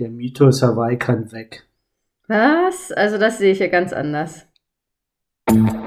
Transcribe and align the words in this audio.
Der 0.00 0.08
Mythos 0.08 0.62
Hawaii 0.62 0.96
kann 0.96 1.30
weg. 1.30 1.66
Was? 2.26 2.90
Also 2.90 3.18
das 3.18 3.36
sehe 3.36 3.52
ich 3.52 3.58
ja 3.58 3.68
ganz 3.68 3.92
anders. 3.92 4.46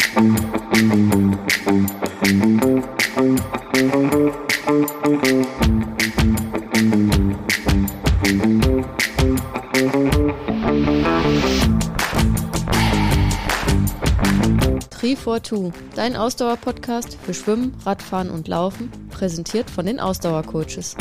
Tri 15.24 15.40
for 15.40 15.42
Two, 15.42 15.72
dein 15.96 16.18
Ausdauer-Podcast 16.18 17.18
für 17.24 17.34
Schwimmen, 17.34 17.74
Radfahren 17.86 18.30
und 18.30 18.50
Laufen, 18.50 18.92
präsentiert 19.10 19.70
von 19.70 19.86
den 19.86 20.02
Ausdauercoaches. 20.02 20.98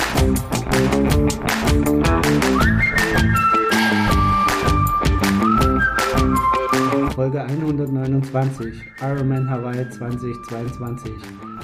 Folge 7.16 7.42
129, 7.42 8.74
Ironman 9.00 9.50
Hawaii 9.50 9.90
2022, 9.90 11.12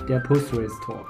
der 0.08 0.18
Post-Race 0.18 0.72
Talk. 0.84 1.06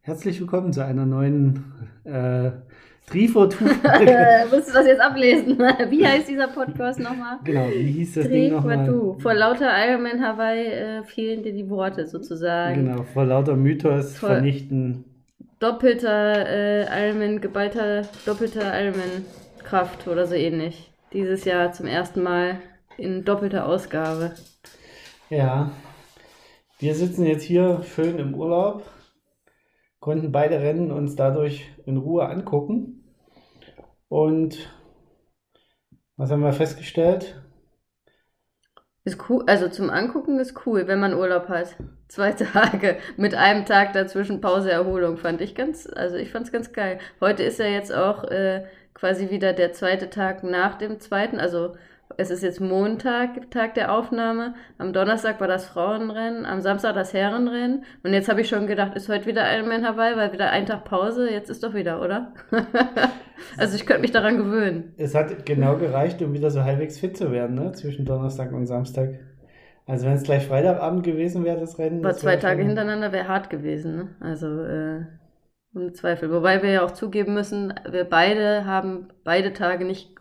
Herzlich 0.00 0.40
willkommen 0.40 0.72
zu 0.72 0.82
einer 0.82 1.04
neuen 1.04 1.64
äh, 2.04 2.52
Trifortu. 3.06 3.64
Musst 4.50 4.68
du 4.68 4.72
das 4.72 4.86
jetzt 4.86 5.00
ablesen? 5.00 5.58
Wie 5.90 6.06
heißt 6.06 6.28
dieser 6.28 6.48
Podcast 6.48 7.00
nochmal? 7.00 7.38
Genau, 7.44 7.66
wie 7.68 7.92
hieß 7.92 8.14
das 8.14 8.28
Ding 8.28 8.52
nochmal? 8.52 9.16
Vor 9.18 9.34
lauter 9.34 9.68
Ironman 9.84 10.22
Hawaii 10.22 10.66
äh, 10.66 11.02
fehlen 11.02 11.42
dir 11.42 11.52
die 11.52 11.68
Worte 11.68 12.06
sozusagen. 12.06 12.86
Genau, 12.86 13.02
vor 13.02 13.24
lauter 13.24 13.56
Mythos 13.56 14.16
vor 14.16 14.30
vernichten. 14.30 15.04
Doppelter 15.58 16.46
äh, 16.48 17.08
Ironman, 17.08 17.40
geballter 17.40 18.02
doppelter 18.24 18.80
Ironman 18.80 19.24
Kraft 19.64 20.06
oder 20.06 20.26
so 20.26 20.34
ähnlich. 20.34 20.90
Dieses 21.12 21.44
Jahr 21.44 21.72
zum 21.72 21.86
ersten 21.86 22.22
Mal 22.22 22.60
in 22.96 23.24
doppelter 23.24 23.66
Ausgabe. 23.66 24.34
Ja, 25.28 25.72
wir 26.78 26.94
sitzen 26.94 27.26
jetzt 27.26 27.42
hier 27.42 27.82
schön 27.94 28.18
im 28.18 28.34
Urlaub, 28.34 28.82
konnten 30.00 30.32
beide 30.32 30.60
Rennen 30.60 30.90
uns 30.90 31.14
dadurch 31.14 31.70
in 31.86 31.98
Ruhe 31.98 32.26
angucken. 32.26 33.04
Und 34.08 34.70
was 36.16 36.30
haben 36.30 36.42
wir 36.42 36.52
festgestellt? 36.52 37.40
Ist 39.04 39.30
cool, 39.30 39.44
also 39.46 39.68
zum 39.68 39.88
Angucken 39.88 40.38
ist 40.38 40.66
cool, 40.66 40.86
wenn 40.86 41.00
man 41.00 41.14
Urlaub 41.14 41.48
hat. 41.48 41.76
Zwei 42.08 42.32
Tage 42.32 42.96
mit 43.16 43.34
einem 43.34 43.64
Tag 43.64 43.92
dazwischen 43.92 44.40
Pause, 44.40 44.70
Erholung 44.70 45.16
fand 45.16 45.40
ich 45.40 45.54
ganz, 45.54 45.88
also 45.94 46.16
ich 46.16 46.30
fand 46.30 46.46
es 46.46 46.52
ganz 46.52 46.72
geil. 46.72 46.98
Heute 47.20 47.42
ist 47.42 47.58
ja 47.58 47.66
jetzt 47.66 47.92
auch 47.94 48.24
äh, 48.24 48.66
quasi 48.92 49.30
wieder 49.30 49.52
der 49.52 49.72
zweite 49.72 50.10
Tag 50.10 50.42
nach 50.42 50.76
dem 50.76 51.00
zweiten. 51.00 51.38
Also 51.38 51.76
es 52.20 52.30
ist 52.30 52.42
jetzt 52.42 52.60
Montag, 52.60 53.50
Tag 53.50 53.74
der 53.74 53.94
Aufnahme. 53.94 54.52
Am 54.76 54.92
Donnerstag 54.92 55.40
war 55.40 55.48
das 55.48 55.64
Frauenrennen, 55.64 56.44
am 56.44 56.60
Samstag 56.60 56.94
das 56.94 57.14
Herrenrennen. 57.14 57.84
Und 58.02 58.12
jetzt 58.12 58.28
habe 58.28 58.42
ich 58.42 58.48
schon 58.48 58.66
gedacht, 58.66 58.94
ist 58.94 59.08
heute 59.08 59.24
wieder 59.24 59.50
Ironman 59.56 59.86
Hawaii, 59.86 60.16
weil 60.16 60.32
wieder 60.32 60.50
ein 60.50 60.66
Tag 60.66 60.84
Pause. 60.84 61.30
Jetzt 61.30 61.48
ist 61.48 61.64
doch 61.64 61.72
wieder, 61.72 62.02
oder? 62.02 62.34
also 63.56 63.74
ich 63.74 63.86
könnte 63.86 64.02
mich 64.02 64.12
daran 64.12 64.36
gewöhnen. 64.36 64.92
Es 64.98 65.14
hat 65.14 65.46
genau 65.46 65.78
gereicht, 65.78 66.20
um 66.20 66.34
wieder 66.34 66.50
so 66.50 66.62
halbwegs 66.62 66.98
fit 66.98 67.16
zu 67.16 67.32
werden, 67.32 67.56
ne? 67.56 67.72
Zwischen 67.72 68.04
Donnerstag 68.04 68.52
und 68.52 68.66
Samstag. 68.66 69.18
Also 69.86 70.06
wenn 70.06 70.14
es 70.14 70.22
gleich 70.22 70.46
Freitagabend 70.46 71.02
gewesen 71.02 71.44
wäre, 71.44 71.58
das 71.58 71.78
Rennen. 71.78 72.04
War 72.04 72.12
zwei 72.12 72.36
Tage 72.36 72.62
hintereinander, 72.62 73.12
wäre 73.12 73.28
hart 73.28 73.48
gewesen, 73.48 73.96
ne? 73.96 74.08
Also 74.20 74.46
äh, 74.62 75.06
ohne 75.74 75.94
Zweifel. 75.94 76.30
Wobei 76.30 76.62
wir 76.62 76.70
ja 76.70 76.84
auch 76.84 76.90
zugeben 76.90 77.32
müssen, 77.32 77.72
wir 77.90 78.04
beide 78.04 78.66
haben 78.66 79.08
beide 79.24 79.54
Tage 79.54 79.86
nicht 79.86 80.14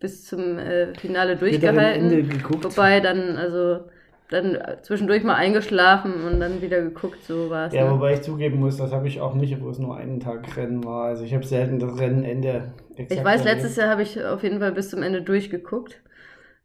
bis 0.00 0.24
zum 0.24 0.58
äh, 0.58 0.94
Finale 0.94 1.36
durchgehalten. 1.36 2.42
Wobei 2.62 3.00
dann, 3.00 3.36
also 3.36 3.80
dann 4.28 4.58
zwischendurch 4.82 5.22
mal 5.22 5.34
eingeschlafen 5.34 6.24
und 6.24 6.40
dann 6.40 6.60
wieder 6.60 6.82
geguckt, 6.82 7.22
so 7.24 7.48
war 7.48 7.68
es. 7.68 7.74
Ja, 7.74 7.84
ne? 7.84 7.92
wobei 7.92 8.14
ich 8.14 8.22
zugeben 8.22 8.58
muss, 8.58 8.76
das 8.76 8.92
habe 8.92 9.06
ich 9.06 9.20
auch 9.20 9.34
nicht, 9.34 9.54
obwohl 9.54 9.70
es 9.70 9.78
nur 9.78 9.96
einen 9.96 10.20
Tag 10.20 10.56
Rennen 10.56 10.84
war. 10.84 11.04
Also 11.04 11.24
ich 11.24 11.32
habe 11.32 11.46
selten 11.46 11.78
das 11.78 11.98
Rennenende 11.98 12.72
Ich 12.96 13.22
weiß, 13.22 13.44
letztes 13.44 13.76
Jahr 13.76 13.88
habe 13.88 14.02
ich 14.02 14.22
auf 14.24 14.42
jeden 14.42 14.58
Fall 14.58 14.72
bis 14.72 14.90
zum 14.90 15.02
Ende 15.02 15.22
durchgeguckt. 15.22 16.00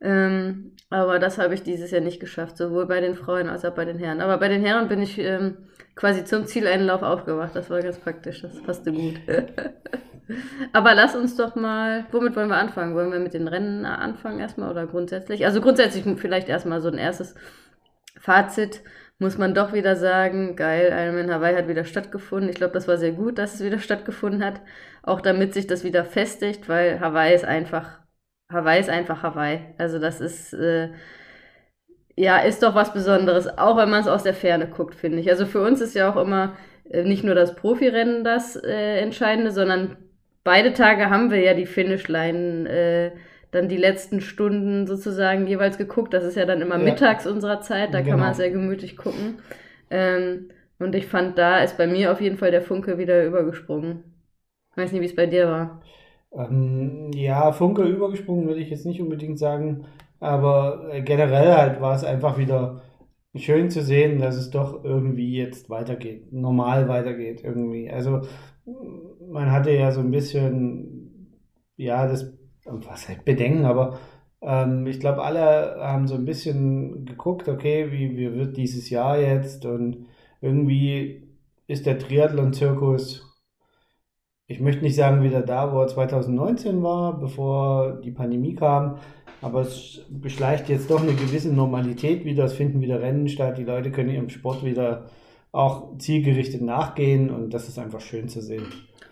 Ähm, 0.01 0.71
aber 0.89 1.19
das 1.19 1.37
habe 1.37 1.53
ich 1.53 1.61
dieses 1.61 1.91
Jahr 1.91 2.01
nicht 2.01 2.19
geschafft, 2.19 2.57
sowohl 2.57 2.87
bei 2.87 2.99
den 2.99 3.13
Frauen 3.13 3.47
als 3.47 3.63
auch 3.63 3.75
bei 3.75 3.85
den 3.85 3.99
Herren. 3.99 4.19
Aber 4.19 4.37
bei 4.39 4.47
den 4.47 4.65
Herren 4.65 4.87
bin 4.87 5.01
ich 5.01 5.19
ähm, 5.19 5.57
quasi 5.95 6.23
zum 6.23 6.45
Zieleinlauf 6.45 7.01
aufgewacht. 7.01 7.55
Das 7.55 7.69
war 7.69 7.81
ganz 7.81 7.99
praktisch, 7.99 8.41
das 8.41 8.61
passte 8.61 8.91
gut. 8.91 9.19
Aber 10.73 10.93
lass 10.95 11.15
uns 11.15 11.35
doch 11.35 11.55
mal, 11.55 12.05
womit 12.11 12.35
wollen 12.35 12.49
wir 12.49 12.57
anfangen? 12.57 12.95
Wollen 12.95 13.11
wir 13.11 13.19
mit 13.19 13.33
den 13.33 13.47
Rennen 13.47 13.85
anfangen 13.85 14.39
erstmal 14.39 14.71
oder 14.71 14.87
grundsätzlich? 14.87 15.45
Also 15.45 15.61
grundsätzlich 15.61 16.05
vielleicht 16.19 16.49
erstmal 16.49 16.81
so 16.81 16.89
ein 16.89 16.97
erstes 16.97 17.35
Fazit. 18.17 18.81
Muss 19.19 19.37
man 19.37 19.53
doch 19.53 19.73
wieder 19.73 19.95
sagen, 19.95 20.55
geil, 20.55 20.91
Ironman 20.91 21.31
Hawaii 21.31 21.55
hat 21.55 21.67
wieder 21.67 21.83
stattgefunden. 21.85 22.49
Ich 22.49 22.55
glaube, 22.55 22.73
das 22.73 22.87
war 22.87 22.97
sehr 22.97 23.11
gut, 23.11 23.37
dass 23.37 23.55
es 23.55 23.63
wieder 23.63 23.77
stattgefunden 23.77 24.43
hat. 24.43 24.61
Auch 25.03 25.21
damit 25.21 25.53
sich 25.53 25.67
das 25.67 25.83
wieder 25.83 26.05
festigt, 26.05 26.67
weil 26.67 26.99
Hawaii 26.99 27.35
ist 27.35 27.45
einfach, 27.45 27.99
Hawaii 28.51 28.79
ist 28.79 28.89
einfach 28.89 29.21
Hawaii. 29.21 29.75
Also 29.77 29.99
das 29.99 30.21
ist, 30.21 30.53
äh, 30.53 30.89
ja, 32.15 32.37
ist 32.39 32.63
doch 32.63 32.75
was 32.75 32.93
Besonderes, 32.93 33.57
auch 33.57 33.77
wenn 33.77 33.89
man 33.89 34.01
es 34.01 34.07
aus 34.07 34.23
der 34.23 34.33
Ferne 34.33 34.67
guckt, 34.67 34.95
finde 34.95 35.19
ich. 35.19 35.29
Also 35.29 35.45
für 35.45 35.61
uns 35.61 35.81
ist 35.81 35.95
ja 35.95 36.11
auch 36.11 36.17
immer 36.17 36.53
äh, 36.89 37.03
nicht 37.03 37.23
nur 37.23 37.35
das 37.35 37.55
Profirennen 37.55 38.23
das 38.23 38.55
äh, 38.55 38.99
Entscheidende, 38.99 39.51
sondern 39.51 39.97
beide 40.43 40.73
Tage 40.73 41.09
haben 41.09 41.31
wir 41.31 41.39
ja 41.39 41.53
die 41.53 41.65
Finishline, 41.65 42.69
äh, 42.69 43.11
dann 43.51 43.67
die 43.67 43.77
letzten 43.77 44.21
Stunden 44.21 44.87
sozusagen 44.87 45.45
jeweils 45.47 45.77
geguckt. 45.77 46.13
Das 46.13 46.23
ist 46.23 46.35
ja 46.35 46.45
dann 46.45 46.61
immer 46.61 46.77
ja. 46.77 46.83
mittags 46.83 47.27
unserer 47.27 47.61
Zeit, 47.61 47.93
da 47.93 47.99
genau. 47.99 48.11
kann 48.11 48.19
man 48.19 48.33
sehr 48.33 48.49
gemütlich 48.49 48.95
gucken. 48.95 49.39
Ähm, 49.89 50.49
und 50.79 50.95
ich 50.95 51.05
fand, 51.05 51.37
da 51.37 51.59
ist 51.59 51.77
bei 51.77 51.85
mir 51.85 52.11
auf 52.11 52.21
jeden 52.21 52.37
Fall 52.37 52.51
der 52.51 52.61
Funke 52.61 52.97
wieder 52.97 53.25
übergesprungen. 53.25 54.03
Ich 54.71 54.77
weiß 54.77 54.91
nicht, 54.93 55.01
wie 55.01 55.05
es 55.05 55.15
bei 55.15 55.27
dir 55.27 55.47
war. 55.47 55.81
Ähm, 56.33 57.11
ja, 57.13 57.51
Funke 57.51 57.83
übergesprungen 57.83 58.47
würde 58.47 58.61
ich 58.61 58.69
jetzt 58.69 58.85
nicht 58.85 59.01
unbedingt 59.01 59.37
sagen. 59.37 59.85
Aber 60.21 60.87
äh, 60.93 61.01
generell 61.01 61.53
halt 61.53 61.81
war 61.81 61.95
es 61.95 62.03
einfach 62.03 62.37
wieder 62.37 62.83
schön 63.35 63.69
zu 63.69 63.81
sehen, 63.81 64.19
dass 64.19 64.35
es 64.35 64.51
doch 64.51 64.83
irgendwie 64.83 65.35
jetzt 65.35 65.69
weitergeht, 65.69 66.31
normal 66.31 66.87
weitergeht 66.87 67.43
irgendwie. 67.43 67.89
Also 67.89 68.21
man 69.29 69.51
hatte 69.51 69.71
ja 69.71 69.91
so 69.91 70.01
ein 70.01 70.11
bisschen, 70.11 71.37
ja, 71.75 72.07
das, 72.07 72.33
was 72.65 73.09
halt 73.09 73.25
Bedenken, 73.25 73.65
aber 73.65 73.99
ähm, 74.41 74.85
ich 74.87 74.99
glaube, 74.99 75.23
alle 75.23 75.77
haben 75.79 76.07
so 76.07 76.15
ein 76.15 76.25
bisschen 76.25 77.05
geguckt, 77.05 77.49
okay, 77.49 77.91
wie, 77.91 78.17
wie 78.17 78.33
wird 78.35 78.57
dieses 78.57 78.89
Jahr 78.89 79.19
jetzt 79.19 79.65
und 79.65 80.05
irgendwie 80.41 81.29
ist 81.67 81.85
der 81.85 81.99
Triathlon-Zirkus 81.99 83.31
ich 84.51 84.59
möchte 84.59 84.83
nicht 84.83 84.95
sagen 84.95 85.23
wieder 85.23 85.41
da, 85.41 85.71
wo 85.71 85.79
er 85.79 85.87
2019 85.87 86.83
war, 86.83 87.17
bevor 87.17 88.01
die 88.01 88.11
Pandemie 88.11 88.53
kam, 88.53 88.97
aber 89.41 89.61
es 89.61 90.01
beschleicht 90.09 90.69
jetzt 90.69 90.89
doch 90.89 91.01
eine 91.01 91.13
gewisse 91.13 91.53
Normalität 91.53 92.25
wieder. 92.25 92.45
Es 92.45 92.53
finden 92.53 92.81
wieder 92.81 93.01
Rennen 93.01 93.27
statt. 93.27 93.57
Die 93.57 93.63
Leute 93.63 93.91
können 93.91 94.09
ihrem 94.09 94.29
Sport 94.29 94.63
wieder 94.63 95.09
auch 95.51 95.97
zielgerichtet 95.97 96.61
nachgehen 96.61 97.29
und 97.29 97.53
das 97.53 97.67
ist 97.67 97.77
einfach 97.77 98.01
schön 98.01 98.29
zu 98.29 98.41
sehen. 98.41 98.67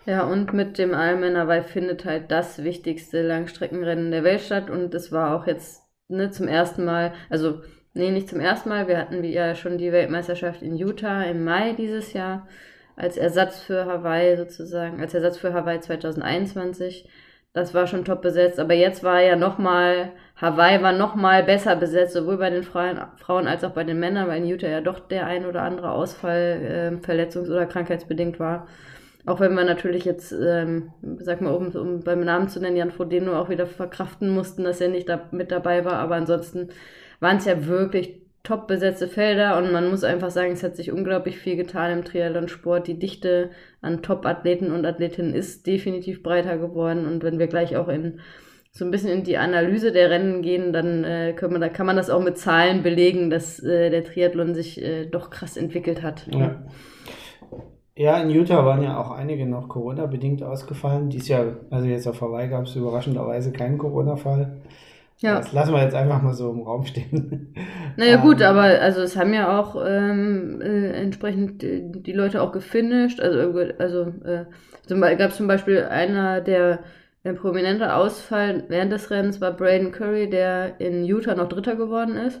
Ja, 0.06 0.26
und 0.26 0.54
mit 0.54 0.78
dem 0.78 0.90
Ironman 0.90 1.36
Hawaii 1.36 1.62
findet 1.62 2.04
halt 2.04 2.30
das 2.30 2.64
wichtigste 2.64 3.22
Langstreckenrennen 3.22 4.10
der 4.10 4.24
Welt 4.24 4.40
statt 4.40 4.70
und 4.70 4.94
es 4.94 5.12
war 5.12 5.36
auch 5.36 5.46
jetzt 5.46 5.82
ne, 6.08 6.30
zum 6.30 6.48
ersten 6.48 6.84
Mal, 6.84 7.12
also 7.28 7.60
nee, 7.92 8.10
nicht 8.10 8.28
zum 8.28 8.40
ersten 8.40 8.70
Mal, 8.70 8.88
wir 8.88 8.98
hatten 8.98 9.22
ja 9.24 9.54
schon 9.54 9.76
die 9.76 9.92
Weltmeisterschaft 9.92 10.62
in 10.62 10.76
Utah 10.76 11.22
im 11.24 11.44
Mai 11.44 11.74
dieses 11.74 12.14
Jahr 12.14 12.48
als 12.96 13.16
Ersatz 13.18 13.60
für 13.60 13.84
Hawaii 13.84 14.36
sozusagen, 14.36 15.00
als 15.00 15.12
Ersatz 15.14 15.36
für 15.38 15.52
Hawaii 15.52 15.80
2021. 15.80 17.08
Das 17.52 17.74
war 17.74 17.88
schon 17.88 18.04
top 18.04 18.22
besetzt, 18.22 18.60
aber 18.60 18.74
jetzt 18.74 19.02
war 19.02 19.20
ja 19.20 19.34
nochmal, 19.34 20.12
Hawaii 20.36 20.82
war 20.82 20.92
nochmal 20.92 21.42
besser 21.42 21.74
besetzt, 21.74 22.12
sowohl 22.12 22.36
bei 22.36 22.48
den 22.48 22.62
Frauen, 22.62 23.48
als 23.48 23.64
auch 23.64 23.72
bei 23.72 23.82
den 23.82 23.98
Männern, 23.98 24.28
weil 24.28 24.38
in 24.38 24.46
Utah 24.46 24.68
ja 24.68 24.80
doch 24.80 25.00
der 25.00 25.26
ein 25.26 25.44
oder 25.44 25.62
andere 25.62 25.90
Ausfall 25.90 27.00
äh, 27.02 27.04
verletzungs- 27.04 27.50
oder 27.50 27.66
krankheitsbedingt 27.66 28.38
war. 28.38 28.68
Auch 29.26 29.40
wenn 29.40 29.54
wir 29.54 29.64
natürlich 29.64 30.04
jetzt, 30.04 30.32
ähm, 30.32 30.92
sag 31.18 31.40
mal, 31.40 31.52
um, 31.52 31.68
um 31.70 32.00
beim 32.04 32.20
Namen 32.20 32.48
zu 32.48 32.60
nennen, 32.60 32.76
Jan 32.76 32.92
Frodeno 32.92 33.38
auch 33.38 33.48
wieder 33.48 33.66
verkraften 33.66 34.30
mussten, 34.30 34.62
dass 34.62 34.80
er 34.80 34.88
nicht 34.88 35.08
da 35.08 35.28
mit 35.32 35.50
dabei 35.50 35.84
war, 35.84 35.94
aber 35.94 36.14
ansonsten 36.14 36.68
waren 37.18 37.38
es 37.38 37.46
ja 37.46 37.66
wirklich 37.66 38.20
top 38.42 38.66
besetzte 38.66 39.06
Felder 39.06 39.58
und 39.58 39.72
man 39.72 39.90
muss 39.90 40.04
einfach 40.04 40.30
sagen, 40.30 40.52
es 40.52 40.62
hat 40.62 40.76
sich 40.76 40.92
unglaublich 40.92 41.38
viel 41.38 41.56
getan 41.56 41.98
im 41.98 42.04
Triathlon-Sport. 42.04 42.86
Die 42.86 42.98
Dichte 42.98 43.50
an 43.82 44.02
Top-Athleten 44.02 44.72
und 44.72 44.86
Athletinnen 44.86 45.34
ist 45.34 45.66
definitiv 45.66 46.22
breiter 46.22 46.58
geworden 46.58 47.06
und 47.06 47.22
wenn 47.22 47.38
wir 47.38 47.48
gleich 47.48 47.76
auch 47.76 47.88
in 47.88 48.20
so 48.72 48.84
ein 48.84 48.90
bisschen 48.90 49.10
in 49.10 49.24
die 49.24 49.36
Analyse 49.36 49.92
der 49.92 50.10
Rennen 50.10 50.42
gehen, 50.42 50.72
dann 50.72 51.04
äh, 51.04 51.32
können 51.34 51.54
wir, 51.54 51.58
da 51.58 51.68
kann 51.68 51.86
man 51.86 51.96
das 51.96 52.08
auch 52.08 52.22
mit 52.22 52.38
Zahlen 52.38 52.82
belegen, 52.82 53.28
dass 53.28 53.60
äh, 53.60 53.90
der 53.90 54.04
Triathlon 54.04 54.54
sich 54.54 54.80
äh, 54.80 55.06
doch 55.06 55.30
krass 55.30 55.56
entwickelt 55.56 56.02
hat. 56.02 56.26
Ja. 56.32 56.62
Ja, 57.96 58.16
in 58.22 58.30
Utah 58.30 58.64
waren 58.64 58.82
ja 58.82 58.98
auch 58.98 59.10
einige 59.10 59.44
noch 59.44 59.68
Corona-bedingt 59.68 60.42
ausgefallen. 60.42 61.10
Dies 61.10 61.28
Jahr, 61.28 61.56
also 61.68 61.86
jetzt 61.86 62.06
auf 62.06 62.22
Hawaii 62.22 62.48
gab 62.48 62.64
es 62.64 62.74
überraschenderweise 62.74 63.52
keinen 63.52 63.76
Corona-Fall. 63.76 64.62
Ja. 65.20 65.36
Das 65.36 65.52
lassen 65.52 65.74
wir 65.74 65.82
jetzt 65.82 65.94
einfach 65.94 66.22
mal 66.22 66.32
so 66.32 66.50
im 66.50 66.62
Raum 66.62 66.84
stehen. 66.86 67.54
Naja, 67.96 68.14
ähm, 68.14 68.22
gut, 68.22 68.40
aber 68.40 68.62
also 68.62 69.02
es 69.02 69.16
haben 69.16 69.34
ja 69.34 69.58
auch 69.58 69.76
ähm, 69.86 70.62
äh, 70.62 70.92
entsprechend 70.92 71.60
die, 71.60 71.90
die, 72.02 72.12
Leute 72.12 72.40
auch 72.40 72.52
gefinisht. 72.52 73.20
Also, 73.20 73.38
also 73.78 74.12
äh, 74.24 75.16
gab 75.16 75.30
es 75.30 75.36
zum 75.36 75.46
Beispiel 75.46 75.82
einer, 75.84 76.40
der 76.40 76.78
ein 77.24 77.36
prominenter 77.36 77.96
Ausfall 77.96 78.64
während 78.68 78.92
des 78.92 79.10
Rennens 79.10 79.40
war 79.40 79.52
Braden 79.52 79.92
Curry, 79.92 80.30
der 80.30 80.80
in 80.80 81.04
Utah 81.04 81.34
noch 81.34 81.48
Dritter 81.48 81.76
geworden 81.76 82.16
ist. 82.16 82.40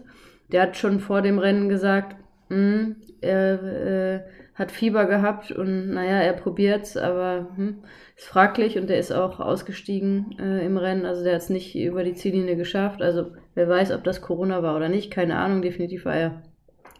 Der 0.50 0.62
hat 0.62 0.76
schon 0.76 1.00
vor 1.00 1.20
dem 1.20 1.38
Rennen 1.38 1.68
gesagt, 1.68 2.16
mh, 2.48 2.56
hm, 2.56 2.96
er 3.20 3.62
äh, 3.62 4.20
hat 4.60 4.70
Fieber 4.70 5.06
gehabt 5.06 5.50
und 5.50 5.88
naja, 5.88 6.20
er 6.20 6.34
probiert's, 6.34 6.98
aber 6.98 7.48
hm, 7.56 7.78
ist 8.14 8.26
fraglich 8.26 8.76
und 8.76 8.90
der 8.90 8.98
ist 8.98 9.10
auch 9.10 9.40
ausgestiegen 9.40 10.36
äh, 10.38 10.64
im 10.66 10.76
Rennen. 10.76 11.06
Also 11.06 11.24
der 11.24 11.34
hat 11.34 11.40
es 11.40 11.48
nicht 11.48 11.74
über 11.74 12.04
die 12.04 12.12
Ziellinie 12.12 12.56
geschafft. 12.56 13.00
Also 13.00 13.32
wer 13.54 13.70
weiß, 13.70 13.90
ob 13.92 14.04
das 14.04 14.20
Corona 14.20 14.62
war 14.62 14.76
oder 14.76 14.90
nicht, 14.90 15.10
keine 15.10 15.36
Ahnung. 15.36 15.62
Definitiv 15.62 16.04
war 16.04 16.14
er 16.14 16.42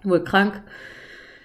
wohl 0.03 0.25
krank. 0.25 0.63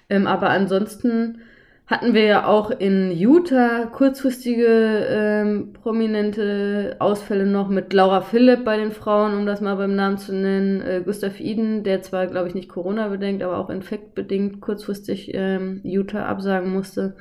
Ähm, 0.10 0.26
aber 0.26 0.52
ansonsten 0.52 1.42
hatten 1.88 2.16
wir 2.16 2.24
ja 2.24 2.48
auch 2.48 2.72
in 2.72 3.12
Utah 3.12 3.86
kurzfristige 3.86 5.06
ähm, 5.08 5.74
prominente 5.74 6.96
Ausfälle 6.98 7.46
noch 7.46 7.70
mit 7.70 7.94
Laura 7.94 8.22
Philipp 8.22 8.66
bei 8.66 8.78
den 8.78 8.92
Frauen, 8.92 9.38
um 9.38 9.46
das 9.46 9.62
mal 9.62 9.76
beim 9.76 9.96
Namen 9.96 10.18
zu 10.18 10.34
nennen. 10.34 10.82
Äh, 10.82 11.04
Gustav 11.06 11.40
Iden, 11.40 11.84
der 11.84 12.02
zwar, 12.02 12.26
glaube 12.26 12.48
ich, 12.48 12.56
nicht 12.56 12.70
Corona-bedingt, 12.70 13.44
aber 13.44 13.60
auch 13.60 13.70
infektbedingt 13.70 14.62
kurzfristig 14.62 15.32
ähm, 15.36 15.82
Utah 15.84 16.26
absagen 16.26 16.72
musste. 16.72 17.18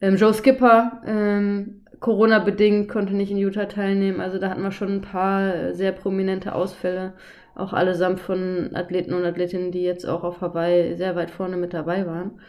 Ähm, 0.00 0.16
Joe 0.16 0.34
Skipper, 0.34 1.00
ähm, 1.06 1.82
Corona-bedingt, 2.00 2.88
konnte 2.88 3.14
nicht 3.14 3.30
in 3.30 3.38
Utah 3.38 3.66
teilnehmen. 3.66 4.20
Also 4.20 4.38
da 4.38 4.50
hatten 4.50 4.64
wir 4.64 4.72
schon 4.72 4.94
ein 4.94 5.00
paar 5.00 5.54
äh, 5.54 5.74
sehr 5.74 5.92
prominente 5.92 6.56
Ausfälle. 6.56 7.12
Auch 7.54 7.72
allesamt 7.72 8.18
von 8.18 8.70
Athleten 8.74 9.14
und 9.14 9.24
Athletinnen, 9.24 9.70
die 9.70 9.82
jetzt 9.82 10.08
auch 10.08 10.24
auf 10.24 10.40
Hawaii 10.40 10.96
sehr 10.96 11.14
weit 11.14 11.30
vorne 11.30 11.56
mit 11.56 11.72
dabei 11.72 12.04
waren. 12.04 12.40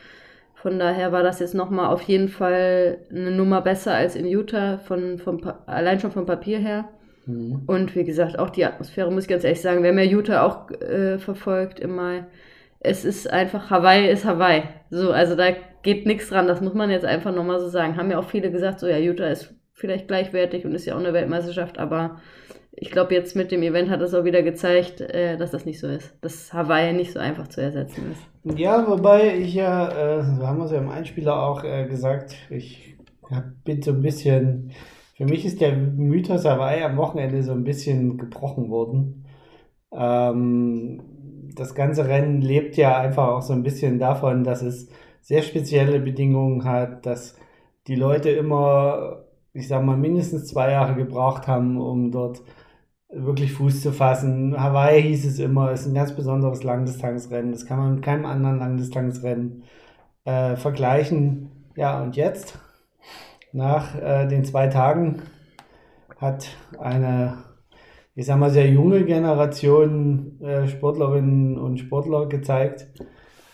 Von 0.63 0.79
daher 0.79 1.11
war 1.11 1.23
das 1.23 1.41
jetzt 1.41 1.55
nochmal 1.55 1.87
auf 1.87 2.03
jeden 2.03 2.29
Fall 2.29 2.99
eine 3.11 3.31
Nummer 3.31 3.59
besser 3.59 3.95
als 3.95 4.15
in 4.15 4.25
Utah, 4.25 4.77
von, 4.77 5.17
vom, 5.17 5.41
allein 5.65 5.99
schon 5.99 6.13
vom 6.13 6.25
Papier 6.25 6.57
her. 6.57 6.85
Mhm. 7.25 7.63
Und 7.67 7.93
wie 7.97 8.05
gesagt, 8.05 8.39
auch 8.39 8.49
die 8.49 8.63
Atmosphäre, 8.63 9.11
muss 9.11 9.23
ich 9.23 9.29
ganz 9.29 9.43
ehrlich 9.43 9.59
sagen, 9.59 9.83
wer 9.83 9.91
mir 9.91 10.05
Utah 10.05 10.45
auch 10.45 10.71
äh, 10.71 11.19
verfolgt 11.19 11.81
im 11.81 11.93
Mai, 11.97 12.23
es 12.79 13.03
ist 13.03 13.29
einfach, 13.29 13.71
Hawaii 13.71 14.09
ist 14.09 14.23
Hawaii. 14.23 14.63
So, 14.89 15.11
also 15.11 15.35
da 15.35 15.47
geht 15.81 16.05
nichts 16.05 16.29
dran, 16.29 16.47
das 16.47 16.61
muss 16.61 16.73
man 16.73 16.89
jetzt 16.89 17.05
einfach 17.05 17.35
nochmal 17.35 17.59
so 17.59 17.67
sagen. 17.67 17.97
Haben 17.97 18.11
ja 18.11 18.17
auch 18.17 18.29
viele 18.29 18.49
gesagt, 18.49 18.79
so 18.79 18.87
ja, 18.87 18.97
Utah 18.97 19.27
ist 19.27 19.53
vielleicht 19.73 20.07
gleichwertig 20.07 20.63
und 20.63 20.73
ist 20.73 20.85
ja 20.85 20.95
auch 20.95 20.99
eine 20.99 21.11
Weltmeisterschaft, 21.11 21.77
aber 21.77 22.21
ich 22.75 22.91
glaube, 22.91 23.13
jetzt 23.13 23.35
mit 23.35 23.51
dem 23.51 23.61
Event 23.61 23.89
hat 23.89 24.01
es 24.01 24.13
auch 24.13 24.23
wieder 24.23 24.41
gezeigt, 24.41 24.99
äh, 25.01 25.37
dass 25.37 25.51
das 25.51 25.65
nicht 25.65 25.79
so 25.79 25.87
ist. 25.87 26.13
Dass 26.21 26.51
Hawaii 26.53 26.93
nicht 26.93 27.13
so 27.13 27.19
einfach 27.19 27.47
zu 27.47 27.61
ersetzen 27.61 28.11
ist. 28.11 28.59
Ja, 28.59 28.85
wobei 28.87 29.37
ich 29.37 29.53
ja, 29.53 29.89
äh, 29.89 30.23
so 30.23 30.47
haben 30.47 30.57
wir 30.57 30.65
es 30.65 30.71
ja 30.71 30.79
im 30.79 30.89
Einspieler 30.89 31.41
auch 31.41 31.63
äh, 31.63 31.85
gesagt, 31.85 32.35
ich 32.49 32.97
bin 33.63 33.81
so 33.81 33.91
ein 33.91 34.01
bisschen, 34.01 34.71
für 35.15 35.25
mich 35.25 35.45
ist 35.45 35.61
der 35.61 35.75
Mythos 35.75 36.45
Hawaii 36.45 36.83
am 36.83 36.97
Wochenende 36.97 37.43
so 37.43 37.51
ein 37.51 37.63
bisschen 37.63 38.17
gebrochen 38.17 38.69
worden. 38.69 39.25
Ähm, 39.91 41.01
das 41.55 41.75
ganze 41.75 42.07
Rennen 42.07 42.41
lebt 42.41 42.75
ja 42.75 42.97
einfach 42.97 43.27
auch 43.27 43.41
so 43.41 43.53
ein 43.53 43.63
bisschen 43.63 43.99
davon, 43.99 44.43
dass 44.43 44.63
es 44.63 44.89
sehr 45.21 45.43
spezielle 45.43 45.99
Bedingungen 45.99 46.63
hat, 46.65 47.05
dass 47.05 47.37
die 47.87 47.95
Leute 47.95 48.29
immer, 48.31 49.25
ich 49.53 49.67
sag 49.67 49.83
mal, 49.83 49.95
mindestens 49.95 50.47
zwei 50.47 50.71
Jahre 50.71 50.95
gebraucht 50.95 51.47
haben, 51.47 51.79
um 51.79 52.11
dort 52.11 52.41
wirklich 53.15 53.53
Fuß 53.53 53.81
zu 53.81 53.91
fassen. 53.91 54.59
Hawaii 54.59 55.01
hieß 55.01 55.25
es 55.25 55.39
immer, 55.39 55.71
ist 55.71 55.85
ein 55.85 55.93
ganz 55.93 56.15
besonderes 56.15 56.63
Langdistanzrennen. 56.63 57.51
Das 57.51 57.65
kann 57.65 57.79
man 57.79 57.95
mit 57.95 58.03
keinem 58.03 58.25
anderen 58.25 58.59
Langdistanzrennen 58.59 59.63
äh, 60.25 60.55
vergleichen. 60.55 61.51
Ja, 61.75 62.01
und 62.01 62.15
jetzt, 62.15 62.59
nach 63.51 63.95
äh, 63.99 64.27
den 64.27 64.45
zwei 64.45 64.67
Tagen, 64.67 65.21
hat 66.17 66.47
eine, 66.79 67.37
ich 68.15 68.25
sag 68.25 68.39
mal, 68.39 68.49
sehr 68.49 68.69
junge 68.69 69.03
Generation 69.03 70.41
äh, 70.41 70.67
Sportlerinnen 70.67 71.57
und 71.57 71.79
Sportler 71.79 72.27
gezeigt, 72.27 72.87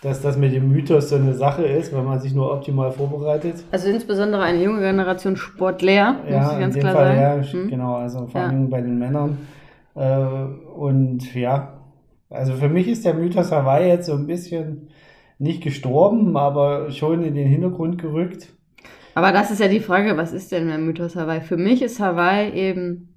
dass 0.02 0.22
das 0.22 0.38
mit 0.38 0.54
dem 0.54 0.70
Mythos 0.70 1.10
so 1.10 1.16
eine 1.16 1.34
Sache 1.34 1.64
ist, 1.64 1.94
wenn 1.94 2.06
man 2.06 2.20
sich 2.20 2.34
nur 2.34 2.52
optimal 2.54 2.92
vorbereitet. 2.92 3.56
Also 3.72 3.90
insbesondere 3.90 4.44
eine 4.44 4.64
junge 4.64 4.80
Generation 4.80 5.36
Sportler, 5.36 6.18
ja, 6.30 6.42
muss 6.42 6.54
ich 6.54 6.60
ganz 6.60 6.76
klar 6.78 6.94
Fall, 6.94 7.16
sagen. 7.18 7.44
Ja, 7.44 7.52
hm? 7.52 7.70
genau, 7.70 7.96
also 7.96 8.28
vor 8.28 8.42
allem 8.42 8.64
ja. 8.64 8.68
bei 8.70 8.82
den 8.82 8.98
Männern. 8.98 9.38
Äh, 9.96 10.20
und 10.78 11.34
ja, 11.36 11.80
also 12.30 12.54
für 12.54 12.70
mich 12.70 12.88
ist 12.88 13.04
der 13.06 13.14
Mythos 13.14 13.52
Hawaii 13.52 13.90
jetzt 13.90 14.06
so 14.06 14.14
ein 14.14 14.28
bisschen 14.28 14.90
nicht 15.38 15.64
gestorben, 15.64 16.38
aber 16.38 16.92
schon 16.92 17.24
in 17.24 17.36
den 17.36 17.48
Hintergrund 17.48 17.98
gerückt. 17.98 18.50
Aber 19.16 19.32
das 19.32 19.52
ist 19.52 19.60
ja 19.60 19.68
die 19.68 19.80
Frage, 19.80 20.16
was 20.16 20.32
ist 20.32 20.52
denn 20.52 20.68
der 20.68 20.78
Mythos 20.78 21.16
Hawaii? 21.16 21.42
Für 21.42 21.58
mich 21.58 21.82
ist 21.82 22.00
Hawaii 22.00 22.52
eben 22.52 23.10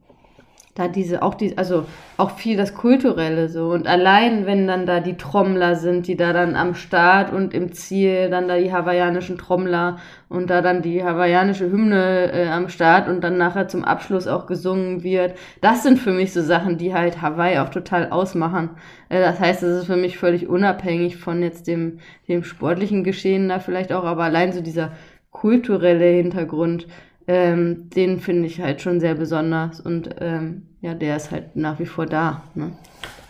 da 0.75 0.89
diese, 0.89 1.23
auch 1.23 1.35
die, 1.35 1.59
also 1.59 1.85
auch 2.17 2.31
viel 2.31 2.57
das 2.57 2.75
Kulturelle 2.75 3.51
so. 3.51 3.71
Und 3.73 3.87
allein, 3.87 4.47
wenn 4.47 4.67
dann 4.67 4.87
da 4.87 5.01
die 5.01 5.19
Trommler 5.19 5.77
sind, 5.77 6.07
die 6.07 6.17
da 6.17 6.33
dann 6.33 6.57
am 6.57 6.75
Start 6.75 7.31
und 7.31 7.53
im 7.53 7.73
Ziel, 7.73 8.31
dann 8.31 8.49
da 8.49 8.57
die 8.57 8.73
hawaiianischen 8.73 9.37
Trommler 9.37 9.99
und 10.31 10.49
da 10.49 10.63
dann 10.63 10.81
die 10.81 11.05
hawaiianische 11.05 11.71
Hymne 11.71 12.33
äh, 12.33 12.49
am 12.49 12.71
Start 12.71 13.07
und 13.07 13.23
dann 13.23 13.37
nachher 13.37 13.69
zum 13.69 13.85
Abschluss 13.85 14.27
auch 14.27 14.47
gesungen 14.47 15.03
wird. 15.03 15.35
Das 15.61 15.83
sind 15.83 15.99
für 15.99 16.13
mich 16.13 16.33
so 16.33 16.41
Sachen, 16.41 16.79
die 16.79 16.95
halt 16.95 17.21
Hawaii 17.21 17.59
auch 17.59 17.69
total 17.69 18.09
ausmachen. 18.11 18.71
Äh, 19.11 19.21
das 19.21 19.41
heißt, 19.41 19.63
es 19.63 19.81
ist 19.81 19.87
für 19.87 19.97
mich 19.97 20.17
völlig 20.17 20.49
unabhängig 20.49 21.19
von 21.19 21.43
jetzt 21.43 21.67
dem, 21.67 21.99
dem 22.29 22.45
sportlichen 22.45 23.05
Geschehen 23.05 23.51
da 23.51 23.59
vielleicht 23.59 23.93
auch, 23.93 24.05
aber 24.05 24.25
allein 24.25 24.53
so 24.53 24.63
dieser 24.63 24.93
kulturelle 25.33 26.07
Hintergrund, 26.07 26.87
ähm, 27.27 27.91
den 27.95 28.21
finde 28.21 28.47
ich 28.47 28.61
halt 28.61 28.81
schon 28.81 29.01
sehr 29.01 29.15
besonders 29.15 29.81
und 29.81 30.11
ähm, 30.21 30.63
ja, 30.81 30.95
der 30.95 31.17
ist 31.17 31.31
halt 31.31 31.57
nach 31.57 31.79
wie 31.79 31.87
vor 31.87 32.07
da. 32.07 32.43
Ne? 32.55 32.73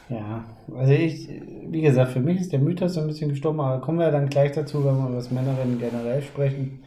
Ja, 0.09 0.44
also 0.77 0.93
ich, 0.93 1.29
wie 1.69 1.83
gesagt, 1.83 2.12
für 2.12 2.21
mich 2.21 2.41
ist 2.41 2.53
der 2.53 2.59
Mythos 2.59 2.94
so 2.94 3.00
ein 3.00 3.06
bisschen 3.06 3.31
gestorben, 3.31 3.61
aber 3.61 3.81
kommen 3.81 3.99
wir 3.99 4.11
dann 4.11 4.29
gleich 4.29 4.53
dazu, 4.53 4.85
wenn 4.85 4.97
wir 4.97 5.06
über 5.09 5.17
das 5.17 5.31
Männerinnen 5.31 5.79
generell 5.79 6.23
sprechen. 6.23 6.83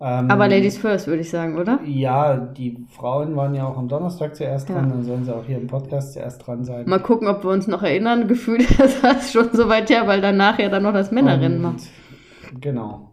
Ähm, 0.00 0.30
aber 0.30 0.48
Ladies 0.48 0.78
first, 0.78 1.08
würde 1.08 1.22
ich 1.22 1.30
sagen, 1.30 1.58
oder? 1.58 1.80
Ja, 1.84 2.36
die 2.36 2.78
Frauen 2.88 3.34
waren 3.34 3.54
ja 3.54 3.66
auch 3.66 3.76
am 3.76 3.88
Donnerstag 3.88 4.36
zuerst 4.36 4.68
dran, 4.68 4.88
ja. 4.88 4.94
dann 4.94 5.02
sollen 5.02 5.24
sie 5.24 5.34
auch 5.34 5.44
hier 5.44 5.58
im 5.58 5.66
Podcast 5.66 6.12
zuerst 6.12 6.46
dran 6.46 6.64
sein. 6.64 6.88
Mal 6.88 7.00
gucken, 7.00 7.26
ob 7.26 7.42
wir 7.42 7.50
uns 7.50 7.66
noch 7.66 7.82
erinnern. 7.82 8.28
Gefühlt 8.28 8.70
ist 8.78 9.02
das 9.02 9.32
schon 9.32 9.50
so 9.52 9.68
weit 9.68 9.90
her, 9.90 10.06
weil 10.06 10.20
danach 10.20 10.58
ja 10.58 10.68
dann 10.68 10.84
noch 10.84 10.92
das 10.92 11.10
Männerinnen 11.10 11.60
macht. 11.60 11.82
Genau. 12.60 13.07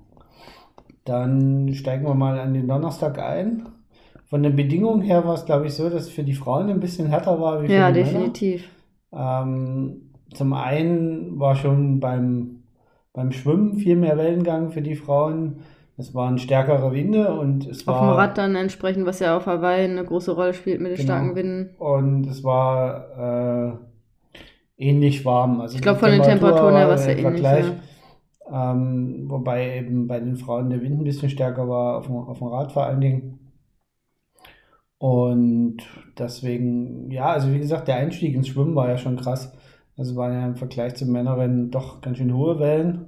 Dann 1.05 1.73
steigen 1.73 2.05
wir 2.05 2.15
mal 2.15 2.39
an 2.39 2.53
den 2.53 2.67
Donnerstag 2.67 3.19
ein. 3.19 3.67
Von 4.25 4.41
den 4.41 4.55
Bedingungen 4.55 5.01
her 5.01 5.23
war 5.25 5.35
es, 5.35 5.45
glaube 5.45 5.67
ich, 5.67 5.75
so, 5.75 5.89
dass 5.89 6.03
es 6.03 6.09
für 6.09 6.23
die 6.23 6.33
Frauen 6.33 6.69
ein 6.69 6.79
bisschen 6.79 7.07
härter 7.07 7.39
war 7.39 7.61
wie 7.61 7.67
für 7.67 7.73
ja, 7.73 7.91
die 7.91 8.03
definitiv. 8.03 8.67
Männer. 9.11 9.43
Ähm, 9.43 10.01
zum 10.33 10.53
einen 10.53 11.39
war 11.39 11.55
schon 11.55 11.99
beim, 11.99 12.63
beim 13.13 13.31
Schwimmen 13.31 13.77
viel 13.77 13.95
mehr 13.95 14.17
Wellengang 14.17 14.71
für 14.71 14.81
die 14.81 14.95
Frauen. 14.95 15.57
Es 15.97 16.13
waren 16.13 16.39
stärkere 16.39 16.91
Winde 16.91 17.33
und 17.33 17.67
es 17.67 17.85
war. 17.87 18.01
Auf 18.01 18.01
dem 18.01 18.09
Rad 18.17 18.37
dann 18.37 18.55
entsprechend, 18.55 19.05
was 19.05 19.19
ja 19.19 19.37
auf 19.37 19.45
Hawaii 19.45 19.85
eine 19.85 20.03
große 20.03 20.31
Rolle 20.31 20.53
spielt 20.53 20.81
mit 20.81 20.91
den 20.91 20.97
genau. 20.97 21.07
starken 21.07 21.35
Winden. 21.35 21.69
Und 21.77 22.27
es 22.27 22.43
war 22.43 23.77
äh, 24.77 24.83
ähnlich 24.83 25.23
warm. 25.23 25.61
Also 25.61 25.75
ich 25.75 25.81
glaube, 25.81 25.99
von 25.99 26.11
den 26.11 26.23
Temperaturen 26.23 26.75
her 26.75 26.87
war 26.87 26.95
es 26.95 27.05
ja 27.05 27.13
ähnlich. 27.13 27.39
Gleich. 27.39 27.65
Ja. 27.65 27.73
Ähm, 28.51 29.25
wobei 29.27 29.77
eben 29.79 30.07
bei 30.07 30.19
den 30.19 30.35
Frauen 30.35 30.69
der 30.69 30.81
Wind 30.81 30.99
ein 30.99 31.03
bisschen 31.03 31.29
stärker 31.29 31.67
war, 31.67 31.97
auf 31.97 32.07
dem, 32.07 32.15
auf 32.15 32.37
dem 32.37 32.47
Rad 32.47 32.71
vor 32.71 32.85
allen 32.85 33.01
Dingen. 33.01 33.39
Und 34.97 35.77
deswegen, 36.17 37.11
ja, 37.11 37.27
also 37.27 37.51
wie 37.51 37.59
gesagt, 37.59 37.87
der 37.87 37.97
Einstieg 37.97 38.35
ins 38.35 38.47
Schwimmen 38.47 38.75
war 38.75 38.87
ja 38.87 38.97
schon 38.97 39.17
krass. 39.17 39.53
Also 39.97 40.15
waren 40.15 40.33
ja 40.33 40.45
im 40.45 40.55
Vergleich 40.55 40.95
zu 40.95 41.05
Männerinnen 41.05 41.71
doch 41.71 42.01
ganz 42.01 42.17
schön 42.17 42.35
hohe 42.35 42.59
Wellen. 42.59 43.05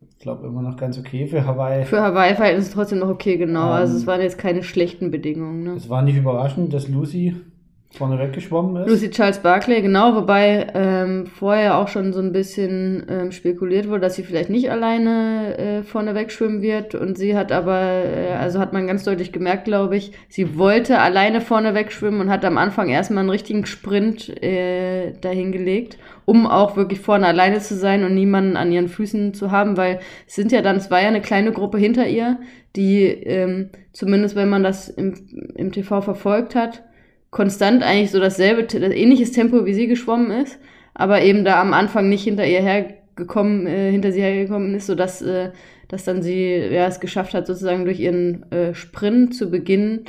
Ich 0.00 0.18
glaube 0.18 0.46
immer 0.46 0.62
noch 0.62 0.76
ganz 0.76 0.98
okay 0.98 1.26
für 1.26 1.44
Hawaii. 1.44 1.84
Für 1.84 2.02
Hawaii 2.02 2.56
ist 2.56 2.68
es 2.68 2.70
trotzdem 2.72 3.00
noch 3.00 3.08
okay, 3.08 3.36
genau. 3.36 3.62
Also 3.62 3.72
ähm, 3.72 3.80
also 3.80 3.96
es 3.96 4.06
waren 4.06 4.20
jetzt 4.20 4.38
keine 4.38 4.62
schlechten 4.62 5.10
Bedingungen. 5.10 5.64
Ne? 5.64 5.72
Es 5.72 5.88
war 5.88 6.02
nicht 6.02 6.16
überraschend, 6.16 6.72
dass 6.72 6.88
Lucy 6.88 7.36
vorne 7.90 8.18
weggeschwommen 8.18 8.84
ist. 8.84 8.90
Lucy 8.90 9.10
Charles 9.10 9.38
Barclay, 9.38 9.80
genau, 9.80 10.14
wobei 10.14 10.66
ähm, 10.74 11.26
vorher 11.26 11.78
auch 11.78 11.88
schon 11.88 12.12
so 12.12 12.20
ein 12.20 12.32
bisschen 12.32 13.06
ähm, 13.08 13.32
spekuliert 13.32 13.88
wurde, 13.88 14.00
dass 14.00 14.14
sie 14.14 14.22
vielleicht 14.22 14.50
nicht 14.50 14.70
alleine 14.70 15.56
äh, 15.58 15.82
vorne 15.82 16.14
wegschwimmen 16.14 16.60
wird. 16.60 16.94
Und 16.94 17.16
sie 17.16 17.36
hat 17.36 17.50
aber, 17.50 17.80
äh, 17.80 18.32
also 18.34 18.58
hat 18.58 18.74
man 18.74 18.86
ganz 18.86 19.04
deutlich 19.04 19.32
gemerkt, 19.32 19.64
glaube 19.64 19.96
ich, 19.96 20.12
sie 20.28 20.58
wollte 20.58 20.98
alleine 20.98 21.40
vorne 21.40 21.74
wegschwimmen 21.74 22.20
und 22.20 22.30
hat 22.30 22.44
am 22.44 22.58
Anfang 22.58 22.90
erstmal 22.90 23.20
einen 23.20 23.30
richtigen 23.30 23.64
Sprint 23.64 24.42
äh, 24.42 25.12
dahingelegt, 25.20 25.98
um 26.26 26.46
auch 26.46 26.76
wirklich 26.76 27.00
vorne 27.00 27.26
alleine 27.26 27.58
zu 27.60 27.74
sein 27.74 28.04
und 28.04 28.14
niemanden 28.14 28.56
an 28.56 28.70
ihren 28.70 28.88
Füßen 28.88 29.32
zu 29.32 29.50
haben, 29.50 29.78
weil 29.78 30.00
es 30.26 30.34
sind 30.34 30.52
ja 30.52 30.60
dann, 30.60 30.78
war 30.90 31.00
ja 31.00 31.08
eine 31.08 31.22
kleine 31.22 31.52
Gruppe 31.52 31.78
hinter 31.78 32.06
ihr, 32.06 32.38
die 32.76 33.06
ähm, 33.06 33.70
zumindest 33.92 34.36
wenn 34.36 34.48
man 34.48 34.62
das 34.62 34.88
im, 34.88 35.14
im 35.56 35.72
TV 35.72 36.02
verfolgt 36.02 36.54
hat, 36.54 36.84
konstant 37.30 37.82
eigentlich 37.82 38.10
so 38.10 38.20
dasselbe, 38.20 38.64
das 38.64 38.92
ähnliches 38.92 39.32
Tempo 39.32 39.66
wie 39.66 39.74
sie 39.74 39.86
geschwommen 39.86 40.30
ist, 40.30 40.58
aber 40.94 41.22
eben 41.22 41.44
da 41.44 41.60
am 41.60 41.72
Anfang 41.72 42.08
nicht 42.08 42.24
hinter 42.24 42.46
ihr 42.46 42.62
hergekommen, 42.62 43.66
äh, 43.66 43.90
hinter 43.90 44.12
sie 44.12 44.22
hergekommen 44.22 44.74
ist, 44.74 44.86
sodass 44.86 45.22
äh, 45.22 45.50
dass 45.88 46.04
dann 46.04 46.22
sie 46.22 46.54
ja 46.54 46.86
es 46.86 47.00
geschafft 47.00 47.34
hat, 47.34 47.46
sozusagen 47.46 47.84
durch 47.84 47.98
ihren 47.98 48.50
äh, 48.52 48.74
Sprint 48.74 49.34
zu 49.34 49.50
beginnen, 49.50 50.04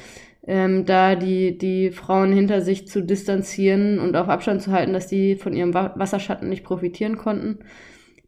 ähm, 0.46 0.86
da 0.86 1.16
die, 1.16 1.58
die 1.58 1.92
Frauen 1.92 2.34
hinter 2.34 2.62
sich 2.62 2.88
zu 2.88 3.02
distanzieren 3.02 4.00
und 4.00 4.16
auf 4.16 4.30
Abstand 4.30 4.62
zu 4.62 4.72
halten, 4.72 4.94
dass 4.94 5.08
die 5.08 5.36
von 5.36 5.54
ihrem 5.54 5.74
Wasserschatten 5.74 6.50
nicht 6.50 6.64
profitieren 6.64 7.18
konnten, 7.18 7.60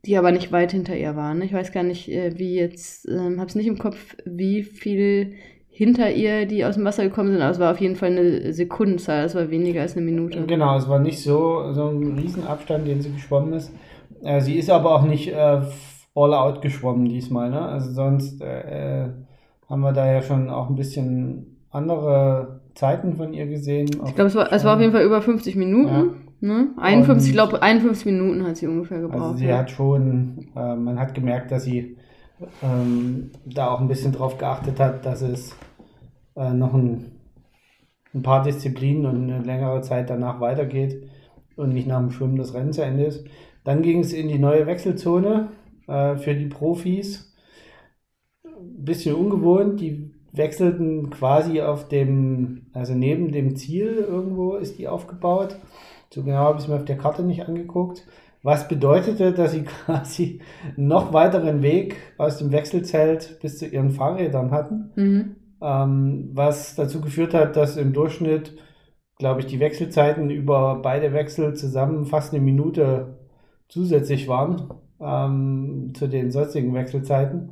die 0.05 0.17
aber 0.17 0.31
nicht 0.31 0.51
weit 0.51 0.71
hinter 0.71 0.95
ihr 0.95 1.15
waren. 1.15 1.41
Ich 1.41 1.53
weiß 1.53 1.71
gar 1.71 1.83
nicht, 1.83 2.10
äh, 2.10 2.38
wie 2.38 2.55
jetzt, 2.55 3.07
ähm, 3.07 3.39
habe 3.39 3.57
nicht 3.57 3.67
im 3.67 3.77
Kopf, 3.77 4.15
wie 4.25 4.63
viel 4.63 5.33
hinter 5.73 6.11
ihr, 6.11 6.45
die 6.45 6.65
aus 6.65 6.75
dem 6.75 6.83
Wasser 6.83 7.03
gekommen 7.03 7.31
sind, 7.31 7.41
aber 7.41 7.51
es 7.51 7.59
war 7.59 7.71
auf 7.71 7.79
jeden 7.79 7.95
Fall 7.95 8.09
eine 8.09 8.51
Sekundenzahl, 8.51 9.23
es 9.23 9.35
war 9.35 9.49
weniger 9.49 9.81
als 9.81 9.95
eine 9.95 10.05
Minute. 10.05 10.43
Genau, 10.45 10.77
es 10.77 10.87
war 10.87 10.99
nicht 10.99 11.23
so, 11.23 11.71
so 11.71 11.87
ein 11.87 12.17
Riesenabstand, 12.19 12.85
den 12.87 13.01
sie 13.01 13.13
geschwommen 13.13 13.53
ist. 13.53 13.71
Äh, 14.21 14.41
sie 14.41 14.57
ist 14.57 14.69
aber 14.69 14.93
auch 14.93 15.03
nicht 15.03 15.29
äh, 15.29 15.61
all 16.13 16.33
out 16.33 16.61
geschwommen 16.61 17.05
diesmal, 17.05 17.49
ne? 17.49 17.61
Also 17.61 17.91
sonst 17.91 18.41
äh, 18.41 19.07
haben 19.69 19.81
wir 19.81 19.93
da 19.93 20.11
ja 20.11 20.21
schon 20.21 20.49
auch 20.49 20.69
ein 20.69 20.75
bisschen 20.75 21.57
andere 21.71 22.61
Zeiten 22.75 23.15
von 23.15 23.33
ihr 23.33 23.47
gesehen. 23.47 23.89
Ich 24.05 24.15
glaube, 24.15 24.27
es 24.27 24.35
war, 24.35 24.51
es 24.51 24.65
war 24.65 24.75
auf 24.75 24.81
jeden 24.81 24.91
Fall 24.91 25.03
über 25.03 25.21
50 25.21 25.55
Minuten. 25.55 25.93
Ja. 26.41 26.47
Ne? 26.53 26.69
51, 26.77 27.29
ich 27.29 27.33
glaube, 27.33 27.61
51 27.61 28.05
Minuten 28.07 28.45
hat 28.45 28.57
sie 28.57 28.67
ungefähr 28.67 28.99
gebraucht. 28.99 29.21
Also 29.21 29.37
sie 29.37 29.45
ja. 29.45 29.59
hat 29.59 29.71
schon, 29.71 30.47
äh, 30.55 30.75
man 30.75 30.99
hat 30.99 31.13
gemerkt, 31.13 31.51
dass 31.51 31.63
sie 31.63 31.97
ähm, 32.63 33.31
da 33.45 33.69
auch 33.71 33.79
ein 33.79 33.88
bisschen 33.88 34.12
drauf 34.12 34.38
geachtet 34.38 34.79
hat, 34.79 35.05
dass 35.05 35.21
es 35.21 35.55
äh, 36.36 36.53
noch 36.53 36.74
ein, 36.74 37.12
ein, 38.13 38.21
paar 38.21 38.43
Disziplinen 38.43 39.05
und 39.05 39.31
eine 39.31 39.43
längere 39.43 39.81
Zeit 39.81 40.10
danach 40.10 40.39
weitergeht 40.39 41.10
und 41.55 41.74
nicht 41.74 41.88
nach 41.88 42.00
dem 42.00 42.12
Schwimmen 42.12 42.38
das 42.38 42.53
Rennen 42.53 42.74
zu 42.74 42.83
Ende 42.83 43.05
ist. 43.05 43.25
Dann 43.63 43.81
ging 43.81 44.00
es 44.00 44.13
in 44.13 44.27
die 44.27 44.39
neue 44.39 44.67
Wechselzone 44.67 45.50
äh, 45.88 46.15
für 46.15 46.36
die 46.36 46.48
Profis. 46.48 47.33
Ein 48.43 48.86
bisschen 48.86 49.15
ungewohnt, 49.15 49.79
die 49.79 50.12
wechselten 50.31 51.10
quasi 51.10 51.62
auf 51.62 51.88
dem, 51.88 52.67
also 52.74 52.93
neben 52.93 53.31
dem 53.31 53.55
Ziel 53.55 54.05
irgendwo 54.07 54.55
ist 54.55 54.79
die 54.79 54.88
aufgebaut. 54.88 55.57
So 56.10 56.24
genau 56.24 56.38
habe 56.38 56.57
ich 56.57 56.63
es 56.63 56.69
mir 56.69 56.75
auf 56.75 56.86
der 56.86 56.98
Karte 56.98 57.24
nicht 57.24 57.48
angeguckt. 57.48 58.05
Was 58.43 58.67
bedeutete, 58.67 59.33
dass 59.33 59.51
sie 59.51 59.63
quasi 59.86 60.41
noch 60.75 61.13
weiteren 61.13 61.62
Weg 61.62 61.98
aus 62.17 62.38
dem 62.38 62.51
Wechselzelt 62.51 63.39
bis 63.41 63.57
zu 63.57 63.67
ihren 63.67 63.91
Fahrrädern 63.91 64.51
hatten. 64.51 64.91
Mhm. 64.95 65.36
Ähm, 65.62 66.29
was 66.33 66.75
dazu 66.75 67.01
geführt 67.01 67.33
hat, 67.33 67.55
dass 67.55 67.77
im 67.77 67.93
Durchschnitt, 67.93 68.57
glaube 69.19 69.41
ich, 69.41 69.45
die 69.45 69.60
Wechselzeiten 69.60 70.31
über 70.31 70.79
beide 70.81 71.13
Wechsel 71.13 71.53
zusammen 71.53 72.05
fast 72.05 72.33
eine 72.33 72.43
Minute 72.43 73.19
zusätzlich 73.67 74.27
waren 74.27 74.74
ähm, 75.00 75.93
zu 75.95 76.07
den 76.07 76.31
sonstigen 76.31 76.74
Wechselzeiten. 76.74 77.51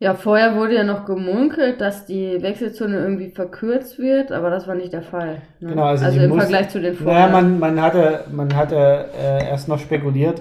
Ja, 0.00 0.14
vorher 0.14 0.54
wurde 0.54 0.76
ja 0.76 0.84
noch 0.84 1.04
gemunkelt, 1.06 1.80
dass 1.80 2.06
die 2.06 2.40
Wechselzone 2.40 2.98
irgendwie 2.98 3.30
verkürzt 3.30 3.98
wird, 3.98 4.30
aber 4.30 4.48
das 4.48 4.68
war 4.68 4.76
nicht 4.76 4.92
der 4.92 5.02
Fall. 5.02 5.42
Ne? 5.58 5.70
Genau, 5.70 5.86
also, 5.86 6.04
also 6.04 6.20
im 6.20 6.30
muss, 6.30 6.38
Vergleich 6.42 6.68
zu 6.68 6.80
den 6.80 6.94
vorher. 6.94 7.28
Naja, 7.28 7.32
man, 7.32 7.58
man 7.58 7.82
hatte, 7.82 8.24
man 8.30 8.54
hatte 8.54 8.76
äh, 9.20 9.48
erst 9.48 9.66
noch 9.66 9.80
spekuliert, 9.80 10.40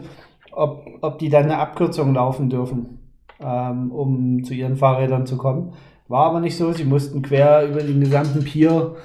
ob, 0.51 0.85
ob 1.01 1.17
die 1.17 1.29
dann 1.29 1.45
eine 1.45 1.57
Abkürzung 1.57 2.13
laufen 2.13 2.51
dürfen, 2.51 2.99
ähm, 3.39 3.91
um 3.91 4.43
zu 4.43 4.53
ihren 4.53 4.75
Fahrrädern 4.75 5.25
zu 5.25 5.37
kommen. 5.37 5.73
War 6.07 6.27
aber 6.27 6.39
nicht 6.39 6.55
so, 6.55 6.71
sie 6.71 6.85
mussten 6.85 7.23
quer 7.23 7.67
über 7.67 7.81
den 7.81 7.99
gesamten 7.99 8.43
Pier, 8.43 8.95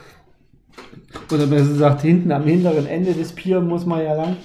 oder 1.33 1.47
besser 1.47 1.69
gesagt, 1.71 2.03
hinten 2.03 2.31
am 2.31 2.45
hinteren 2.45 2.87
Ende 2.87 3.15
des 3.15 3.33
Pier 3.33 3.63
muss 3.63 3.87
man 3.87 4.05
ja 4.05 4.15
lang, 4.15 4.37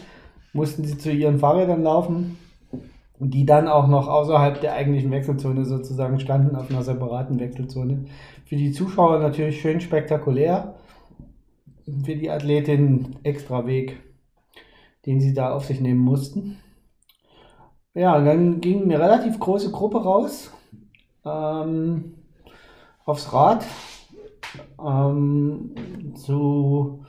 mussten 0.54 0.86
sie 0.86 0.98
zu 0.98 1.12
ihren 1.12 1.40
Fahrrädern 1.40 1.84
laufen 1.84 2.38
die 3.20 3.46
dann 3.46 3.68
auch 3.68 3.88
noch 3.88 4.08
außerhalb 4.08 4.62
der 4.62 4.74
eigentlichen 4.74 5.12
Wechselzone 5.12 5.66
sozusagen 5.66 6.20
standen, 6.20 6.56
auf 6.56 6.70
einer 6.70 6.84
separaten 6.84 7.40
Wechselzone. 7.40 8.06
Für 8.46 8.56
die 8.56 8.72
Zuschauer 8.72 9.20
natürlich 9.20 9.60
schön 9.60 9.82
spektakulär. 9.82 10.76
Für 12.04 12.16
die 12.16 12.30
Athletin 12.30 13.16
extra 13.24 13.66
Weg, 13.66 13.98
den 15.06 15.20
sie 15.20 15.34
da 15.34 15.54
auf 15.54 15.66
sich 15.66 15.80
nehmen 15.80 16.02
mussten. 16.02 16.58
Ja, 17.94 18.20
dann 18.20 18.62
ging 18.62 18.84
eine 18.84 19.00
relativ 19.00 19.40
große 19.40 19.72
Gruppe 19.72 20.04
raus 20.04 20.52
ähm, 21.26 22.14
aufs 23.06 23.34
Rad 23.34 23.66
ähm, 24.80 25.74
zu, 26.16 27.06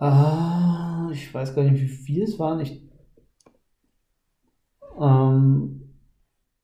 äh, 0.00 1.12
ich 1.12 1.32
weiß 1.32 1.54
gar 1.54 1.62
nicht, 1.62 1.80
wie 1.80 1.88
viel 1.88 2.22
es 2.22 2.38
waren. 2.38 2.60
Ich 2.60 2.83
ähm, 5.00 5.84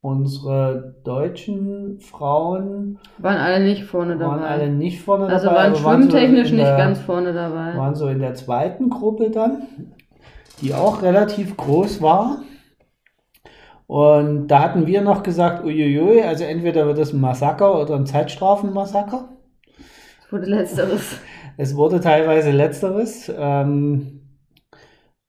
unsere 0.03 0.97
deutschen 1.05 2.01
Frauen 2.01 2.99
waren 3.19 3.37
alle 3.37 3.63
nicht 3.63 3.85
vorne 3.85 4.17
dabei. 4.17 4.33
Waren 4.33 4.43
alle 4.43 4.71
nicht 4.71 5.03
vorne 5.03 5.27
also 5.27 5.47
dabei. 5.47 5.61
Also 5.61 5.85
waren 5.85 5.99
schwimmtechnisch 5.99 6.51
so 6.51 6.55
nicht 6.55 6.67
der, 6.67 6.77
ganz 6.77 7.01
vorne 7.01 7.33
dabei. 7.33 7.77
Waren 7.77 7.95
so 7.95 8.09
in 8.09 8.21
der 8.21 8.35
zweiten 8.35 8.89
Gruppe 8.89 9.31
dann, 9.31 9.63
die 10.61 10.75
auch 10.75 11.03
relativ 11.03 11.57
groß 11.57 12.01
war. 12.01 12.39
Und 13.87 14.47
da 14.47 14.61
hatten 14.61 14.87
wir 14.87 15.03
noch 15.03 15.25
gesagt, 15.25 15.65
uiuiui, 15.65 16.23
also 16.23 16.45
entweder 16.45 16.87
wird 16.87 16.99
es 16.99 17.13
ein 17.13 17.21
Massaker 17.21 17.81
oder 17.81 17.97
ein 17.97 18.07
Zeitstrafenmassaker. 18.07 19.29
Es 20.25 20.33
wurde 20.33 20.47
letzteres. 20.47 21.21
Es 21.57 21.75
wurde 21.75 22.01
teilweise 22.01 22.53
letzteres. 22.53 23.31
Ähm, 23.37 24.20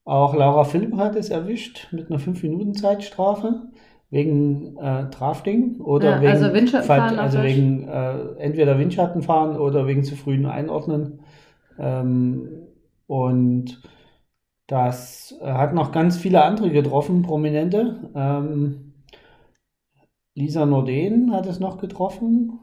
auch 0.03 0.36
Laura 0.36 0.63
Philipp 0.63 0.96
hat 0.98 1.15
es 1.15 1.29
erwischt 1.29 1.88
mit 1.91 2.10
einer 2.10 2.20
5-Minuten-Zeitstrafe 2.20 3.72
wegen 4.10 4.77
äh, 4.77 5.05
Drafting 5.10 5.79
oder 5.79 6.15
ja, 6.15 6.22
wegen, 6.22 6.31
also 6.31 6.53
Windschattenfahren 6.53 7.20
also 7.20 7.41
wegen 7.43 7.88
äh, 7.88 8.20
entweder 8.39 8.77
Windschattenfahren 8.77 9.58
oder 9.58 9.88
wegen 9.88 10.03
zu 10.03 10.15
frühen 10.15 10.46
Einordnen. 10.46 11.22
Ähm, 11.79 12.67
und 13.08 13.81
das 14.67 15.36
hat 15.41 15.74
noch 15.74 15.91
ganz 15.91 16.17
viele 16.17 16.43
andere 16.43 16.72
getroffen, 16.72 17.22
Prominente. 17.24 18.10
Ähm, 18.15 18.93
Lisa 20.36 20.65
Norden 20.65 21.34
hat 21.34 21.46
es 21.46 21.60
noch 21.60 21.77
getroffen. 21.77 22.60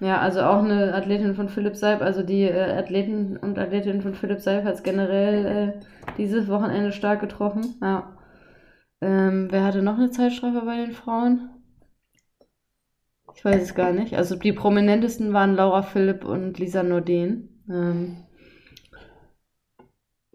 Ja, 0.00 0.18
also 0.18 0.40
auch 0.42 0.62
eine 0.62 0.94
Athletin 0.94 1.34
von 1.34 1.48
Philipp 1.48 1.76
Seib, 1.76 2.02
also 2.02 2.22
die 2.22 2.42
äh, 2.42 2.76
Athleten 2.76 3.36
und 3.36 3.58
Athletinnen 3.58 4.02
von 4.02 4.14
Philipp 4.14 4.40
Seib 4.40 4.64
hat 4.64 4.74
es 4.74 4.82
generell 4.82 5.46
äh, 5.46 6.01
dieses 6.18 6.48
Wochenende 6.48 6.92
stark 6.92 7.20
getroffen. 7.20 7.76
Ja. 7.80 8.16
Ähm, 9.00 9.48
wer 9.50 9.64
hatte 9.64 9.82
noch 9.82 9.98
eine 9.98 10.10
Zeitstrafe 10.10 10.62
bei 10.64 10.76
den 10.76 10.92
Frauen? 10.92 11.50
Ich 13.34 13.44
weiß 13.44 13.62
es 13.62 13.74
gar 13.74 13.92
nicht. 13.92 14.16
Also 14.16 14.36
die 14.36 14.52
prominentesten 14.52 15.32
waren 15.32 15.54
Laura 15.54 15.82
Philipp 15.82 16.24
und 16.24 16.58
Lisa 16.58 16.82
Norden. 16.82 17.64
Ähm. 17.70 18.24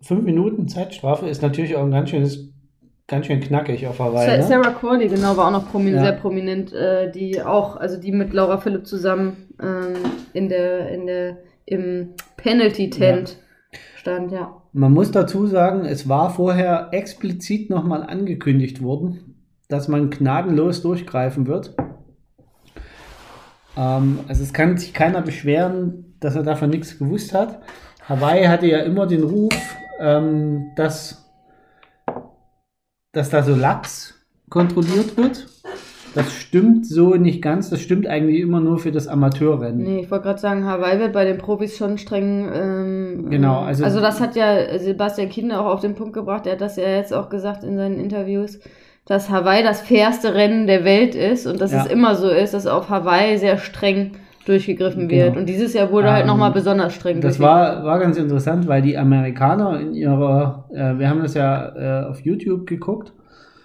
Fünf 0.02 0.24
Minuten 0.24 0.68
Zeitstrafe 0.68 1.28
ist 1.28 1.42
natürlich 1.42 1.76
auch 1.76 1.84
ein 1.84 1.92
ganz 1.92 2.10
schönes 2.10 2.54
ganz 3.08 3.26
schön 3.26 3.40
knackig 3.40 3.88
auf 3.88 4.00
Hawaii. 4.00 4.38
Ne? 4.38 4.44
Sarah 4.44 4.72
Corley, 4.72 5.08
genau, 5.08 5.38
war 5.38 5.48
auch 5.48 5.52
noch 5.52 5.72
promin 5.72 5.96
ja. 5.96 6.04
sehr 6.04 6.12
prominent, 6.12 6.74
äh, 6.74 7.10
die 7.10 7.42
auch, 7.42 7.78
also 7.78 8.00
die 8.00 8.12
mit 8.12 8.34
Laura 8.34 8.58
Philipp 8.58 8.86
zusammen 8.86 9.48
ähm, 9.62 9.96
in 10.34 10.50
der, 10.50 10.90
in 10.90 11.08
der, 11.08 11.38
im 11.66 12.14
Penalty-Tent 12.36 13.38
ja. 13.72 13.80
stand, 13.96 14.32
ja. 14.32 14.62
Man 14.78 14.94
muss 14.94 15.10
dazu 15.10 15.48
sagen, 15.48 15.86
es 15.86 16.08
war 16.08 16.30
vorher 16.30 16.90
explizit 16.92 17.72
nochmal 17.72 18.04
angekündigt 18.04 18.80
worden, 18.84 19.34
dass 19.70 19.88
man 19.88 20.12
gnadenlos 20.12 20.84
durchgreifen 20.84 21.48
wird. 21.48 21.76
Ähm, 23.76 24.20
also 24.28 24.44
es 24.44 24.54
kann 24.54 24.78
sich 24.78 24.94
keiner 24.94 25.24
beschweren, 25.24 26.16
dass 26.20 26.36
er 26.36 26.44
davon 26.44 26.70
nichts 26.70 27.00
gewusst 27.00 27.34
hat. 27.34 27.60
Hawaii 28.08 28.46
hatte 28.46 28.68
ja 28.68 28.82
immer 28.82 29.08
den 29.08 29.24
Ruf, 29.24 29.56
ähm, 30.00 30.68
dass 30.76 31.28
dass 33.14 33.32
da 33.32 33.42
so 33.42 33.56
Lachs 33.56 34.14
kontrolliert 34.48 35.18
wird. 35.18 35.48
Das 36.16 36.32
stimmt 36.34 36.86
so 36.86 37.16
nicht 37.16 37.42
ganz. 37.42 37.70
Das 37.70 37.82
stimmt 37.82 38.08
eigentlich 38.08 38.40
immer 38.42 38.60
nur 38.60 38.80
für 38.80 38.92
das 38.92 39.08
Amateurrennen. 39.08 39.84
Nee, 39.84 40.00
ich 40.02 40.12
wollte 40.12 40.26
gerade 40.26 40.40
sagen, 40.40 40.66
Hawaii 40.66 41.00
wird 41.00 41.14
bei 41.14 41.26
den 41.26 41.38
Profis 41.38 41.78
schon 41.78 41.98
streng. 41.98 42.50
Ähm, 42.54 43.28
Genau, 43.30 43.60
also- 43.62 43.84
also 43.84 44.02
das 44.02 44.20
hat 44.22 44.36
ja 44.36 44.78
Sebastian 44.80 45.30
Kinder 45.30 45.62
auch 45.62 45.74
auf 45.74 45.80
den 45.82 45.96
Punkt 45.96 46.14
gebracht. 46.14 46.46
Er 46.48 46.54
hat 46.54 46.62
das 46.62 46.76
ja 46.78 46.88
jetzt 46.88 47.14
auch 47.14 47.30
gesagt 47.30 47.64
in 47.64 47.78
seinen 47.78 48.00
Interviews, 48.00 48.60
dass 49.06 49.30
Hawaii 49.30 49.64
das 49.64 49.82
fairste 49.82 50.34
Rennen 50.36 50.68
der 50.68 50.84
Welt 50.84 51.16
ist 51.16 51.46
und 51.48 51.62
dass 51.62 51.72
Ja. 51.72 51.86
es 51.86 51.92
immer 51.92 52.16
so 52.16 52.30
ist, 52.30 52.54
dass 52.54 52.68
auf 52.68 52.90
Hawaii 52.90 53.38
sehr 53.38 53.58
streng 53.58 54.12
durchgegriffen 54.46 55.10
wird. 55.10 55.28
Genau. 55.34 55.40
Und 55.42 55.50
dieses 55.50 55.74
Jahr 55.74 55.92
wurde 55.92 56.10
halt 56.10 56.22
Ähm, 56.22 56.28
nochmal 56.28 56.52
besonders 56.52 56.94
streng 56.94 57.20
Das 57.20 57.38
war, 57.40 57.84
war 57.84 58.00
ganz 58.00 58.18
interessant, 58.18 58.66
weil 58.68 58.82
die 58.82 58.98
Amerikaner 58.98 59.78
in 59.80 59.94
ihrer, 59.94 60.66
äh, 60.74 60.98
wir 60.98 61.10
haben 61.10 61.22
das 61.22 61.34
ja 61.34 62.04
äh, 62.06 62.10
auf 62.10 62.22
YouTube 62.22 62.66
geguckt. 62.66 63.12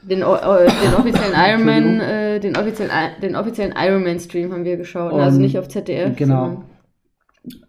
Den, 0.02 0.22
o- 0.24 0.36
den 0.36 0.94
offiziellen 0.98 1.34
Ironman, 1.34 2.00
äh, 2.00 2.40
den 2.40 2.56
offiziellen, 2.56 2.90
den 3.22 3.36
offiziellen 3.36 3.74
Ironman-Stream 3.76 4.52
haben 4.52 4.64
wir 4.64 4.76
geschaut. 4.76 5.12
Und- 5.12 5.20
also 5.20 5.40
nicht 5.40 5.58
auf 5.58 5.68
ZDF. 5.68 6.16
genau. 6.16 6.64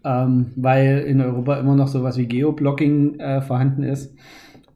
Ähm, 0.04 0.52
weil 0.56 0.98
in 1.06 1.20
Europa 1.20 1.56
immer 1.58 1.74
noch 1.74 1.88
sowas 1.88 2.16
wie 2.16 2.26
Geoblocking 2.26 3.18
äh, 3.18 3.40
vorhanden 3.40 3.82
ist. 3.82 4.14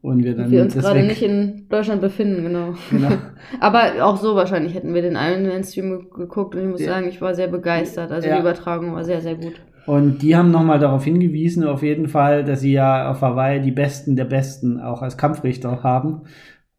Und 0.01 0.23
wir 0.25 0.37
dann 0.37 0.51
wir 0.51 0.63
uns 0.63 0.75
gerade 0.77 1.03
nicht 1.03 1.23
in 1.23 1.67
Deutschland 1.69 2.01
befinden, 2.01 2.45
genau. 2.45 2.75
Genau. 2.91 3.09
Aber 3.61 3.83
auch 4.03 4.17
so 4.17 4.35
wahrscheinlich 4.37 4.75
hätten 4.75 4.95
wir 4.95 5.03
den 5.03 5.17
Ironman-Stream 5.17 5.91
ge- 5.91 6.09
geguckt 6.17 6.55
und 6.55 6.63
ich 6.63 6.69
muss 6.69 6.81
Ja. 6.81 6.93
sagen, 6.95 7.09
ich 7.09 7.21
war 7.21 7.35
sehr 7.35 7.49
begeistert. 7.49 8.11
Also 8.13 8.29
Ja. 8.29 8.35
die 8.37 8.41
Übertragung 8.41 8.95
war 8.95 9.05
sehr, 9.05 9.21
sehr 9.21 9.35
gut. 9.35 9.55
Und 9.87 10.23
die 10.23 10.37
haben 10.37 10.51
nochmal 10.51 10.79
darauf 10.79 11.05
hingewiesen, 11.05 11.65
auf 11.65 11.83
jeden 11.83 12.09
Fall, 12.09 12.45
dass 12.45 12.61
sie 12.61 12.73
ja 12.73 13.11
auf 13.11 13.23
Hawaii 13.23 13.61
die 13.61 13.71
Besten 13.73 14.17
der 14.17 14.27
Besten 14.27 14.81
auch 14.81 15.03
als 15.03 15.17
Kampfrichter 15.17 15.83
haben. 15.83 16.23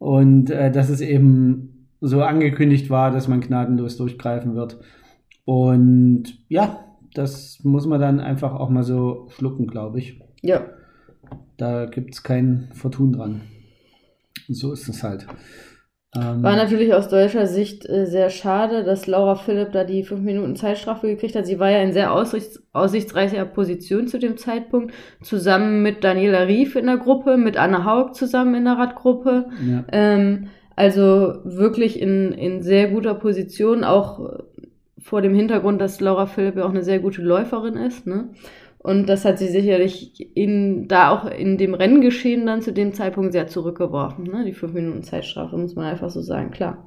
Und 0.00 0.48
äh, 0.48 0.72
dass 0.72 0.88
es 0.88 1.02
eben 1.02 1.86
so 2.00 2.22
angekündigt 2.22 2.88
war, 2.88 3.10
dass 3.10 3.28
man 3.28 3.42
gnadenlos 3.42 3.98
durchgreifen 3.98 4.54
wird. 4.54 4.80
Und 5.44 6.38
ja, 6.48 6.86
das 7.12 7.60
muss 7.64 7.86
man 7.86 8.00
dann 8.00 8.18
einfach 8.18 8.54
auch 8.54 8.70
mal 8.70 8.82
so 8.82 9.28
schlucken, 9.28 9.66
glaube 9.66 9.98
ich. 9.98 10.18
Ja. 10.40 10.64
Da 11.58 11.84
gibt 11.84 12.14
es 12.14 12.22
kein 12.22 12.70
Vertun 12.72 13.12
dran. 13.12 13.42
So 14.48 14.72
ist 14.72 14.88
es 14.88 15.02
halt. 15.02 15.26
Ähm, 16.14 16.42
War 16.42 16.56
natürlich 16.56 16.92
aus 16.92 17.08
deutscher 17.08 17.46
Sicht 17.46 17.88
äh, 17.88 18.04
sehr 18.06 18.30
schade, 18.30 18.82
dass 18.82 19.06
Laura 19.06 19.36
Philipp 19.36 19.70
da 19.70 19.84
die 19.84 20.02
5 20.02 20.20
Minuten 20.22 20.56
Zeitstrafe 20.56 21.06
gekriegt 21.06 21.36
hat. 21.36 21.46
Sie 21.46 21.60
war 21.60 21.70
ja 21.70 21.82
in 21.82 21.92
sehr 21.92 22.12
aussichts 22.12 22.60
aussichtsreicher 22.72 23.44
Position 23.44 24.08
zu 24.08 24.18
dem 24.18 24.36
Zeitpunkt, 24.36 24.92
zusammen 25.22 25.82
mit 25.82 26.02
Daniela 26.02 26.40
Rief 26.48 26.74
in 26.74 26.86
der 26.86 26.96
Gruppe, 26.96 27.36
mit 27.36 27.56
Anne 27.56 27.84
Haug 27.84 28.14
zusammen 28.14 28.56
in 28.56 28.64
der 28.64 28.78
Radgruppe. 28.78 29.46
ja. 29.64 29.84
Ähm, 29.92 30.48
also 30.76 31.34
wirklich 31.44 32.00
in, 32.00 32.32
in 32.32 32.62
sehr 32.62 32.88
guter 32.88 33.14
Position, 33.14 33.84
auch 33.84 34.40
vor 34.98 35.20
dem 35.20 35.34
Hintergrund, 35.34 35.78
dass 35.80 36.00
Laura 36.00 36.24
Philipp 36.26 36.56
ja 36.56 36.64
auch 36.64 36.70
eine 36.70 36.82
sehr 36.82 37.00
gute 37.00 37.20
Läuferin 37.20 37.76
ist. 37.76 38.06
Ne? 38.06 38.30
Und 38.82 39.08
das 39.10 39.26
hat 39.26 39.38
sie 39.38 39.48
sicherlich 39.48 40.34
in, 40.34 40.88
da 40.88 41.10
auch 41.10 41.26
in 41.30 41.58
dem 41.58 41.74
Renngeschehen 41.74 42.46
dann 42.46 42.62
zu 42.62 42.72
dem 42.72 42.94
Zeitpunkt 42.94 43.32
sehr 43.32 43.46
zurückgeworfen. 43.46 44.24
Ne? 44.24 44.44
Die 44.46 44.54
5 44.54 44.72
Minuten 44.72 45.02
Zeitstrafe, 45.02 45.56
muss 45.58 45.74
man 45.74 45.84
einfach 45.84 46.08
so 46.08 46.22
sagen, 46.22 46.50
klar. 46.50 46.86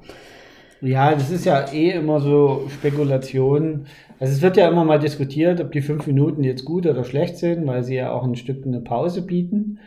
Ja, 0.80 1.12
das 1.14 1.30
ist 1.30 1.44
ja 1.44 1.66
eh 1.72 1.90
immer 1.92 2.18
so 2.20 2.66
Spekulation. 2.68 3.86
Also 4.18 4.32
es 4.32 4.42
wird 4.42 4.56
ja 4.56 4.68
immer 4.68 4.84
mal 4.84 4.98
diskutiert, 4.98 5.60
ob 5.60 5.70
die 5.72 5.82
fünf 5.82 6.06
Minuten 6.06 6.42
jetzt 6.44 6.64
gut 6.64 6.84
oder 6.86 7.04
schlecht 7.04 7.36
sind, 7.38 7.66
weil 7.66 7.84
sie 7.84 7.94
ja 7.94 8.10
auch 8.12 8.24
ein 8.24 8.34
Stück 8.36 8.66
eine 8.66 8.80
Pause 8.80 9.22
bieten. 9.22 9.78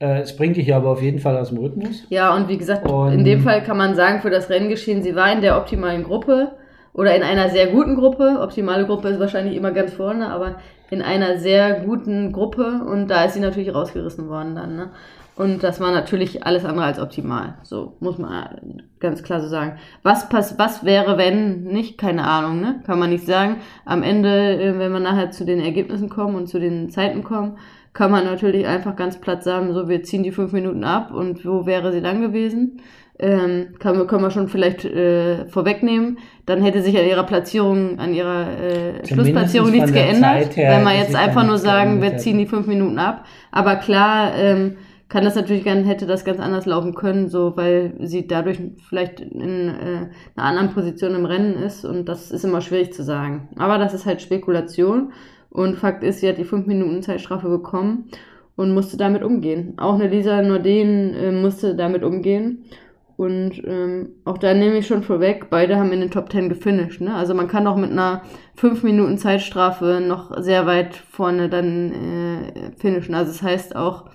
Äh, 0.00 0.20
es 0.22 0.36
bringt 0.36 0.56
dich 0.56 0.74
aber 0.74 0.90
auf 0.90 1.02
jeden 1.02 1.20
Fall 1.20 1.36
aus 1.36 1.50
dem 1.50 1.58
Rhythmus. 1.58 2.04
Ja, 2.10 2.34
und 2.34 2.48
wie 2.48 2.58
gesagt, 2.58 2.90
Und- 2.90 3.12
in 3.12 3.24
dem 3.24 3.40
Fall 3.40 3.62
kann 3.62 3.76
man 3.78 3.94
sagen, 3.94 4.20
für 4.20 4.30
das 4.30 4.50
Renngeschehen, 4.50 5.02
sie 5.02 5.14
war 5.14 5.32
in 5.32 5.40
der 5.40 5.56
optimalen 5.56 6.02
Gruppe 6.02 6.52
oder 6.94 7.14
in 7.14 7.22
einer 7.22 7.50
sehr 7.50 7.66
guten 7.66 7.96
Gruppe. 7.96 8.38
Optimale 8.40 8.86
Gruppe 8.86 9.08
ist 9.08 9.20
wahrscheinlich 9.20 9.56
immer 9.56 9.72
ganz 9.72 9.92
vorne, 9.92 10.30
aber 10.30 10.56
in 10.90 11.02
einer 11.02 11.38
sehr 11.38 11.80
guten 11.80 12.32
Gruppe 12.32 12.82
und 12.86 13.08
da 13.08 13.24
ist 13.24 13.34
sie 13.34 13.40
natürlich 13.40 13.74
rausgerissen 13.74 14.28
worden 14.28 14.54
dann. 14.54 14.76
Ne? 14.76 14.90
Und 15.36 15.64
das 15.64 15.80
war 15.80 15.90
natürlich 15.90 16.46
alles 16.46 16.64
andere 16.64 16.86
als 16.86 17.00
optimal. 17.00 17.54
So 17.64 17.96
muss 17.98 18.18
man 18.18 18.82
ganz 19.00 19.24
klar 19.24 19.40
so 19.40 19.48
sagen. 19.48 19.78
Was, 20.04 20.28
pass 20.28 20.58
was 20.58 20.84
wäre, 20.84 21.18
wenn 21.18 21.64
nicht? 21.64 21.98
Keine 21.98 22.24
Ahnung, 22.24 22.60
ne? 22.60 22.82
Kann 22.86 23.00
man 23.00 23.10
nicht 23.10 23.26
sagen. 23.26 23.56
Am 23.84 24.04
Ende, 24.04 24.62
äh, 24.62 24.78
wenn 24.78 24.92
wir 24.92 25.00
nachher 25.00 25.32
zu 25.32 25.44
den 25.44 25.58
Ergebnissen 25.58 26.08
kommen 26.08 26.36
und 26.36 26.46
zu 26.46 26.60
den 26.60 26.88
Zeiten 26.88 27.24
kommen, 27.24 27.58
kann 27.94 28.12
man 28.12 28.24
natürlich 28.24 28.66
einfach 28.66 28.94
ganz 28.94 29.20
platt 29.20 29.42
sagen, 29.42 29.72
so 29.72 29.88
wir 29.88 30.04
ziehen 30.04 30.22
die 30.22 30.32
fünf 30.32 30.52
Minuten 30.52 30.84
ab 30.84 31.12
und 31.12 31.44
wo 31.44 31.66
wäre 31.66 31.92
sie 31.92 32.00
dann 32.00 32.20
gewesen? 32.20 32.80
Ähm, 33.16 33.74
kann, 33.78 34.06
können 34.08 34.22
wir 34.22 34.30
schon 34.30 34.48
vielleicht 34.48 34.84
äh, 34.84 35.46
vorwegnehmen. 35.46 36.18
Dann 36.46 36.62
hätte 36.62 36.82
sich 36.82 36.98
an 36.98 37.06
ihrer 37.06 37.22
Platzierung, 37.22 37.98
an 38.00 38.12
ihrer 38.12 38.48
äh, 38.60 39.06
Schlussplatzierung 39.06 39.70
nichts 39.70 39.92
der 39.92 40.06
geändert. 40.06 40.56
Her 40.56 40.76
wenn 40.76 40.84
wir 40.84 40.96
jetzt 40.96 41.14
einfach 41.14 41.46
nur 41.46 41.58
sagen, 41.58 42.02
wir 42.02 42.16
ziehen 42.16 42.38
die 42.38 42.46
fünf 42.46 42.66
Minuten 42.66 42.98
ab. 42.98 43.24
Aber 43.52 43.76
klar, 43.76 44.32
ähm, 44.36 44.76
kann 45.08 45.24
das 45.24 45.36
natürlich 45.36 45.62
gern, 45.62 45.84
hätte 45.84 46.06
das 46.06 46.24
ganz 46.24 46.40
anders 46.40 46.66
laufen 46.66 46.94
können, 46.94 47.28
so 47.28 47.56
weil 47.56 47.94
sie 48.00 48.26
dadurch 48.26 48.58
vielleicht 48.88 49.20
in 49.20 49.68
äh, 49.68 50.08
einer 50.34 50.48
anderen 50.48 50.70
Position 50.70 51.14
im 51.14 51.24
Rennen 51.24 51.54
ist 51.54 51.84
und 51.84 52.08
das 52.08 52.32
ist 52.32 52.44
immer 52.44 52.60
schwierig 52.60 52.92
zu 52.92 53.04
sagen. 53.04 53.48
Aber 53.56 53.78
das 53.78 53.94
ist 53.94 54.06
halt 54.06 54.22
Spekulation 54.22 55.12
und 55.50 55.76
Fakt 55.76 56.02
ist, 56.02 56.18
sie 56.18 56.28
hat 56.28 56.38
die 56.38 56.44
fünf 56.44 56.66
Minuten 56.66 57.00
Zeitstrafe 57.00 57.48
bekommen 57.48 58.08
und 58.56 58.74
musste 58.74 58.96
damit 58.96 59.22
umgehen. 59.22 59.74
Auch 59.76 59.94
eine 59.94 60.08
Lisa 60.08 60.42
Norden 60.42 61.14
äh, 61.14 61.30
musste 61.30 61.76
damit 61.76 62.02
umgehen. 62.02 62.64
Und 63.16 63.62
ähm, 63.64 64.10
auch 64.24 64.38
da 64.38 64.54
nehme 64.54 64.78
ich 64.78 64.86
schon 64.86 65.02
vorweg, 65.02 65.48
beide 65.48 65.76
haben 65.76 65.92
in 65.92 66.00
den 66.00 66.10
Top 66.10 66.30
Ten 66.30 66.48
gefinisht. 66.48 67.00
Ne? 67.00 67.14
Also 67.14 67.34
man 67.34 67.46
kann 67.46 67.66
auch 67.66 67.76
mit 67.76 67.92
einer 67.92 68.22
5 68.56 68.82
Minuten 68.82 69.18
Zeitstrafe 69.18 70.02
noch 70.04 70.40
sehr 70.42 70.66
weit 70.66 70.96
vorne 70.96 71.48
dann 71.48 71.92
äh, 71.92 72.72
finishen. 72.76 73.14
Also 73.14 73.30
das 73.30 73.42
heißt 73.42 73.76
auch, 73.76 74.06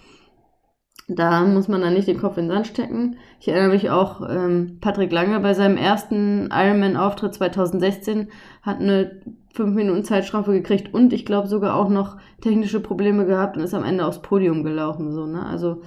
da 1.07 1.41
muss 1.43 1.67
man 1.67 1.81
dann 1.81 1.93
nicht 1.93 2.07
den 2.07 2.19
Kopf 2.19 2.37
in 2.37 2.45
den 2.45 2.51
Sand 2.51 2.67
stecken. 2.67 3.17
Ich 3.39 3.47
erinnere 3.47 3.71
mich 3.71 3.89
auch, 3.89 4.21
ähm, 4.29 4.77
Patrick 4.79 5.11
Lange 5.11 5.39
bei 5.39 5.53
seinem 5.53 5.77
ersten 5.77 6.49
Ironman-Auftritt 6.51 7.33
2016 7.33 8.27
hat 8.61 8.79
eine 8.79 9.21
5 9.53 9.75
Minuten 9.75 10.03
Zeitstrafe 10.03 10.51
gekriegt 10.51 10.93
und 10.93 11.11
ich 11.11 11.25
glaube 11.25 11.47
sogar 11.47 11.75
auch 11.75 11.89
noch 11.89 12.17
technische 12.41 12.79
Probleme 12.79 13.25
gehabt 13.25 13.57
und 13.57 13.63
ist 13.63 13.73
am 13.73 13.83
Ende 13.83 14.05
aufs 14.05 14.21
Podium 14.21 14.63
gelaufen. 14.63 15.11
So, 15.11 15.25
ne? 15.25 15.43
Also 15.45 15.81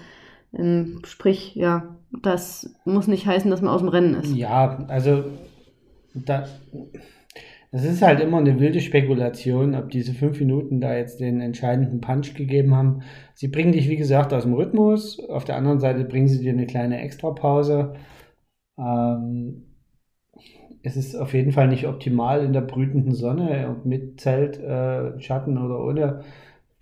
ähm, 0.52 1.00
sprich, 1.04 1.54
ja, 1.54 1.96
das 2.22 2.74
muss 2.84 3.06
nicht 3.06 3.26
heißen, 3.26 3.50
dass 3.50 3.62
man 3.62 3.72
aus 3.72 3.80
dem 3.80 3.88
Rennen 3.88 4.14
ist. 4.14 4.34
Ja, 4.34 4.84
also 4.88 5.24
da, 6.14 6.46
es 7.70 7.84
ist 7.84 8.02
halt 8.02 8.20
immer 8.20 8.38
eine 8.38 8.60
wilde 8.60 8.80
Spekulation, 8.80 9.74
ob 9.74 9.90
diese 9.90 10.12
fünf 10.12 10.38
Minuten 10.38 10.80
da 10.80 10.94
jetzt 10.94 11.20
den 11.20 11.40
entscheidenden 11.40 12.02
Punch 12.02 12.34
gegeben 12.34 12.74
haben. 12.74 13.02
Sie 13.34 13.48
bringen 13.48 13.72
dich, 13.72 13.88
wie 13.88 13.96
gesagt, 13.96 14.34
aus 14.34 14.42
dem 14.42 14.52
Rhythmus. 14.52 15.18
Auf 15.30 15.44
der 15.44 15.56
anderen 15.56 15.80
Seite 15.80 16.04
bringen 16.04 16.28
sie 16.28 16.40
dir 16.40 16.52
eine 16.52 16.66
kleine 16.66 17.00
Extrapause. 17.00 17.94
Ähm, 18.78 19.64
es 20.82 20.96
ist 20.96 21.14
auf 21.14 21.32
jeden 21.32 21.52
Fall 21.52 21.68
nicht 21.68 21.86
optimal 21.86 22.44
in 22.44 22.52
der 22.52 22.60
brütenden 22.60 23.14
Sonne, 23.14 23.76
mit 23.84 24.20
Zelt, 24.20 24.58
äh, 24.58 25.18
Schatten 25.20 25.56
oder 25.56 25.82
ohne, 25.82 26.20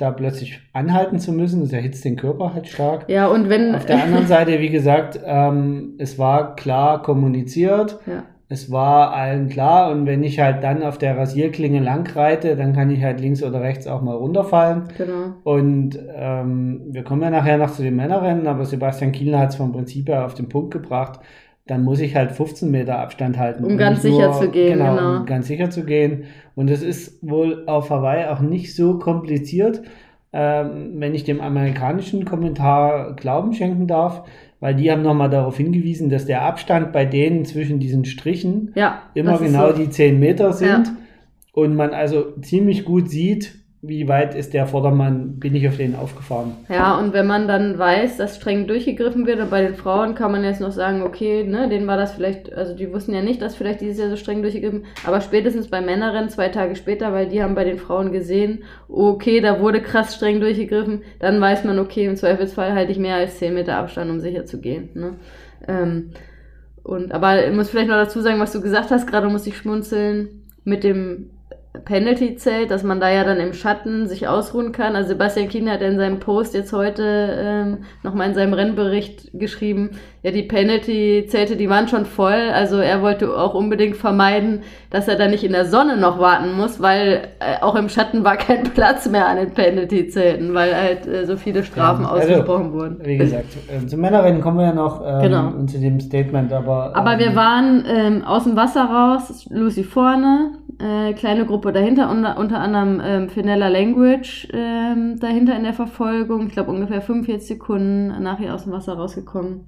da 0.01 0.11
plötzlich 0.11 0.61
anhalten 0.73 1.19
zu 1.19 1.33
müssen. 1.33 1.61
Das 1.61 1.73
erhitzt 1.73 2.05
den 2.05 2.17
Körper 2.17 2.55
halt 2.55 2.69
stark. 2.69 3.05
Ja, 3.09 3.27
und 3.27 3.49
wenn. 3.49 3.75
Auf 3.75 3.87
der 3.87 4.03
anderen 4.03 4.27
Seite, 4.29 4.61
wie 4.61 4.71
gesagt, 4.71 5.21
ähm, 5.25 5.95
es 5.99 6.19
war 6.19 6.57
klar 6.57 7.03
kommuniziert, 7.03 7.99
ja. 8.07 8.23
es 8.49 8.71
war 8.71 9.13
allen 9.13 9.49
klar 9.49 9.91
und 9.91 10.07
wenn 10.07 10.23
ich 10.23 10.41
halt 10.41 10.63
dann 10.65 10.83
auf 10.83 10.99
der 10.99 11.17
Rasierklinge 11.17 11.81
lang 11.81 12.11
reite, 12.15 12.57
dann 12.57 12.73
kann 12.73 12.91
ich 12.91 13.03
halt 13.03 13.21
links 13.21 13.43
oder 13.43 13.61
rechts 13.61 13.87
auch 13.87 14.03
mal 14.03 14.17
runterfallen. 14.17 14.85
Genau. 14.97 15.35
Und 15.45 15.99
ähm, 16.15 16.83
wir 16.91 17.05
kommen 17.05 17.23
ja 17.23 17.31
nachher 17.31 17.59
noch 17.59 17.73
zu 17.73 17.83
den 17.83 17.97
Männerrennen, 17.97 18.47
aber 18.47 18.65
Sebastian 18.65 19.13
Kielner 19.13 19.41
hat 19.41 19.51
es 19.51 19.57
vom 19.57 19.73
Prinzip 19.73 20.09
her 20.09 20.25
auf 20.25 20.35
den 20.35 20.49
Punkt 20.49 20.73
gebracht. 20.73 21.21
Dann 21.71 21.85
muss 21.85 22.01
ich 22.01 22.17
halt 22.17 22.33
15 22.33 22.69
Meter 22.69 22.99
Abstand 22.99 23.39
halten. 23.39 23.65
Um 23.65 23.77
ganz 23.79 24.03
sicher 24.03 24.33
zu 24.33 24.51
gehen, 24.51 24.79
Genau, 24.79 24.97
genau. 24.97 25.17
um 25.21 25.27
ganz 25.27 25.47
sicher 25.47 25.71
zu 25.71 25.85
gehen. 25.85 26.25
Und 26.57 26.69
es 26.69 26.83
ist 26.83 27.19
wohl 27.23 27.63
auf 27.67 27.91
Hawaii 27.91 28.25
auch 28.27 28.41
nicht 28.41 28.75
so 28.75 28.99
kompliziert, 28.99 29.81
ähm, 30.33 30.95
wenn 30.97 31.15
ich 31.15 31.23
dem 31.23 31.41
amerikanischen 31.41 32.25
Kommentar 32.25 33.15
Glauben 33.15 33.53
schenken 33.53 33.87
darf, 33.87 34.25
weil 34.59 34.75
die 34.75 34.91
haben 34.91 35.03
nochmal 35.03 35.31
darauf 35.31 35.57
hingewiesen, 35.59 36.11
dass 36.11 36.27
der 36.27 36.43
Abstand 36.43 36.93
bei 36.93 37.05
denen 37.05 37.45
zwischen 37.45 37.79
diesen 37.79 38.05
Strichen 38.05 38.73
Ja. 38.75 39.03
immer 39.15 39.39
genau 39.39 39.69
so. 39.69 39.77
die 39.77 39.91
10 39.91 40.19
Meter 40.19 40.53
sind 40.53 40.69
Ja. 40.89 40.97
und 41.53 41.77
man 41.77 41.91
also 41.95 42.33
ziemlich 42.43 42.85
gut 42.85 43.09
sieht, 43.09 43.60
wie 43.83 44.09
weit 44.09 44.35
ist 44.35 44.53
der 44.53 44.67
Vordermann, 44.67 45.39
bin 45.39 45.55
ich 45.55 45.67
auf 45.67 45.79
den 45.79 45.97
aufgefahren. 45.97 46.53
Ja, 46.69 46.99
und 46.99 47.15
wenn 47.15 47.27
man 47.27 47.49
dann 47.49 47.79
weiß, 47.79 48.19
dass 48.19 48.37
streng 48.37 48.67
durchgegriffen 48.67 49.27
wird, 49.27 49.41
und 49.41 49.49
bei 49.49 49.63
den 49.63 49.75
Frauen 49.75 50.15
kann 50.15 50.33
man 50.33 50.45
jetzt 50.45 50.61
noch 50.61 50.73
sagen, 50.73 51.01
okay, 51.01 51.45
ne, 51.45 51.67
denen 51.67 51.87
war 51.87 51.97
das 51.97 52.13
vielleicht, 52.13 52.53
also 52.53 52.77
die 52.77 52.93
wussten 52.93 53.15
ja 53.15 53.23
nicht, 53.23 53.41
dass 53.41 53.57
vielleicht 53.57 53.81
dieses 53.81 53.99
Jahr 53.99 54.11
so 54.11 54.17
streng 54.17 54.43
durchgegriffen, 54.43 54.85
aber 55.07 55.23
spätestens 55.23 55.69
bei 55.69 55.81
Männerrennen 55.81 56.29
zwei 56.29 56.51
Tage 56.51 56.77
später, 56.77 57.15
weil 57.15 57.29
die 57.29 57.43
haben 57.43 57.55
bei 57.55 57.65
den 57.65 57.79
Frauen 57.79 58.13
gesehen, 58.13 58.65
okay, 58.87 59.41
da 59.41 59.61
wurde 59.61 59.81
krass 59.81 60.15
streng 60.15 60.41
durchgegriffen, 60.41 61.03
dann 61.19 61.41
weiß 61.41 61.65
man, 61.65 61.79
okay, 61.79 62.05
im 62.05 62.17
Zweifelsfall 62.17 62.75
halte 62.75 62.93
ich 62.93 62.99
mehr 62.99 63.17
als 63.17 63.39
10 63.39 63.55
Meter 63.55 63.77
Abstand, 63.77 64.11
um 64.11 64.21
sicher 64.21 64.45
zu 64.45 64.61
gehen. 64.61 64.91
Ne? 64.93 65.15
Ähm, 65.67 66.11
und, 66.83 67.13
aber 67.13 67.47
ich 67.47 67.55
muss 67.55 67.71
vielleicht 67.71 67.89
noch 67.89 67.97
dazu 67.97 68.21
sagen, 68.21 68.41
was 68.41 68.53
du 68.53 68.61
gesagt 68.61 68.91
hast, 68.91 69.07
gerade 69.07 69.29
muss 69.29 69.47
ich 69.47 69.57
schmunzeln 69.57 70.43
mit 70.65 70.85
dem 70.85 71.31
Penalty-Zelt, 71.85 72.71
dass 72.71 72.83
man 72.83 72.99
da 72.99 73.11
ja 73.11 73.23
dann 73.23 73.39
im 73.39 73.53
Schatten 73.53 74.09
sich 74.09 74.27
ausruhen 74.27 74.73
kann. 74.73 74.97
Also 74.97 75.11
Sebastian 75.11 75.49
Kienle 75.49 75.71
hat 75.71 75.83
in 75.83 75.99
seinem 75.99 76.19
Post 76.19 76.55
jetzt 76.55 76.73
heute 76.73 77.37
ähm, 77.39 77.85
nochmal 78.03 78.29
in 78.29 78.35
seinem 78.35 78.55
Rennbericht 78.55 79.31
geschrieben, 79.33 79.91
ja, 80.23 80.31
die 80.33 80.43
Penalty-Zelte, 80.43 81.57
die 81.57 81.71
waren 81.71 81.89
schon 81.89 82.05
voll. 82.05 82.51
Also 82.53 82.77
er 82.77 83.01
wollte 83.01 83.35
auch 83.35 83.55
unbedingt 83.55 83.97
vermeiden, 83.97 84.63
dass 84.91 85.09
er 85.09 85.17
da 85.17 85.29
nicht 85.29 85.45
in 85.45 85.53
der 85.53 85.65
Sonne 85.65 85.97
noch 85.97 86.19
warten 86.19 86.53
muss, 86.53 86.81
weil 86.81 87.29
äh, 87.39 87.63
auch 87.63 87.75
im 87.75 87.89
Schatten 87.89 88.23
war 88.23 88.37
kein 88.37 88.65
Platz 88.75 89.09
mehr 89.09 89.27
an 89.27 89.39
den 89.39 89.53
Penalty-Zelten, 89.53 90.53
weil 90.53 90.77
halt 90.77 91.07
äh, 91.07 91.25
so 91.25 91.37
viele 91.37 91.65
Strafen 91.65 92.03
ja, 92.03 92.11
also, 92.11 92.29
ausgesprochen 92.29 92.73
wurden. 92.75 92.99
Wie 93.03 93.17
gesagt, 93.17 93.47
äh, 93.69 93.87
zum 93.87 94.01
Männerrennen 94.01 94.43
kommen 94.43 94.59
wir 94.59 94.67
ja 94.67 94.75
noch 94.75 95.03
ähm, 95.03 95.23
genau. 95.23 95.53
zu 95.67 95.79
dem 95.79 95.99
Statement, 96.01 96.53
aber. 96.53 96.95
Aber 96.95 97.19
wir 97.19 97.29
ähm, 97.29 97.37
waren 97.37 97.85
ähm, 97.87 98.25
aus 98.25 98.45
dem 98.45 98.57
Wasser 98.57 98.85
raus, 98.85 99.47
Lucy 99.49 99.85
vorne, 99.85 100.53
äh, 100.79 101.15
kleine 101.15 101.47
Gruppe 101.47 101.73
dahinter, 101.73 102.11
unter, 102.11 102.37
unter 102.37 102.59
anderem 102.59 103.01
ähm, 103.03 103.29
Finella 103.31 103.69
Language 103.69 104.49
ähm, 104.53 105.19
dahinter 105.19 105.57
in 105.57 105.63
der 105.63 105.73
Verfolgung. 105.73 106.49
Ich 106.49 106.53
glaube 106.53 106.71
ungefähr 106.73 107.01
45 107.01 107.49
Sekunden 107.49 108.23
nachher 108.23 108.55
aus 108.55 108.65
dem 108.65 108.73
Wasser 108.73 108.95
rausgekommen. 108.95 109.65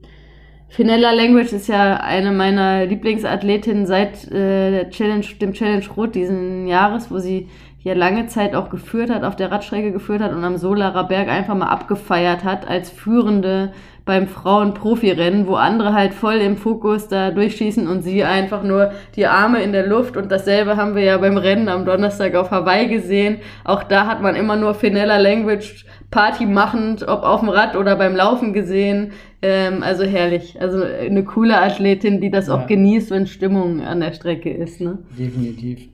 Finella 0.73 1.13
Language 1.13 1.53
ist 1.53 1.69
ja 1.69 1.99
eine 1.99 2.33
meiner 2.33 2.87
Lieblingsathletinnen 2.87 3.85
seit 3.85 4.25
äh, 4.33 4.71
der 4.71 4.89
Challenge, 4.89 5.27
dem 5.39 5.53
Challenge 5.53 5.85
Rot 5.95 6.15
diesen 6.15 6.67
Jahres, 6.67 7.11
wo 7.11 7.19
sie 7.19 7.51
ja 7.83 7.93
lange 7.93 8.27
Zeit 8.29 8.55
auch 8.55 8.71
geführt 8.71 9.11
hat, 9.11 9.23
auf 9.23 9.37
der 9.37 9.53
Radstrecke 9.53 9.93
geführt 9.93 10.23
hat 10.23 10.33
und 10.33 10.43
am 10.45 10.57
Solarer 10.57 11.05
Berg 11.05 11.29
einfach 11.29 11.55
mal 11.55 11.67
abgefeiert 11.67 12.45
hat 12.45 12.67
als 12.67 12.89
führende 12.89 13.75
beim 14.07 14.27
Frauen-Profi-Rennen, 14.27 15.47
wo 15.47 15.57
andere 15.57 15.93
halt 15.93 16.15
voll 16.15 16.37
im 16.37 16.57
Fokus 16.57 17.07
da 17.07 17.31
durchschießen 17.31 17.87
und 17.87 18.01
sie 18.01 18.25
einfach 18.25 18.63
nur 18.63 18.93
die 19.15 19.27
Arme 19.27 19.63
in 19.63 19.73
der 19.73 19.87
Luft. 19.87 20.17
Und 20.17 20.33
dasselbe 20.33 20.79
haben 20.79 20.97
wir 20.97 21.05
ja 21.05 21.19
beim 21.19 21.37
Rennen 21.37 21.69
am 21.69 21.85
Donnerstag 21.85 22.35
auf 22.35 22.51
Hawaii 22.51 22.89
gesehen. 22.89 23.41
Auch 23.63 23.83
da 23.83 24.07
hat 24.07 24.23
man 24.23 24.37
immer 24.37 24.57
nur 24.57 24.73
Finella 24.73 25.19
Language 25.19 25.85
Party 26.11 26.47
machend, 26.47 27.07
ob 27.07 27.23
auf 27.23 27.41
dem 27.41 27.49
Rad 27.49 27.77
oder 27.77 27.95
beim 27.95 28.17
Laufen 28.17 28.53
gesehen. 28.53 29.13
Ähm, 29.43 29.83
also 29.83 30.05
herrlich. 30.05 30.61
Also 30.61 30.83
eine 30.83 31.25
coole 31.25 31.59
Athletin, 31.59 32.21
die 32.21 32.31
das 32.31 32.47
ja. 32.47 32.55
auch 32.55 32.67
genießt, 32.67 33.11
wenn 33.11 33.27
Stimmung 33.27 33.81
an 33.83 34.01
der 34.01 34.13
Strecke 34.13 34.51
ist. 34.51 34.81
Ne? 34.81 34.99
Definitiv. 35.19 35.89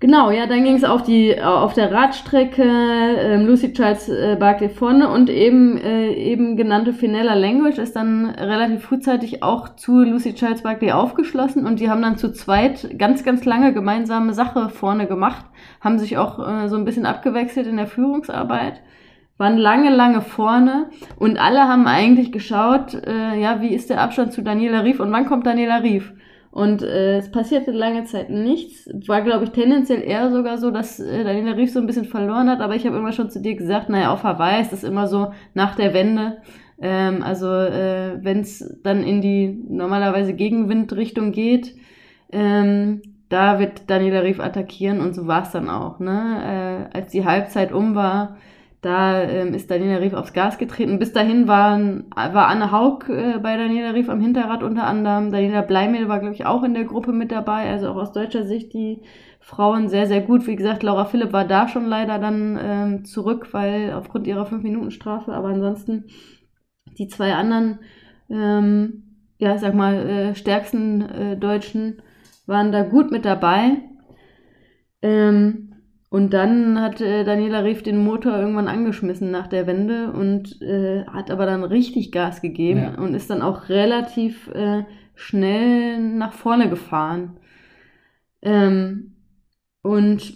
Genau, 0.00 0.30
ja, 0.30 0.46
dann 0.46 0.64
ging 0.64 0.76
es 0.76 0.84
auf 0.84 1.02
die 1.02 1.42
auf 1.42 1.74
der 1.74 1.92
Radstrecke 1.92 2.62
ähm, 2.62 3.46
Lucy 3.46 3.74
Charles 3.74 4.08
äh, 4.08 4.34
Barkley 4.40 4.70
vorne 4.70 5.10
und 5.10 5.28
eben 5.28 5.76
äh, 5.76 6.14
eben 6.14 6.56
genannte 6.56 6.94
Finella 6.94 7.34
Language 7.34 7.76
ist 7.76 7.96
dann 7.96 8.30
relativ 8.30 8.82
frühzeitig 8.82 9.42
auch 9.42 9.76
zu 9.76 10.02
Lucy 10.02 10.34
Charles 10.34 10.62
Barkley 10.62 10.92
aufgeschlossen 10.92 11.66
und 11.66 11.80
die 11.80 11.90
haben 11.90 12.00
dann 12.00 12.16
zu 12.16 12.32
zweit 12.32 12.98
ganz 12.98 13.24
ganz 13.24 13.44
lange 13.44 13.74
gemeinsame 13.74 14.32
Sache 14.32 14.70
vorne 14.70 15.06
gemacht, 15.06 15.44
haben 15.82 15.98
sich 15.98 16.16
auch 16.16 16.38
äh, 16.38 16.68
so 16.70 16.76
ein 16.76 16.86
bisschen 16.86 17.04
abgewechselt 17.04 17.66
in 17.66 17.76
der 17.76 17.86
Führungsarbeit, 17.86 18.80
waren 19.40 19.56
lange 19.56 19.90
lange 19.90 20.20
vorne 20.20 20.90
und 21.18 21.38
alle 21.38 21.60
haben 21.60 21.86
eigentlich 21.86 22.30
geschaut, 22.30 22.94
äh, 22.94 23.40
ja, 23.40 23.62
wie 23.62 23.74
ist 23.74 23.88
der 23.88 24.02
Abstand 24.02 24.34
zu 24.34 24.42
Daniela 24.42 24.80
Rief 24.80 25.00
und 25.00 25.10
wann 25.10 25.24
kommt 25.24 25.46
Daniela 25.46 25.78
Rief? 25.78 26.12
Und 26.50 26.82
äh, 26.82 27.16
es 27.16 27.30
passierte 27.30 27.70
lange 27.70 28.04
Zeit 28.04 28.28
nichts. 28.28 28.88
War, 29.06 29.22
glaube 29.22 29.44
ich, 29.44 29.50
tendenziell 29.50 30.02
eher 30.02 30.30
sogar 30.30 30.58
so, 30.58 30.70
dass 30.70 30.98
äh, 30.98 31.24
Daniela 31.24 31.56
Rief 31.56 31.72
so 31.72 31.78
ein 31.78 31.86
bisschen 31.86 32.04
verloren 32.04 32.50
hat. 32.50 32.60
Aber 32.60 32.74
ich 32.74 32.84
habe 32.84 32.96
immer 32.96 33.12
schon 33.12 33.30
zu 33.30 33.40
dir 33.40 33.54
gesagt, 33.54 33.88
naja, 33.88 34.12
auf 34.12 34.24
Hawaii 34.24 34.60
ist 34.60 34.72
das 34.72 34.82
immer 34.82 35.06
so 35.06 35.32
nach 35.54 35.76
der 35.76 35.94
Wende. 35.94 36.38
Ähm, 36.82 37.22
also 37.22 37.46
äh, 37.46 38.18
wenn 38.22 38.40
es 38.40 38.78
dann 38.82 39.04
in 39.04 39.20
die 39.22 39.64
normalerweise 39.68 40.34
Gegenwindrichtung 40.34 41.30
geht, 41.30 41.76
ähm, 42.32 43.00
da 43.28 43.60
wird 43.60 43.88
Daniela 43.88 44.20
Rief 44.20 44.40
attackieren 44.40 45.00
und 45.00 45.14
so 45.14 45.28
war 45.28 45.44
es 45.44 45.52
dann 45.52 45.70
auch. 45.70 46.00
Ne? 46.00 46.88
Äh, 46.92 46.96
als 46.98 47.12
die 47.12 47.24
Halbzeit 47.24 47.72
um 47.72 47.94
war, 47.94 48.36
da 48.80 49.22
ähm, 49.22 49.52
ist 49.52 49.70
Daniela 49.70 50.00
Rief 50.00 50.14
aufs 50.14 50.32
Gas 50.32 50.56
getreten. 50.56 50.98
Bis 50.98 51.12
dahin 51.12 51.46
waren, 51.46 52.04
war 52.14 52.48
Anne 52.48 52.72
Haug 52.72 53.08
äh, 53.10 53.38
bei 53.38 53.56
Daniela 53.56 53.92
Rief 53.92 54.08
am 54.08 54.20
Hinterrad 54.20 54.62
unter 54.62 54.86
anderem. 54.86 55.30
Daniela 55.30 55.60
Bleimehl 55.60 56.08
war, 56.08 56.18
glaube 56.18 56.34
ich, 56.34 56.46
auch 56.46 56.62
in 56.62 56.72
der 56.72 56.84
Gruppe 56.84 57.12
mit 57.12 57.30
dabei. 57.30 57.70
Also 57.70 57.88
auch 57.88 57.96
aus 57.96 58.12
deutscher 58.12 58.44
Sicht 58.44 58.72
die 58.72 59.02
Frauen 59.40 59.88
sehr, 59.88 60.06
sehr 60.06 60.22
gut. 60.22 60.46
Wie 60.46 60.56
gesagt, 60.56 60.82
Laura 60.82 61.04
Philipp 61.04 61.32
war 61.32 61.44
da 61.44 61.68
schon 61.68 61.84
leider 61.84 62.18
dann 62.18 62.58
ähm, 62.62 63.04
zurück, 63.04 63.48
weil 63.52 63.92
aufgrund 63.92 64.26
ihrer 64.26 64.46
5-Minuten-Strafe. 64.46 65.32
Aber 65.32 65.48
ansonsten 65.48 66.04
die 66.98 67.08
zwei 67.08 67.34
anderen, 67.34 67.80
ähm, 68.30 69.02
ja, 69.36 69.58
sag 69.58 69.74
mal, 69.74 69.94
äh, 69.94 70.34
stärksten 70.34 71.02
äh, 71.02 71.36
Deutschen 71.36 72.00
waren 72.46 72.72
da 72.72 72.82
gut 72.82 73.10
mit 73.10 73.26
dabei. 73.26 73.82
Ähm, 75.02 75.69
und 76.10 76.32
dann 76.34 76.80
hat 76.80 77.00
äh, 77.00 77.22
Daniela 77.22 77.60
Rief 77.60 77.84
den 77.84 78.02
Motor 78.02 78.36
irgendwann 78.36 78.66
angeschmissen 78.66 79.30
nach 79.30 79.46
der 79.46 79.68
Wende 79.68 80.10
und 80.10 80.60
äh, 80.60 81.06
hat 81.06 81.30
aber 81.30 81.46
dann 81.46 81.62
richtig 81.62 82.10
Gas 82.10 82.42
gegeben 82.42 82.80
ja. 82.80 82.98
und 83.00 83.14
ist 83.14 83.30
dann 83.30 83.42
auch 83.42 83.68
relativ 83.68 84.48
äh, 84.48 84.82
schnell 85.14 86.00
nach 86.00 86.32
vorne 86.32 86.68
gefahren. 86.68 87.38
Ähm, 88.42 89.14
und 89.82 90.34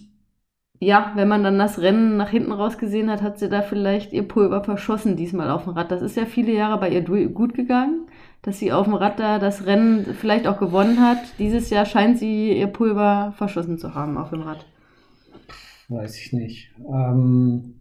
ja, 0.78 1.12
wenn 1.16 1.26
man 1.26 1.42
dann 1.42 1.58
das 1.58 1.80
Rennen 1.80 2.16
nach 2.16 2.28
hinten 2.28 2.52
raus 2.52 2.78
gesehen 2.78 3.10
hat, 3.10 3.22
hat 3.22 3.40
sie 3.40 3.48
da 3.48 3.62
vielleicht 3.62 4.12
ihr 4.12 4.28
Pulver 4.28 4.62
verschossen 4.62 5.16
diesmal 5.16 5.50
auf 5.50 5.64
dem 5.64 5.72
Rad. 5.72 5.90
Das 5.90 6.02
ist 6.02 6.16
ja 6.16 6.24
viele 6.24 6.52
Jahre 6.52 6.78
bei 6.78 6.90
ihr 6.90 7.02
gut 7.02 7.54
gegangen, 7.54 8.06
dass 8.42 8.60
sie 8.60 8.72
auf 8.72 8.84
dem 8.84 8.94
Rad 8.94 9.18
da 9.18 9.40
das 9.40 9.66
Rennen 9.66 10.14
vielleicht 10.14 10.46
auch 10.46 10.60
gewonnen 10.60 11.00
hat. 11.00 11.18
Dieses 11.40 11.70
Jahr 11.70 11.84
scheint 11.84 12.18
sie 12.18 12.56
ihr 12.56 12.68
Pulver 12.68 13.34
verschossen 13.36 13.76
zu 13.76 13.96
haben 13.96 14.16
auf 14.18 14.30
dem 14.30 14.42
Rad. 14.42 14.66
Weiß 15.94 16.18
ich 16.18 16.32
nicht. 16.32 16.74
Ähm, 16.88 17.74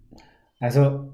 also, 0.59 1.13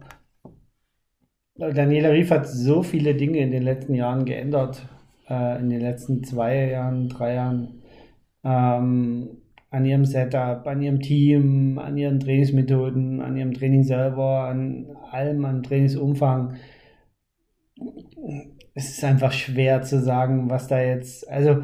Daniela 1.55 2.09
Rief 2.09 2.29
hat 2.29 2.47
so 2.47 2.83
viele 2.83 3.15
Dinge 3.15 3.39
in 3.39 3.51
den 3.51 3.63
letzten 3.63 3.93
Jahren 3.93 4.25
geändert. 4.25 4.85
Äh, 5.29 5.59
in 5.59 5.69
den 5.69 5.79
letzten 5.79 6.23
zwei 6.23 6.71
Jahren, 6.71 7.07
drei 7.07 7.35
Jahren. 7.35 7.81
Ähm, 8.43 9.29
an 9.71 9.85
ihrem 9.85 10.03
Setup, 10.03 10.67
an 10.67 10.81
ihrem 10.81 10.99
Team, 10.99 11.79
an 11.79 11.97
ihren 11.97 12.19
Trainingsmethoden, 12.19 13.21
an 13.21 13.37
ihrem 13.37 13.53
Training 13.53 13.83
selber, 13.83 14.45
an 14.45 14.87
allem, 15.11 15.45
an 15.45 15.63
Trainingsumfang. 15.63 16.55
Es 18.73 18.89
ist 18.89 19.03
einfach 19.05 19.31
schwer 19.31 19.83
zu 19.83 20.01
sagen, 20.01 20.49
was 20.49 20.67
da 20.67 20.81
jetzt. 20.81 21.29
Also, 21.29 21.63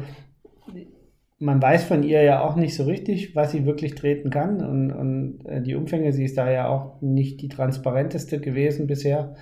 man 1.38 1.60
weiß 1.60 1.84
von 1.84 2.02
ihr 2.02 2.22
ja 2.22 2.40
auch 2.40 2.56
nicht 2.56 2.74
so 2.74 2.84
richtig, 2.84 3.36
was 3.36 3.52
sie 3.52 3.66
wirklich 3.66 3.94
treten 3.94 4.30
kann. 4.30 4.64
Und, 4.64 4.92
und 4.92 5.46
äh, 5.46 5.60
die 5.60 5.74
Umfänge, 5.74 6.12
sie 6.12 6.24
ist 6.24 6.38
da 6.38 6.50
ja 6.50 6.68
auch 6.68 7.00
nicht 7.02 7.42
die 7.42 7.48
transparenteste 7.48 8.40
gewesen 8.40 8.86
bisher. 8.86 9.34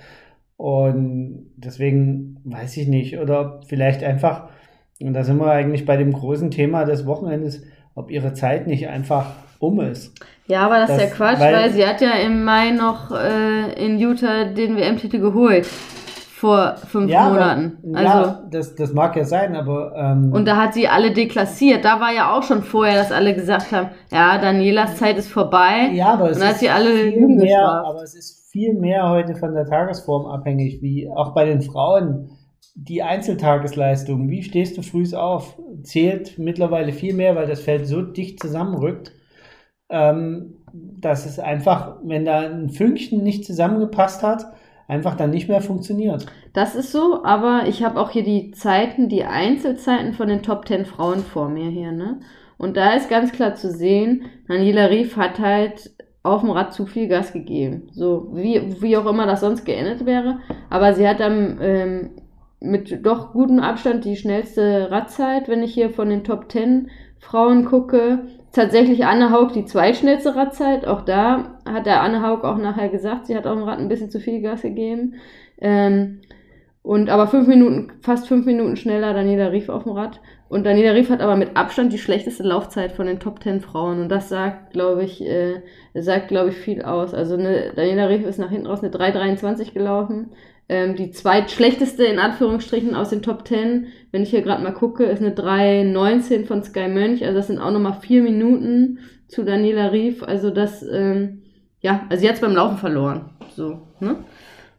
Und 0.57 1.51
deswegen 1.55 2.37
weiß 2.43 2.77
ich 2.77 2.87
nicht. 2.87 3.17
Oder 3.17 3.61
vielleicht 3.67 4.03
einfach, 4.03 4.49
und 4.99 5.13
da 5.13 5.23
sind 5.23 5.37
wir 5.37 5.51
eigentlich 5.51 5.85
bei 5.85 5.95
dem 5.95 6.11
großen 6.11 6.51
Thema 6.51 6.83
des 6.83 7.05
Wochenendes, 7.05 7.63
ob 7.93 8.11
ihre 8.11 8.33
Zeit 8.33 8.67
nicht 8.67 8.89
einfach 8.89 9.33
um 9.59 9.79
ist. 9.79 10.13
Ja, 10.47 10.65
aber 10.65 10.79
das, 10.79 10.89
das 10.89 10.97
ist 10.97 11.09
ja 11.09 11.15
Quatsch, 11.15 11.39
weil, 11.39 11.53
weil, 11.53 11.71
sie 11.71 11.85
hat 11.85 12.01
ja 12.01 12.11
im 12.25 12.43
Mai 12.43 12.71
noch 12.71 13.11
äh, 13.11 13.73
in 13.83 13.97
Utah 13.97 14.45
den 14.45 14.75
WM-Titel 14.75 15.19
geholt 15.19 15.65
vor 16.35 16.75
fünf 16.75 17.09
ja, 17.09 17.29
Monaten. 17.29 17.77
Aber, 17.81 17.97
also, 17.97 18.29
ja, 18.29 18.47
das, 18.51 18.75
das 18.75 18.93
mag 18.93 19.15
ja 19.15 19.23
sein, 19.23 19.55
aber. 19.55 19.93
Ähm, 19.95 20.33
und 20.33 20.45
da 20.45 20.57
hat 20.57 20.73
sie 20.73 20.85
alle 20.85 21.13
deklassiert. 21.13 21.85
Da 21.85 22.01
war 22.01 22.13
ja 22.13 22.35
auch 22.35 22.43
schon 22.43 22.61
vorher, 22.61 22.95
dass 22.95 23.13
alle 23.13 23.33
gesagt 23.33 23.71
haben, 23.71 23.91
ja, 24.11 24.37
Danielas 24.37 24.97
Zeit 24.97 25.17
ist 25.17 25.29
vorbei. 25.29 25.91
Ja, 25.93 26.13
aber 26.13 26.31
es 26.31 26.41
und 26.41 26.43
ist 26.43 26.59
viel 26.59 27.27
mehr, 27.27 27.65
aber 27.65 28.03
es 28.03 28.15
ist 28.15 28.51
viel 28.51 28.73
mehr 28.73 29.09
heute 29.09 29.35
von 29.35 29.53
der 29.53 29.65
Tagesform 29.65 30.25
abhängig, 30.25 30.81
wie 30.81 31.09
auch 31.09 31.33
bei 31.33 31.45
den 31.45 31.61
Frauen. 31.61 32.29
Die 32.75 33.01
Einzeltagesleistung, 33.01 34.29
wie 34.29 34.43
stehst 34.43 34.77
du 34.77 34.81
früh 34.81 35.05
auf, 35.15 35.57
zählt 35.83 36.37
mittlerweile 36.37 36.91
viel 36.91 37.13
mehr, 37.13 37.37
weil 37.37 37.47
das 37.47 37.61
Feld 37.61 37.87
so 37.87 38.01
dicht 38.01 38.41
zusammenrückt, 38.41 39.13
ähm, 39.89 40.57
dass 40.73 41.25
es 41.25 41.39
einfach, 41.39 41.95
wenn 42.03 42.25
da 42.25 42.39
ein 42.41 42.69
Fünkchen 42.69 43.23
nicht 43.23 43.45
zusammengepasst 43.45 44.21
hat, 44.21 44.47
einfach 44.87 45.15
dann 45.15 45.31
nicht 45.31 45.49
mehr 45.49 45.61
funktioniert. 45.61 46.25
Das 46.53 46.75
ist 46.75 46.91
so, 46.91 47.23
aber 47.23 47.63
ich 47.67 47.83
habe 47.83 47.99
auch 47.99 48.11
hier 48.11 48.23
die 48.23 48.51
Zeiten, 48.51 49.09
die 49.09 49.23
Einzelzeiten 49.23 50.13
von 50.13 50.27
den 50.27 50.43
Top 50.43 50.67
10 50.67 50.85
Frauen 50.85 51.19
vor 51.19 51.49
mir 51.49 51.69
hier, 51.69 51.91
ne? 51.91 52.19
Und 52.57 52.77
da 52.77 52.93
ist 52.93 53.09
ganz 53.09 53.31
klar 53.31 53.55
zu 53.55 53.69
sehen, 53.69 54.23
Daniela 54.47 54.85
Rief 54.85 55.17
hat 55.17 55.39
halt 55.39 55.91
auf 56.23 56.41
dem 56.41 56.51
Rad 56.51 56.73
zu 56.73 56.85
viel 56.85 57.07
Gas 57.07 57.33
gegeben. 57.33 57.89
So, 57.91 58.29
wie, 58.33 58.81
wie 58.81 58.97
auch 58.97 59.05
immer 59.05 59.25
das 59.25 59.41
sonst 59.41 59.65
geendet 59.65 60.05
wäre. 60.05 60.39
Aber 60.69 60.93
sie 60.93 61.07
hat 61.07 61.19
dann 61.19 61.59
ähm, 61.61 62.09
mit 62.61 63.05
doch 63.05 63.33
gutem 63.33 63.59
Abstand 63.59 64.05
die 64.05 64.15
schnellste 64.15 64.89
Radzeit, 64.89 65.49
wenn 65.49 65.63
ich 65.63 65.73
hier 65.73 65.89
von 65.89 66.09
den 66.09 66.23
Top 66.23 66.51
10 66.51 66.89
Frauen 67.19 67.65
gucke 67.65 68.25
tatsächlich 68.55 69.05
Anne 69.05 69.31
Haug 69.31 69.53
die 69.53 69.65
zweitschnellste 69.65 70.35
Radzeit. 70.35 70.85
Auch 70.87 71.01
da 71.01 71.59
hat 71.65 71.85
der 71.85 72.01
Anne 72.01 72.21
Haug 72.21 72.43
auch 72.43 72.57
nachher 72.57 72.89
gesagt, 72.89 73.27
sie 73.27 73.35
hat 73.35 73.45
auf 73.47 73.55
dem 73.55 73.63
Rad 73.63 73.79
ein 73.79 73.89
bisschen 73.89 74.09
zu 74.09 74.19
viel 74.19 74.41
Gas 74.41 74.61
gegeben. 74.63 75.15
Ähm, 75.59 76.21
Und 76.81 77.09
aber 77.09 77.27
fünf 77.27 77.47
Minuten, 77.47 77.93
fast 78.01 78.27
fünf 78.27 78.45
Minuten 78.45 78.75
schneller 78.75 79.13
Daniela 79.13 79.47
Rief 79.51 79.69
auf 79.69 79.83
dem 79.83 79.93
Rad. 79.93 80.21
Und 80.49 80.65
Daniela 80.65 80.93
Rief 80.93 81.09
hat 81.09 81.21
aber 81.21 81.35
mit 81.35 81.57
Abstand 81.57 81.91
die 81.93 81.97
schlechteste 81.97 82.43
Laufzeit 82.43 82.91
von 82.91 83.07
den 83.07 83.19
Top 83.19 83.39
Ten 83.39 83.59
Frauen. 83.61 84.01
Und 84.01 84.09
das 84.09 84.29
sagt, 84.29 84.71
glaube 84.73 85.03
ich, 85.03 85.21
äh, 85.25 85.61
sagt, 85.95 86.27
glaube 86.27 86.49
ich, 86.49 86.55
viel 86.57 86.83
aus. 86.83 87.13
Also 87.15 87.35
eine, 87.35 87.73
Daniela 87.75 88.07
Rief 88.07 88.25
ist 88.25 88.37
nach 88.39 88.51
hinten 88.51 88.67
raus 88.67 88.83
eine 88.83 88.91
3,23 88.91 89.73
gelaufen. 89.73 90.31
Ähm, 90.67 90.95
die 90.95 91.11
zweitschlechteste 91.11 92.05
in 92.05 92.17
Anführungsstrichen 92.17 92.95
aus 92.95 93.09
den 93.09 93.21
Top 93.21 93.45
Ten, 93.45 93.87
wenn 94.11 94.23
ich 94.23 94.31
hier 94.31 94.41
gerade 94.41 94.63
mal 94.63 94.73
gucke, 94.73 95.03
ist 95.03 95.21
eine 95.21 95.35
3,19 95.35 96.45
von 96.45 96.63
Sky 96.63 96.87
Mönch. 96.87 97.23
Also 97.23 97.37
das 97.37 97.47
sind 97.47 97.59
auch 97.59 97.71
nochmal 97.71 97.99
vier 98.01 98.23
Minuten 98.23 98.99
zu 99.27 99.43
Daniela 99.43 99.91
Rief. 99.91 100.23
Also 100.23 100.49
das, 100.49 100.83
ähm, 100.83 101.43
ja, 101.81 102.05
also 102.09 102.25
jetzt 102.25 102.41
beim 102.41 102.55
Laufen 102.55 102.77
verloren. 102.77 103.29
So, 103.55 103.87
ne? 103.99 104.17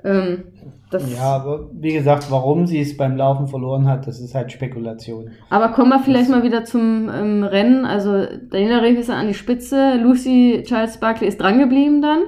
Ähm, 0.04 0.44
ja, 0.92 1.36
aber 1.36 1.68
wie 1.72 1.92
gesagt, 1.92 2.30
warum 2.30 2.66
sie 2.66 2.80
es 2.80 2.96
beim 2.96 3.16
Laufen 3.16 3.48
verloren 3.48 3.88
hat, 3.88 4.06
das 4.06 4.20
ist 4.20 4.34
halt 4.34 4.52
Spekulation. 4.52 5.30
Aber 5.50 5.68
kommen 5.68 5.90
wir 5.90 5.98
vielleicht 6.00 6.30
das 6.30 6.36
mal 6.36 6.42
wieder 6.42 6.64
zum 6.64 7.08
ähm, 7.08 7.44
Rennen. 7.44 7.84
Also 7.84 8.26
Daniela 8.50 8.82
Rief 8.82 8.98
ist 8.98 9.10
an 9.10 9.26
die 9.26 9.34
Spitze, 9.34 9.96
Lucy 9.96 10.62
Charles 10.64 10.98
Barkley 10.98 11.28
ist 11.28 11.40
drangeblieben 11.40 12.02
dann, 12.02 12.20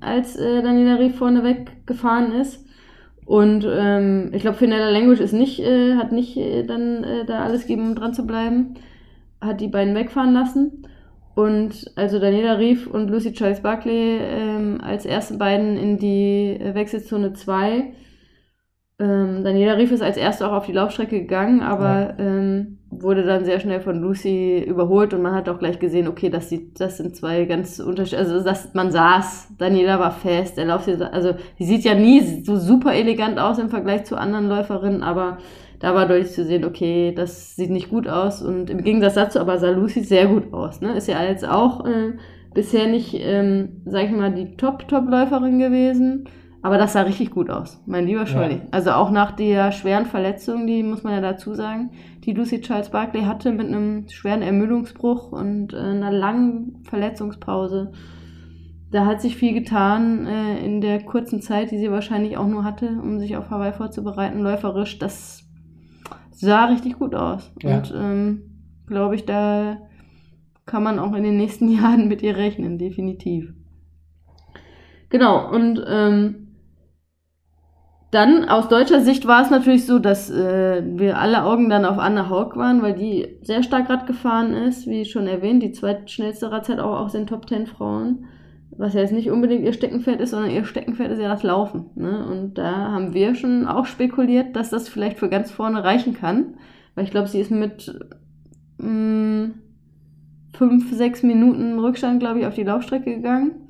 als 0.00 0.36
äh, 0.36 0.62
Daniela 0.62 0.96
Rief 0.96 1.16
vorne 1.16 1.42
weggefahren 1.42 2.32
ist. 2.32 2.66
Und 3.24 3.66
ähm, 3.68 4.30
ich 4.32 4.42
glaube, 4.42 4.58
Finella 4.58 4.90
Language 4.90 5.20
ist 5.20 5.32
nicht, 5.32 5.60
äh, 5.60 5.94
hat 5.94 6.12
nicht 6.12 6.36
äh, 6.36 6.64
dann 6.64 7.04
äh, 7.04 7.24
da 7.24 7.44
alles 7.44 7.62
gegeben, 7.62 7.88
um 7.88 7.94
dran 7.94 8.14
zu 8.14 8.26
bleiben. 8.26 8.74
Hat 9.40 9.60
die 9.60 9.68
beiden 9.68 9.94
wegfahren 9.94 10.34
lassen. 10.34 10.86
Und 11.34 11.90
also 11.96 12.18
Daniela 12.18 12.58
Rief 12.58 12.86
und 12.86 13.08
Lucy 13.08 13.30
Joyce 13.30 13.62
Buckley 13.62 14.18
ähm, 14.20 14.80
als 14.82 15.06
erste 15.06 15.38
beiden 15.38 15.76
in 15.78 15.98
die 15.98 16.58
Wechselzone 16.60 17.32
2. 17.32 17.92
Ähm, 18.98 19.42
Daniela 19.42 19.76
Rief 19.76 19.90
ist 19.90 20.02
als 20.02 20.16
erste 20.16 20.46
auch 20.46 20.52
auf 20.52 20.66
die 20.66 20.72
Laufstrecke 20.72 21.20
gegangen, 21.20 21.60
aber 21.60 22.14
ja. 22.16 22.18
ähm, 22.18 22.78
wurde 22.90 23.24
dann 23.24 23.44
sehr 23.44 23.58
schnell 23.58 23.80
von 23.80 24.00
Lucy 24.00 24.62
überholt 24.62 25.14
und 25.14 25.22
man 25.22 25.34
hat 25.34 25.48
auch 25.48 25.58
gleich 25.58 25.78
gesehen, 25.78 26.06
okay, 26.08 26.28
das, 26.28 26.50
sieht, 26.50 26.78
das 26.78 26.98
sind 26.98 27.16
zwei 27.16 27.46
ganz 27.46 27.80
unterschiedliche, 27.80 28.18
also 28.18 28.44
das, 28.44 28.74
man 28.74 28.92
saß, 28.92 29.54
Daniela 29.58 29.98
war 29.98 30.12
fest, 30.12 30.58
der 30.58 30.66
Lauf, 30.66 30.86
also 30.86 31.34
sie 31.58 31.64
sieht 31.64 31.84
ja 31.84 31.94
nie 31.94 32.42
so 32.44 32.56
super 32.56 32.94
elegant 32.94 33.38
aus 33.38 33.58
im 33.58 33.70
Vergleich 33.70 34.04
zu 34.04 34.16
anderen 34.16 34.48
Läuferinnen, 34.48 35.02
aber 35.02 35.38
da 35.82 35.96
war 35.96 36.06
deutlich 36.06 36.30
zu 36.30 36.44
sehen, 36.44 36.64
okay, 36.64 37.12
das 37.12 37.56
sieht 37.56 37.70
nicht 37.70 37.90
gut 37.90 38.06
aus. 38.06 38.40
Und 38.40 38.70
im 38.70 38.84
Gegensatz 38.84 39.14
dazu 39.14 39.40
aber 39.40 39.58
sah 39.58 39.70
Lucy 39.70 40.04
sehr 40.04 40.28
gut 40.28 40.52
aus. 40.52 40.80
Ne? 40.80 40.92
Ist 40.92 41.08
ja 41.08 41.20
jetzt 41.24 41.44
auch 41.46 41.84
äh, 41.84 42.12
bisher 42.54 42.86
nicht, 42.86 43.16
ähm, 43.18 43.82
sag 43.84 44.04
ich 44.04 44.12
mal, 44.12 44.32
die 44.32 44.56
Top-Top-Läuferin 44.56 45.58
gewesen. 45.58 46.28
Aber 46.64 46.78
das 46.78 46.92
sah 46.92 47.02
richtig 47.02 47.32
gut 47.32 47.50
aus, 47.50 47.82
mein 47.86 48.06
lieber 48.06 48.24
Scholli. 48.24 48.54
Ja. 48.54 48.62
Also 48.70 48.92
auch 48.92 49.10
nach 49.10 49.32
der 49.32 49.72
schweren 49.72 50.06
Verletzung, 50.06 50.68
die 50.68 50.84
muss 50.84 51.02
man 51.02 51.12
ja 51.12 51.20
dazu 51.20 51.54
sagen, 51.54 51.90
die 52.24 52.32
Lucy 52.32 52.60
Charles 52.60 52.90
Barkley 52.90 53.22
hatte 53.22 53.50
mit 53.50 53.66
einem 53.66 54.08
schweren 54.08 54.42
Ermüdungsbruch 54.42 55.32
und 55.32 55.74
äh, 55.74 55.78
einer 55.78 56.12
langen 56.12 56.84
Verletzungspause. 56.84 57.90
Da 58.92 59.06
hat 59.06 59.20
sich 59.20 59.36
viel 59.36 59.54
getan 59.54 60.26
äh, 60.26 60.64
in 60.64 60.80
der 60.80 61.02
kurzen 61.02 61.42
Zeit, 61.42 61.72
die 61.72 61.78
sie 61.78 61.90
wahrscheinlich 61.90 62.36
auch 62.36 62.46
nur 62.46 62.62
hatte, 62.62 62.90
um 63.02 63.18
sich 63.18 63.36
auf 63.36 63.50
Hawaii 63.50 63.72
vorzubereiten, 63.72 64.40
läuferisch. 64.40 65.00
Das 65.00 65.42
sah 66.30 66.66
richtig 66.66 66.98
gut 66.98 67.16
aus. 67.16 67.52
Ja. 67.60 67.78
Und 67.78 67.92
ähm, 67.96 68.42
glaube 68.86 69.16
ich, 69.16 69.24
da 69.24 69.78
kann 70.64 70.84
man 70.84 71.00
auch 71.00 71.14
in 71.14 71.24
den 71.24 71.36
nächsten 71.36 71.68
Jahren 71.76 72.06
mit 72.06 72.22
ihr 72.22 72.36
rechnen, 72.36 72.78
definitiv. 72.78 73.52
Genau, 75.08 75.50
und 75.50 75.82
ähm, 75.88 76.41
dann 78.12 78.48
aus 78.48 78.68
deutscher 78.68 79.00
Sicht 79.00 79.26
war 79.26 79.42
es 79.42 79.50
natürlich 79.50 79.84
so, 79.84 79.98
dass 79.98 80.30
äh, 80.30 80.82
wir 80.84 81.18
alle 81.18 81.42
Augen 81.42 81.68
dann 81.68 81.84
auf 81.84 81.98
Anna 81.98 82.28
Haug 82.28 82.56
waren, 82.56 82.80
weil 82.82 82.94
die 82.94 83.38
sehr 83.42 83.64
stark 83.64 83.90
Rad 83.90 84.06
gefahren 84.06 84.54
ist, 84.54 84.86
wie 84.86 85.04
schon 85.04 85.26
erwähnt, 85.26 85.64
die 85.64 85.72
zweitschnellste 85.72 86.52
Radzeit 86.52 86.78
auch 86.78 87.00
aus 87.00 87.12
den 87.12 87.26
Top 87.26 87.46
Ten 87.46 87.66
Frauen 87.66 88.26
was 88.76 88.94
ja 88.94 89.00
jetzt 89.00 89.12
nicht 89.12 89.30
unbedingt 89.30 89.64
ihr 89.64 89.72
Steckenpferd 89.72 90.20
ist, 90.20 90.30
sondern 90.30 90.50
ihr 90.50 90.64
Steckenpferd 90.64 91.12
ist 91.12 91.20
ja 91.20 91.28
das 91.28 91.42
Laufen. 91.42 91.86
Ne? 91.94 92.24
Und 92.26 92.56
da 92.56 92.90
haben 92.90 93.12
wir 93.12 93.34
schon 93.34 93.66
auch 93.66 93.86
spekuliert, 93.86 94.56
dass 94.56 94.70
das 94.70 94.88
vielleicht 94.88 95.18
für 95.18 95.28
ganz 95.28 95.50
vorne 95.50 95.84
reichen 95.84 96.14
kann. 96.14 96.54
Weil 96.94 97.04
ich 97.04 97.10
glaube, 97.10 97.28
sie 97.28 97.40
ist 97.40 97.50
mit 97.50 97.94
mh, 98.78 98.88
mm, 98.88 99.54
fünf, 100.54 100.92
sechs 100.94 101.22
Minuten 101.22 101.78
Rückstand, 101.78 102.20
glaube 102.20 102.40
ich, 102.40 102.46
auf 102.46 102.54
die 102.54 102.64
Laufstrecke 102.64 103.14
gegangen. 103.14 103.68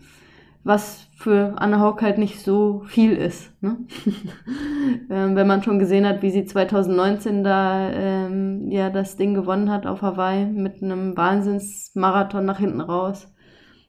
Was 0.64 1.08
für 1.22 1.54
Anne 1.56 1.80
Haug 1.80 2.02
halt 2.02 2.18
nicht 2.18 2.40
so 2.40 2.82
viel 2.86 3.12
ist. 3.12 3.50
Ne? 3.62 3.76
ähm, 5.10 5.36
wenn 5.36 5.46
man 5.46 5.62
schon 5.62 5.78
gesehen 5.78 6.06
hat, 6.06 6.22
wie 6.22 6.30
sie 6.30 6.44
2019 6.44 7.44
da 7.44 7.90
ähm, 7.90 8.70
ja 8.70 8.90
das 8.90 9.16
Ding 9.16 9.34
gewonnen 9.34 9.70
hat 9.70 9.86
auf 9.86 10.02
Hawaii 10.02 10.46
mit 10.46 10.82
einem 10.82 11.16
Wahnsinnsmarathon 11.16 12.44
nach 12.44 12.58
hinten 12.58 12.80
raus 12.80 13.32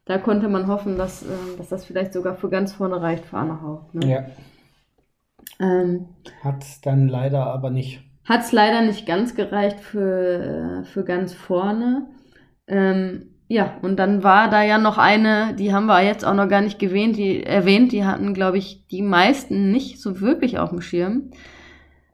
da 0.05 0.17
konnte 0.17 0.49
man 0.49 0.67
hoffen, 0.67 0.97
dass, 0.97 1.23
äh, 1.23 1.57
dass 1.57 1.69
das 1.69 1.85
vielleicht 1.85 2.13
sogar 2.13 2.35
für 2.35 2.49
ganz 2.49 2.73
vorne 2.73 3.01
reicht 3.01 3.25
für 3.25 3.37
Anna 3.37 3.61
Haug. 3.61 3.93
Ne? 3.93 4.09
Ja. 4.09 4.25
Ähm, 5.59 6.09
Hat 6.43 6.63
es 6.63 6.81
dann 6.81 7.07
leider 7.07 7.45
aber 7.45 7.69
nicht. 7.69 8.03
Hat 8.25 8.41
es 8.41 8.51
leider 8.51 8.81
nicht 8.81 9.05
ganz 9.05 9.35
gereicht 9.35 9.79
für, 9.79 10.81
äh, 10.81 10.83
für 10.85 11.03
ganz 11.03 11.33
vorne. 11.33 12.07
Ähm, 12.67 13.32
ja, 13.47 13.77
und 13.81 13.97
dann 13.97 14.23
war 14.23 14.49
da 14.49 14.63
ja 14.63 14.77
noch 14.77 14.97
eine, 14.97 15.53
die 15.55 15.73
haben 15.73 15.85
wir 15.85 16.01
jetzt 16.01 16.25
auch 16.25 16.33
noch 16.33 16.47
gar 16.47 16.61
nicht 16.61 16.79
gewähnt, 16.79 17.17
die, 17.17 17.43
erwähnt, 17.43 17.91
die 17.91 18.05
hatten, 18.05 18.33
glaube 18.33 18.57
ich, 18.57 18.87
die 18.87 19.01
meisten 19.01 19.71
nicht 19.71 20.01
so 20.01 20.21
wirklich 20.21 20.59
auf 20.59 20.69
dem 20.69 20.81
Schirm. 20.81 21.31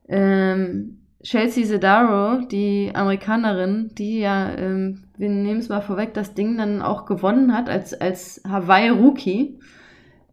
Ähm, 0.08 1.00
Chelsea 1.22 1.66
Sedaro, 1.66 2.46
die 2.48 2.92
Amerikanerin, 2.94 3.92
die 3.94 4.20
ja, 4.20 4.56
ähm, 4.56 5.04
wir 5.18 5.30
nehmen 5.30 5.60
es 5.60 5.70
mal 5.70 5.82
vorweg, 5.82 6.14
das 6.14 6.34
Ding 6.34 6.58
dann 6.58 6.82
auch 6.82 7.06
gewonnen 7.06 7.54
hat 7.54 7.70
als, 7.70 7.94
als 7.94 8.42
Hawaii-Rookie, 8.48 9.60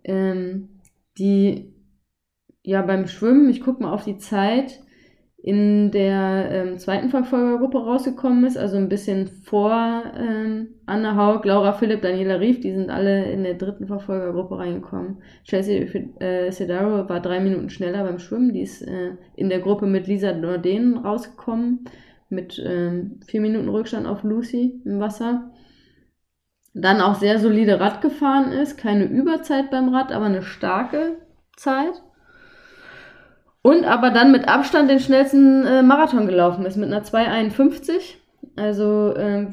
ähm, 0.05 0.81
die 1.19 1.75
ja 2.63 2.83
beim 2.83 3.07
Schwimmen, 3.07 3.51
ich 3.51 3.61
gucke 3.61 3.83
mal 3.83 3.93
auf 3.93 4.05
die 4.05 4.19
Zeit, 4.19 4.81
in 5.47 5.93
der 5.93 6.49
ähm, 6.51 6.77
zweiten 6.77 7.09
Verfolgergruppe 7.09 7.79
rausgekommen 7.79 8.43
ist, 8.43 8.59
also 8.59 8.79
ein 8.79 8.89
bisschen 8.89 9.29
vor 9.29 10.03
ähm, 10.19 10.71
Anne 10.87 11.15
Haug, 11.15 11.45
Laura 11.45 11.73
Philipp, 11.73 12.03
Daniela 12.03 12.41
Rief, 12.41 12.59
die 12.59 12.73
sind 12.73 12.91
alle 12.91 13.31
in 13.31 13.45
der 13.45 13.55
dritten 13.55 13.87
Verfolgergruppe 13.87 14.59
reingekommen. 14.59 15.19
Chelsea 15.45 15.87
äh, 16.19 16.51
Sedaro 16.51 17.09
war 17.09 17.21
drei 17.21 17.39
Minuten 17.39 17.71
schneller 17.71 18.03
beim 18.03 18.19
Schwimmen, 18.19 18.55
die 18.55 18.63
ist 18.63 18.83
äh, 18.83 19.13
in 19.37 19.49
der 19.49 19.61
Gruppe 19.61 19.87
mit 19.87 20.09
Lisa 20.09 20.33
Norden 20.33 20.99
rausgekommen, 20.99 21.85
mit 22.29 22.61
ähm, 22.67 23.21
vier 23.29 23.41
Minuten 23.41 23.69
Rückstand 23.69 24.09
auf 24.09 24.25
Lucy 24.25 24.83
im 24.85 24.99
Wasser. 24.99 25.53
Dann 26.75 27.01
auch 27.01 27.15
sehr 27.15 27.39
solide 27.39 27.79
Rad 27.79 28.01
gefahren 28.01 28.51
ist, 28.51 28.79
keine 28.79 29.05
Überzeit 29.05 29.71
beim 29.71 29.95
Rad, 29.95 30.11
aber 30.11 30.25
eine 30.25 30.43
starke 30.43 31.19
Zeit. 31.57 32.03
Und 33.67 33.85
aber 33.85 34.13
dann 34.13 34.31
mit 34.31 34.47
Abstand 34.47 34.89
den 34.89 35.01
schnellsten 35.01 35.67
äh, 35.67 35.83
Marathon 35.83 36.29
gelaufen 36.29 36.65
ist 36.67 36.77
mit 36.77 36.87
einer 36.87 37.03
2,51. 37.03 38.15
Also, 38.55 39.13
äh, 39.17 39.49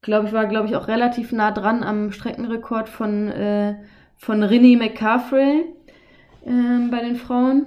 glaube 0.00 0.28
ich, 0.28 0.32
war, 0.32 0.46
glaube 0.46 0.66
ich, 0.66 0.76
auch 0.76 0.88
relativ 0.88 1.30
nah 1.32 1.50
dran 1.50 1.82
am 1.82 2.10
Streckenrekord 2.10 2.88
von, 2.88 3.28
äh, 3.28 3.74
von 4.16 4.42
Rinny 4.42 4.76
McCaffrey 4.76 5.66
ähm, 6.46 6.88
bei 6.90 7.00
den 7.00 7.16
Frauen 7.16 7.66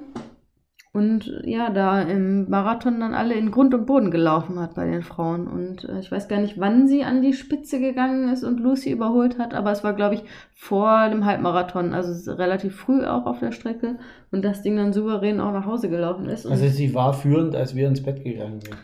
und 0.93 1.41
ja, 1.45 1.69
da 1.69 2.01
im 2.01 2.49
Marathon 2.49 2.99
dann 2.99 3.13
alle 3.13 3.33
in 3.35 3.51
Grund 3.51 3.73
und 3.73 3.85
Boden 3.85 4.11
gelaufen 4.11 4.59
hat 4.59 4.75
bei 4.75 4.85
den 4.85 5.03
Frauen. 5.03 5.47
Und 5.47 5.87
äh, 5.87 5.99
ich 5.99 6.11
weiß 6.11 6.27
gar 6.27 6.41
nicht, 6.41 6.59
wann 6.59 6.85
sie 6.85 7.05
an 7.05 7.21
die 7.21 7.31
Spitze 7.33 7.79
gegangen 7.79 8.27
ist 8.27 8.43
und 8.43 8.59
Lucy 8.59 8.91
überholt 8.91 9.39
hat, 9.39 9.53
aber 9.53 9.71
es 9.71 9.85
war, 9.85 9.93
glaube 9.93 10.15
ich, 10.15 10.23
vor 10.53 11.07
dem 11.07 11.25
Halbmarathon, 11.25 11.93
also 11.93 12.33
relativ 12.33 12.75
früh 12.75 13.05
auch 13.05 13.25
auf 13.25 13.39
der 13.39 13.53
Strecke 13.53 13.99
und 14.31 14.43
das 14.43 14.63
Ding 14.63 14.75
dann 14.75 14.91
souverän 14.91 15.39
auch 15.39 15.53
nach 15.53 15.65
Hause 15.65 15.89
gelaufen 15.89 16.27
ist. 16.27 16.45
also 16.45 16.67
sie 16.67 16.93
war 16.93 17.13
führend, 17.13 17.55
als 17.55 17.73
wir 17.73 17.87
ins 17.87 18.03
Bett 18.03 18.21
gegangen 18.23 18.59
sind. 18.59 18.75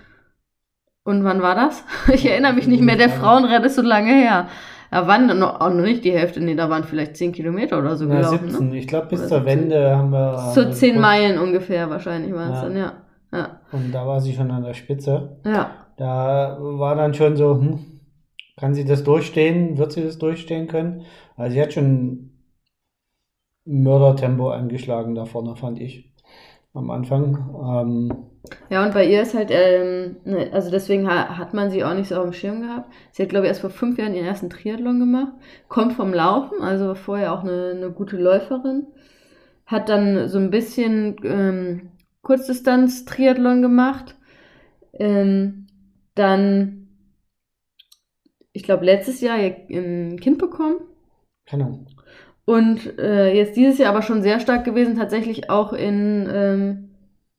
Und 1.04 1.26
wann 1.26 1.42
war 1.42 1.56
das? 1.56 1.84
Ich 2.14 2.26
erinnere 2.26 2.54
mich 2.54 2.68
nicht 2.68 2.84
mehr, 2.84 2.96
der 2.96 3.10
Frauenrad 3.10 3.66
ist 3.66 3.76
so 3.76 3.82
lange 3.82 4.14
her. 4.14 4.48
Da 4.90 5.08
waren 5.08 5.28
noch, 5.40 5.60
auch 5.60 5.70
noch 5.70 5.84
nicht 5.84 6.04
die 6.04 6.12
Hälfte, 6.12 6.40
nee, 6.40 6.56
da 6.56 6.70
waren 6.70 6.84
vielleicht 6.84 7.18
10 7.18 7.34
Kilometer 7.34 7.80
oder 7.80 7.96
so 7.96 8.06
ja, 8.06 8.16
gelaufen. 8.16 8.50
17. 8.50 8.70
Ne? 8.70 8.78
Ich 8.78 8.88
glaube, 8.88 9.08
bis 9.08 9.20
oder 9.20 9.30
zur 9.30 9.38
17. 9.40 9.60
Wende 9.60 9.96
haben 9.96 10.12
wir. 10.12 10.52
So 10.54 10.70
10 10.70 11.00
Meilen 11.00 11.38
ungefähr 11.40 11.90
wahrscheinlich 11.90 12.34
war 12.34 12.50
es 12.50 12.56
ja. 12.56 12.62
dann, 12.64 12.78
ja. 12.78 12.94
ja. 13.34 13.60
Und 13.72 13.92
da 13.92 14.08
war 14.08 14.22
sie 14.22 14.34
schon 14.34 14.52
an 14.52 14.64
der 14.64 14.74
Spitze. 14.74 15.38
Ja. 15.46 15.72
Da 15.98 16.58
war 16.60 16.96
dann 16.96 17.14
schon 17.14 17.36
so, 17.36 17.60
hm, 17.60 17.80
kann 18.56 18.74
sie 18.74 18.86
das 18.86 19.04
durchstehen? 19.04 19.78
Wird 19.78 19.92
sie 19.92 20.04
das 20.04 20.18
durchstehen 20.18 20.68
können? 20.68 21.04
Also 21.36 21.54
sie 21.54 21.62
hat 21.62 21.74
schon 21.74 22.32
Mördertempo 23.66 24.50
angeschlagen 24.50 25.16
da 25.16 25.26
vorne, 25.26 25.56
fand 25.56 25.80
ich. 25.80 26.14
Am 26.78 26.92
Anfang. 26.92 27.38
Ähm, 27.60 28.14
ja, 28.70 28.86
und 28.86 28.94
bei 28.94 29.06
ihr 29.06 29.24
ist 29.24 29.34
halt, 29.34 29.50
ähm, 29.52 30.18
ne, 30.26 30.50
also 30.54 30.70
deswegen 30.70 31.10
hat 31.10 31.54
man 31.54 31.72
sie 31.72 31.84
auch 31.84 31.94
nicht 31.94 32.10
so 32.10 32.16
auf 32.16 32.24
dem 32.24 32.34
Schirm 32.34 32.62
gehabt. 32.62 32.94
Sie 33.12 33.24
hat, 33.24 33.30
glaube 33.30 33.46
ich, 33.46 33.50
erst 33.50 33.62
vor 33.62 33.70
fünf 33.70 33.98
Jahren 33.98 34.14
ihren 34.14 34.28
ersten 34.28 34.50
Triathlon 34.50 35.00
gemacht, 35.00 35.34
kommt 35.70 35.94
vom 35.94 36.14
Laufen, 36.14 36.62
also 36.62 36.94
vorher 36.96 37.34
auch 37.34 37.44
eine, 37.44 37.74
eine 37.76 37.92
gute 37.92 38.18
Läuferin, 38.18 38.88
hat 39.66 39.90
dann 39.90 40.30
so 40.30 40.38
ein 40.38 40.52
bisschen 40.52 41.16
ähm, 41.24 41.90
Kurzdistanz-Triathlon 42.22 43.62
gemacht. 43.62 44.16
Ähm, 44.94 45.68
dann, 46.16 46.88
ich 48.54 48.64
glaube, 48.64 48.86
letztes 48.86 49.22
Jahr 49.22 49.38
ein 49.38 50.20
Kind 50.20 50.38
bekommen. 50.38 50.78
Genau. 51.50 51.86
Und 52.48 52.98
äh, 52.98 53.34
jetzt 53.34 53.58
dieses 53.58 53.78
Jahr 53.78 53.90
aber 53.90 54.02
schon 54.02 54.22
sehr 54.22 54.40
stark 54.40 54.64
gewesen, 54.64 54.96
tatsächlich 54.96 55.50
auch 55.50 55.74
in, 55.74 56.30
ähm, 56.34 56.90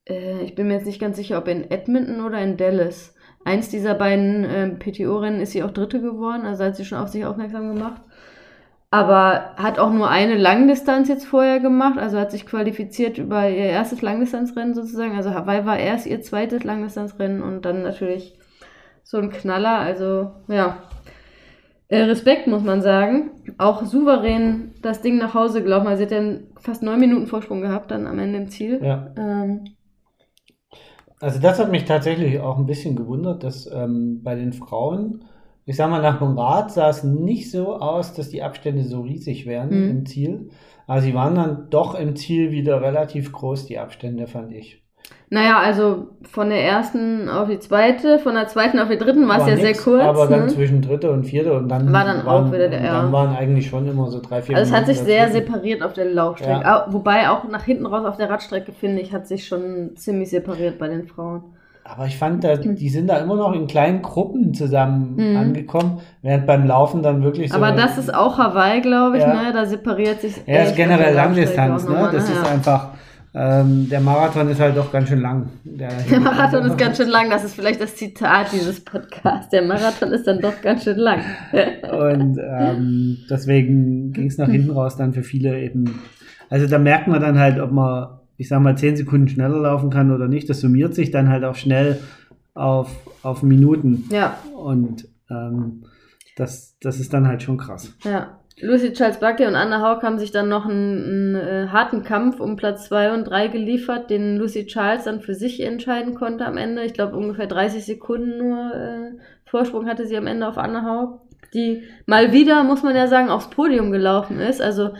äh, 0.06 0.42
ich 0.42 0.54
bin 0.54 0.68
mir 0.68 0.74
jetzt 0.74 0.84
nicht 0.84 1.00
ganz 1.00 1.16
sicher, 1.16 1.38
ob 1.38 1.48
in 1.48 1.70
Edmonton 1.70 2.22
oder 2.22 2.38
in 2.42 2.58
Dallas. 2.58 3.14
Eins 3.42 3.70
dieser 3.70 3.94
beiden 3.94 4.44
äh, 4.44 4.68
PTO-Rennen 4.68 5.40
ist 5.40 5.52
sie 5.52 5.62
auch 5.62 5.70
Dritte 5.70 6.02
geworden, 6.02 6.44
also 6.44 6.62
hat 6.62 6.76
sie 6.76 6.84
schon 6.84 6.98
auf 6.98 7.08
sich 7.08 7.24
aufmerksam 7.24 7.74
gemacht. 7.74 8.02
Aber 8.90 9.54
hat 9.56 9.78
auch 9.78 9.90
nur 9.90 10.10
eine 10.10 10.36
Langdistanz 10.36 11.08
jetzt 11.08 11.24
vorher 11.24 11.60
gemacht, 11.60 11.98
also 11.98 12.18
hat 12.18 12.30
sich 12.30 12.44
qualifiziert 12.44 13.16
über 13.16 13.48
ihr 13.48 13.64
erstes 13.64 14.02
Langdistanzrennen 14.02 14.74
sozusagen. 14.74 15.16
Also 15.16 15.32
Hawaii 15.32 15.64
war 15.64 15.78
erst 15.78 16.06
ihr 16.06 16.20
zweites 16.20 16.64
Langdistanzrennen 16.64 17.42
und 17.42 17.64
dann 17.64 17.80
natürlich 17.80 18.38
so 19.04 19.16
ein 19.16 19.30
Knaller. 19.30 19.78
Also 19.78 20.32
ja, 20.48 20.82
äh, 21.88 22.02
Respekt, 22.02 22.46
muss 22.46 22.62
man 22.62 22.82
sagen. 22.82 23.30
Auch 23.56 23.84
souverän 23.84 24.74
das 24.82 25.00
Ding 25.00 25.16
nach 25.16 25.34
Hause 25.34 25.62
gelaufen. 25.62 25.86
Also 25.86 26.06
sie 26.06 26.14
hat 26.14 26.22
ja 26.22 26.38
fast 26.60 26.82
neun 26.82 27.00
Minuten 27.00 27.26
Vorsprung 27.26 27.60
gehabt 27.62 27.90
dann 27.90 28.06
am 28.06 28.18
Ende 28.18 28.38
im 28.38 28.48
Ziel. 28.48 28.80
Ja. 28.82 29.12
Ähm. 29.16 29.64
Also 31.20 31.40
das 31.40 31.58
hat 31.58 31.70
mich 31.70 31.84
tatsächlich 31.84 32.38
auch 32.40 32.58
ein 32.58 32.66
bisschen 32.66 32.94
gewundert, 32.94 33.42
dass 33.42 33.68
ähm, 33.72 34.22
bei 34.22 34.34
den 34.34 34.52
Frauen, 34.52 35.24
ich 35.64 35.76
sag 35.76 35.90
mal, 35.90 36.02
nach 36.02 36.18
dem 36.18 36.38
Rad 36.38 36.70
sah 36.70 36.90
es 36.90 37.02
nicht 37.02 37.50
so 37.50 37.76
aus, 37.76 38.12
dass 38.12 38.28
die 38.28 38.42
Abstände 38.42 38.84
so 38.84 39.00
riesig 39.00 39.46
wären 39.46 39.70
mhm. 39.70 39.90
im 39.90 40.06
Ziel. 40.06 40.50
Aber 40.86 41.00
sie 41.00 41.14
waren 41.14 41.34
dann 41.34 41.70
doch 41.70 41.94
im 41.94 42.16
Ziel 42.16 42.50
wieder 42.50 42.80
relativ 42.80 43.32
groß, 43.32 43.66
die 43.66 43.78
Abstände, 43.78 44.26
fand 44.26 44.52
ich. 44.52 44.82
Naja, 45.30 45.58
also 45.58 46.08
von 46.30 46.48
der 46.48 46.64
ersten 46.64 47.28
auf 47.28 47.48
die 47.48 47.58
zweite, 47.58 48.18
von 48.18 48.34
der 48.34 48.48
zweiten 48.48 48.78
auf 48.78 48.88
die 48.88 48.96
dritten 48.96 49.28
war 49.28 49.40
es 49.40 49.46
ja 49.46 49.56
nix, 49.56 49.62
sehr 49.62 49.84
kurz. 49.84 50.02
Aber 50.02 50.26
dann 50.26 50.46
ne? 50.46 50.48
zwischen 50.48 50.80
dritte 50.80 51.10
und 51.10 51.24
vierte 51.24 51.52
und 51.52 51.68
dann 51.68 51.92
war 51.92 52.04
dann 52.04 52.24
waren, 52.24 52.46
auch 52.46 52.52
wieder 52.52 52.68
der 52.68 52.82
ja. 52.82 53.02
Dann 53.02 53.12
waren 53.12 53.36
eigentlich 53.36 53.66
schon 53.66 53.86
immer 53.86 54.08
so 54.10 54.20
drei, 54.20 54.40
vier 54.40 54.56
Also 54.56 54.72
es 54.72 54.78
hat 54.78 54.86
sich 54.86 54.98
sehr 54.98 55.28
separiert 55.30 55.82
auf 55.82 55.92
der 55.92 56.06
Laufstrecke. 56.06 56.62
Ja. 56.62 56.86
Wobei 56.88 57.28
auch 57.28 57.44
nach 57.44 57.64
hinten 57.64 57.84
raus 57.84 58.06
auf 58.06 58.16
der 58.16 58.30
Radstrecke, 58.30 58.72
finde 58.72 59.02
ich, 59.02 59.12
hat 59.12 59.26
sich 59.26 59.46
schon 59.46 59.96
ziemlich 59.96 60.30
separiert 60.30 60.78
bei 60.78 60.88
den 60.88 61.06
Frauen. 61.06 61.42
Aber 61.84 62.06
ich 62.06 62.18
fand, 62.18 62.44
da, 62.44 62.56
die 62.56 62.88
sind 62.88 63.08
da 63.08 63.16
immer 63.18 63.36
noch 63.36 63.54
in 63.54 63.66
kleinen 63.66 64.02
Gruppen 64.02 64.52
zusammen 64.52 65.14
mhm. 65.16 65.36
angekommen, 65.36 66.00
während 66.20 66.46
beim 66.46 66.66
Laufen 66.66 67.02
dann 67.02 67.22
wirklich 67.22 67.50
so. 67.50 67.56
Aber 67.56 67.72
das 67.72 67.96
ist 67.96 68.12
auch 68.12 68.36
Hawaii, 68.36 68.80
glaube 68.82 69.16
ich, 69.16 69.22
ja. 69.22 69.32
ne? 69.32 69.52
Da 69.54 69.64
separiert 69.64 70.20
sich. 70.20 70.34
Ja, 70.46 70.64
ist 70.64 70.76
generell 70.76 71.14
Langdistanz, 71.14 71.88
ne? 71.88 72.10
Das 72.12 72.28
ne? 72.28 72.34
ist 72.34 72.46
einfach 72.46 72.88
ähm, 73.40 73.88
der 73.88 74.00
Marathon 74.00 74.48
ist 74.48 74.58
halt 74.58 74.76
doch 74.76 74.90
ganz 74.90 75.08
schön 75.08 75.20
lang. 75.20 75.48
Der, 75.62 75.90
der 76.10 76.18
Marathon 76.18 76.64
ist 76.64 76.76
ganz 76.76 76.96
schön 76.96 77.08
lang, 77.08 77.30
das 77.30 77.44
ist 77.44 77.54
vielleicht 77.54 77.80
das 77.80 77.94
Zitat 77.94 78.52
dieses 78.52 78.80
Podcasts. 78.80 79.48
Der 79.50 79.62
Marathon 79.62 80.10
ist 80.10 80.26
dann 80.26 80.40
doch 80.40 80.60
ganz 80.60 80.82
schön 80.82 80.98
lang. 80.98 81.20
Und 81.52 82.36
ähm, 82.42 83.18
deswegen 83.30 84.12
ging 84.12 84.26
es 84.26 84.38
nach 84.38 84.48
hinten 84.48 84.72
raus 84.72 84.96
dann 84.96 85.12
für 85.12 85.22
viele 85.22 85.60
eben. 85.60 86.00
Also 86.50 86.66
da 86.66 86.80
merkt 86.80 87.06
man 87.06 87.20
dann 87.20 87.38
halt, 87.38 87.60
ob 87.60 87.70
man, 87.70 88.08
ich 88.38 88.48
sag 88.48 88.60
mal, 88.60 88.76
zehn 88.76 88.96
Sekunden 88.96 89.28
schneller 89.28 89.60
laufen 89.60 89.90
kann 89.90 90.10
oder 90.10 90.26
nicht. 90.26 90.50
Das 90.50 90.60
summiert 90.60 90.96
sich 90.96 91.12
dann 91.12 91.28
halt 91.28 91.44
auch 91.44 91.54
schnell 91.54 92.00
auf, 92.54 92.90
auf 93.22 93.44
Minuten. 93.44 94.08
Ja. 94.10 94.36
Und 94.56 95.06
ähm, 95.30 95.84
das, 96.34 96.76
das 96.80 96.98
ist 96.98 97.14
dann 97.14 97.28
halt 97.28 97.44
schon 97.44 97.56
krass. 97.56 97.94
Ja. 98.02 98.38
Lucy 98.60 98.92
Charles 98.92 99.20
Buckley 99.20 99.46
und 99.46 99.54
Anna 99.54 99.80
Haug 99.80 100.02
haben 100.02 100.18
sich 100.18 100.30
dann 100.30 100.48
noch 100.48 100.66
einen, 100.66 101.34
einen 101.34 101.34
äh, 101.36 101.68
harten 101.68 102.02
Kampf 102.02 102.40
um 102.40 102.56
Platz 102.56 102.88
2 102.88 103.12
und 103.14 103.24
3 103.24 103.48
geliefert, 103.48 104.10
den 104.10 104.36
Lucy 104.36 104.66
Charles 104.66 105.04
dann 105.04 105.20
für 105.20 105.34
sich 105.34 105.60
entscheiden 105.60 106.14
konnte 106.14 106.44
am 106.44 106.56
Ende. 106.56 106.84
Ich 106.84 106.94
glaube, 106.94 107.16
ungefähr 107.16 107.46
30 107.46 107.84
Sekunden 107.84 108.38
nur 108.38 108.74
äh, 108.74 109.12
Vorsprung 109.44 109.86
hatte 109.86 110.06
sie 110.06 110.16
am 110.16 110.26
Ende 110.26 110.48
auf 110.48 110.58
Anna 110.58 110.84
Haug, 110.84 111.20
die 111.54 111.84
mal 112.06 112.32
wieder, 112.32 112.64
muss 112.64 112.82
man 112.82 112.96
ja 112.96 113.06
sagen, 113.06 113.30
aufs 113.30 113.50
Podium 113.50 113.92
gelaufen 113.92 114.40
ist. 114.40 114.60
Also 114.60 114.90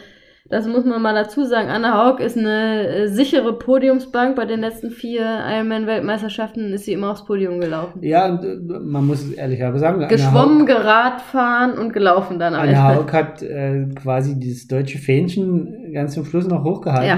das 0.50 0.66
muss 0.66 0.84
man 0.84 1.02
mal 1.02 1.14
dazu 1.14 1.44
sagen. 1.44 1.68
Anna 1.68 2.02
Haug 2.02 2.20
ist 2.20 2.38
eine 2.38 2.87
äh, 2.87 3.08
sichere 3.08 3.58
Podiumsbank. 3.58 4.34
Bei 4.34 4.46
den 4.46 4.61
letzten 4.61 4.90
vier 4.90 5.24
Ironman-Weltmeisterschaften 5.46 6.72
ist 6.72 6.87
sie 6.87 6.94
immer 6.94 7.11
aufs 7.11 7.26
Podium 7.26 7.61
gelaufen. 7.61 8.02
Ja, 8.02 8.26
und 8.26 8.44
äh, 8.44 8.56
man 8.80 9.06
muss 9.06 9.22
es 9.22 9.32
ehrlich 9.32 9.61
sagen. 9.61 10.08
Geschwommen, 10.08 10.64
geradfahren 10.64 11.72
und 11.72 11.92
gelaufen 11.92 12.38
dann. 12.38 12.54
Anna 12.54 12.94
Haug 12.94 13.12
hat 13.12 13.42
äh, 13.42 13.88
quasi 13.94 14.40
dieses 14.40 14.66
deutsche 14.68 14.98
Fähnchen 14.98 15.92
ganz 15.92 16.14
zum 16.14 16.24
Schluss 16.24 16.46
noch 16.46 16.64
hochgehalten. 16.64 17.08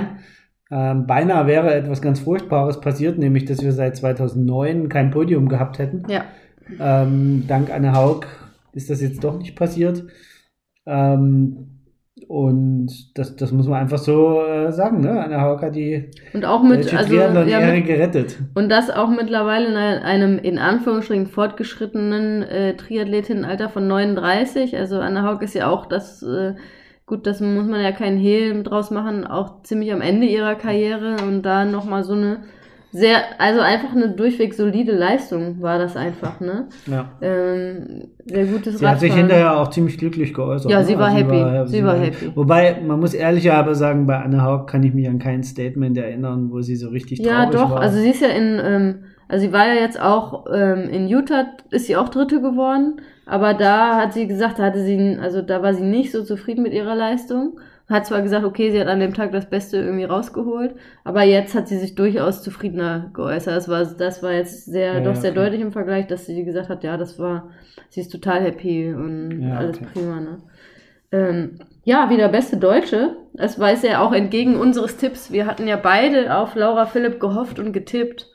Ja. 0.70 0.92
Ähm, 0.92 1.06
beinahe 1.06 1.46
wäre 1.46 1.72
etwas 1.74 2.02
ganz 2.02 2.20
Furchtbares 2.20 2.80
passiert, 2.80 3.18
nämlich 3.18 3.44
dass 3.44 3.62
wir 3.62 3.72
seit 3.72 3.96
2009 3.96 4.88
kein 4.88 5.10
Podium 5.10 5.48
gehabt 5.48 5.78
hätten. 5.78 6.04
Ja. 6.08 6.24
Ähm, 6.80 7.44
dank 7.46 7.70
Anne 7.72 7.92
Haug 7.92 8.26
ist 8.72 8.90
das 8.90 9.00
jetzt 9.00 9.22
doch 9.22 9.38
nicht 9.38 9.56
passiert. 9.56 10.04
Ähm, 10.86 11.79
und 12.30 13.18
das, 13.18 13.34
das 13.34 13.50
muss 13.50 13.66
man 13.66 13.80
einfach 13.80 13.98
so 13.98 14.44
äh, 14.46 14.70
sagen, 14.70 15.00
ne? 15.00 15.20
Anna 15.20 15.40
Haug 15.40 15.62
hat 15.62 15.74
die 15.74 16.12
und 16.32 16.44
auch 16.44 16.62
mit, 16.62 16.94
also, 16.94 17.12
ja, 17.12 17.28
mit, 17.28 17.86
gerettet. 17.86 18.38
Und 18.54 18.68
das 18.68 18.88
auch 18.88 19.08
mittlerweile 19.08 19.66
in 19.66 19.74
einem 19.76 20.38
in 20.38 20.56
Anführungsstrichen 20.56 21.26
fortgeschrittenen 21.26 22.44
äh, 22.44 22.76
Triathletinnenalter 22.76 23.68
von 23.68 23.88
39. 23.88 24.76
Also 24.76 25.00
Anna 25.00 25.24
Haug 25.24 25.42
ist 25.42 25.54
ja 25.54 25.68
auch 25.68 25.86
das, 25.86 26.22
äh, 26.22 26.54
gut, 27.04 27.26
das 27.26 27.40
muss 27.40 27.66
man 27.66 27.80
ja 27.82 27.90
keinen 27.90 28.18
Hehl 28.18 28.62
draus 28.62 28.92
machen, 28.92 29.26
auch 29.26 29.64
ziemlich 29.64 29.92
am 29.92 30.00
Ende 30.00 30.28
ihrer 30.28 30.54
Karriere 30.54 31.16
und 31.26 31.42
da 31.42 31.64
nochmal 31.64 32.04
so 32.04 32.12
eine 32.12 32.44
sehr, 32.92 33.40
also 33.40 33.60
einfach 33.60 33.92
eine 33.94 34.10
durchweg 34.10 34.52
solide 34.54 34.92
Leistung 34.92 35.62
war 35.62 35.78
das 35.78 35.96
einfach, 35.96 36.40
ne? 36.40 36.68
Ja. 36.86 37.10
Ähm, 37.20 38.08
sehr 38.24 38.46
gutes 38.46 38.78
Sie 38.78 38.84
Radfahren. 38.84 38.90
hat 38.90 39.00
sich 39.00 39.14
hinterher 39.14 39.58
auch 39.58 39.70
ziemlich 39.70 39.96
glücklich 39.96 40.34
geäußert. 40.34 40.70
Ja, 40.70 40.82
sie, 40.82 40.94
ne? 40.94 40.98
war, 40.98 41.08
also 41.08 41.18
happy. 41.18 41.36
sie 41.36 41.42
war, 41.44 41.66
sie, 41.66 41.76
sie 41.76 41.84
war 41.84 41.96
happy. 41.98 42.32
Wobei, 42.34 42.80
man 42.84 42.98
muss 42.98 43.14
ehrlicher 43.14 43.54
aber 43.54 43.74
sagen, 43.74 44.06
bei 44.06 44.18
Anne 44.18 44.42
Haug 44.42 44.66
kann 44.66 44.82
ich 44.82 44.92
mich 44.92 45.08
an 45.08 45.20
kein 45.20 45.44
Statement 45.44 45.96
erinnern, 45.98 46.50
wo 46.50 46.62
sie 46.62 46.74
so 46.74 46.88
richtig 46.88 47.20
ja, 47.20 47.44
traurig 47.44 47.50
doch. 47.52 47.60
war. 47.60 47.68
Ja, 47.68 47.74
doch, 47.76 47.82
also 47.82 47.98
sie 48.00 48.10
ist 48.10 48.22
ja 48.22 48.28
in, 48.28 48.60
ähm, 48.62 48.94
also 49.28 49.46
sie 49.46 49.52
war 49.52 49.68
ja 49.68 49.74
jetzt 49.74 50.00
auch 50.00 50.46
ähm, 50.52 50.88
in 50.88 51.06
Utah, 51.06 51.46
ist 51.70 51.86
sie 51.86 51.96
auch 51.96 52.08
Dritte 52.08 52.40
geworden, 52.40 53.00
aber 53.24 53.54
da 53.54 53.98
hat 53.98 54.14
sie 54.14 54.26
gesagt, 54.26 54.58
da 54.58 54.64
hatte 54.64 54.84
sie, 54.84 55.16
also 55.22 55.42
da 55.42 55.62
war 55.62 55.72
sie 55.74 55.84
nicht 55.84 56.10
so 56.10 56.24
zufrieden 56.24 56.64
mit 56.64 56.72
ihrer 56.72 56.96
Leistung 56.96 57.60
hat 57.90 58.06
zwar 58.06 58.22
gesagt, 58.22 58.44
okay, 58.44 58.70
sie 58.70 58.80
hat 58.80 58.86
an 58.86 59.00
dem 59.00 59.14
Tag 59.14 59.32
das 59.32 59.50
Beste 59.50 59.78
irgendwie 59.78 60.04
rausgeholt, 60.04 60.76
aber 61.04 61.24
jetzt 61.24 61.54
hat 61.54 61.68
sie 61.68 61.76
sich 61.76 61.96
durchaus 61.96 62.42
zufriedener 62.42 63.10
geäußert. 63.12 63.56
Das 63.56 63.68
war, 63.68 63.84
das 63.84 64.22
war 64.22 64.32
jetzt 64.32 64.66
sehr, 64.66 64.94
ja, 64.94 65.00
doch 65.00 65.16
sehr 65.16 65.32
okay. 65.32 65.40
deutlich 65.40 65.60
im 65.60 65.72
Vergleich, 65.72 66.06
dass 66.06 66.26
sie 66.26 66.44
gesagt 66.44 66.68
hat, 66.68 66.84
ja, 66.84 66.96
das 66.96 67.18
war, 67.18 67.50
sie 67.88 68.00
ist 68.00 68.12
total 68.12 68.40
happy 68.42 68.94
und 68.94 69.42
ja, 69.42 69.56
alles 69.56 69.78
okay. 69.78 69.88
prima, 69.92 70.20
ne? 70.20 70.38
Ähm, 71.12 71.58
ja, 71.82 72.08
wieder 72.10 72.28
beste 72.28 72.56
Deutsche. 72.56 73.16
Das 73.34 73.58
weiß 73.58 73.82
er 73.84 74.02
auch 74.02 74.12
entgegen 74.12 74.56
unseres 74.56 74.96
Tipps. 74.96 75.32
Wir 75.32 75.46
hatten 75.46 75.66
ja 75.66 75.76
beide 75.76 76.36
auf 76.36 76.54
Laura 76.54 76.86
Philipp 76.86 77.18
gehofft 77.18 77.58
und 77.58 77.72
getippt. 77.72 78.28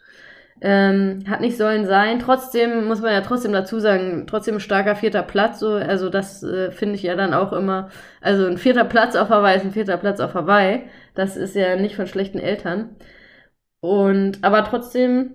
Ähm, 0.61 1.23
hat 1.29 1.41
nicht 1.41 1.57
sollen 1.57 1.85
sein. 1.85 2.19
Trotzdem 2.19 2.85
muss 2.85 3.01
man 3.01 3.11
ja 3.11 3.21
trotzdem 3.21 3.51
dazu 3.51 3.79
sagen, 3.79 4.25
trotzdem 4.25 4.59
starker 4.59 4.95
vierter 4.95 5.23
Platz. 5.23 5.59
So, 5.59 5.73
also 5.73 6.09
das 6.09 6.43
äh, 6.43 6.71
finde 6.71 6.95
ich 6.95 7.03
ja 7.03 7.15
dann 7.15 7.33
auch 7.33 7.51
immer. 7.53 7.89
Also 8.21 8.45
ein 8.45 8.57
vierter 8.57 8.85
Platz 8.85 9.15
auf 9.15 9.29
Hawaii 9.29 9.57
ist 9.57 9.65
ein 9.65 9.71
vierter 9.73 9.97
Platz 9.97 10.19
auf 10.19 10.33
Hawaii. 10.33 10.83
Das 11.13 11.35
ist 11.37 11.55
ja 11.55 11.75
nicht 11.75 11.95
von 11.95 12.07
schlechten 12.07 12.39
Eltern. 12.39 12.95
Und 13.81 14.43
aber 14.43 14.63
trotzdem 14.63 15.33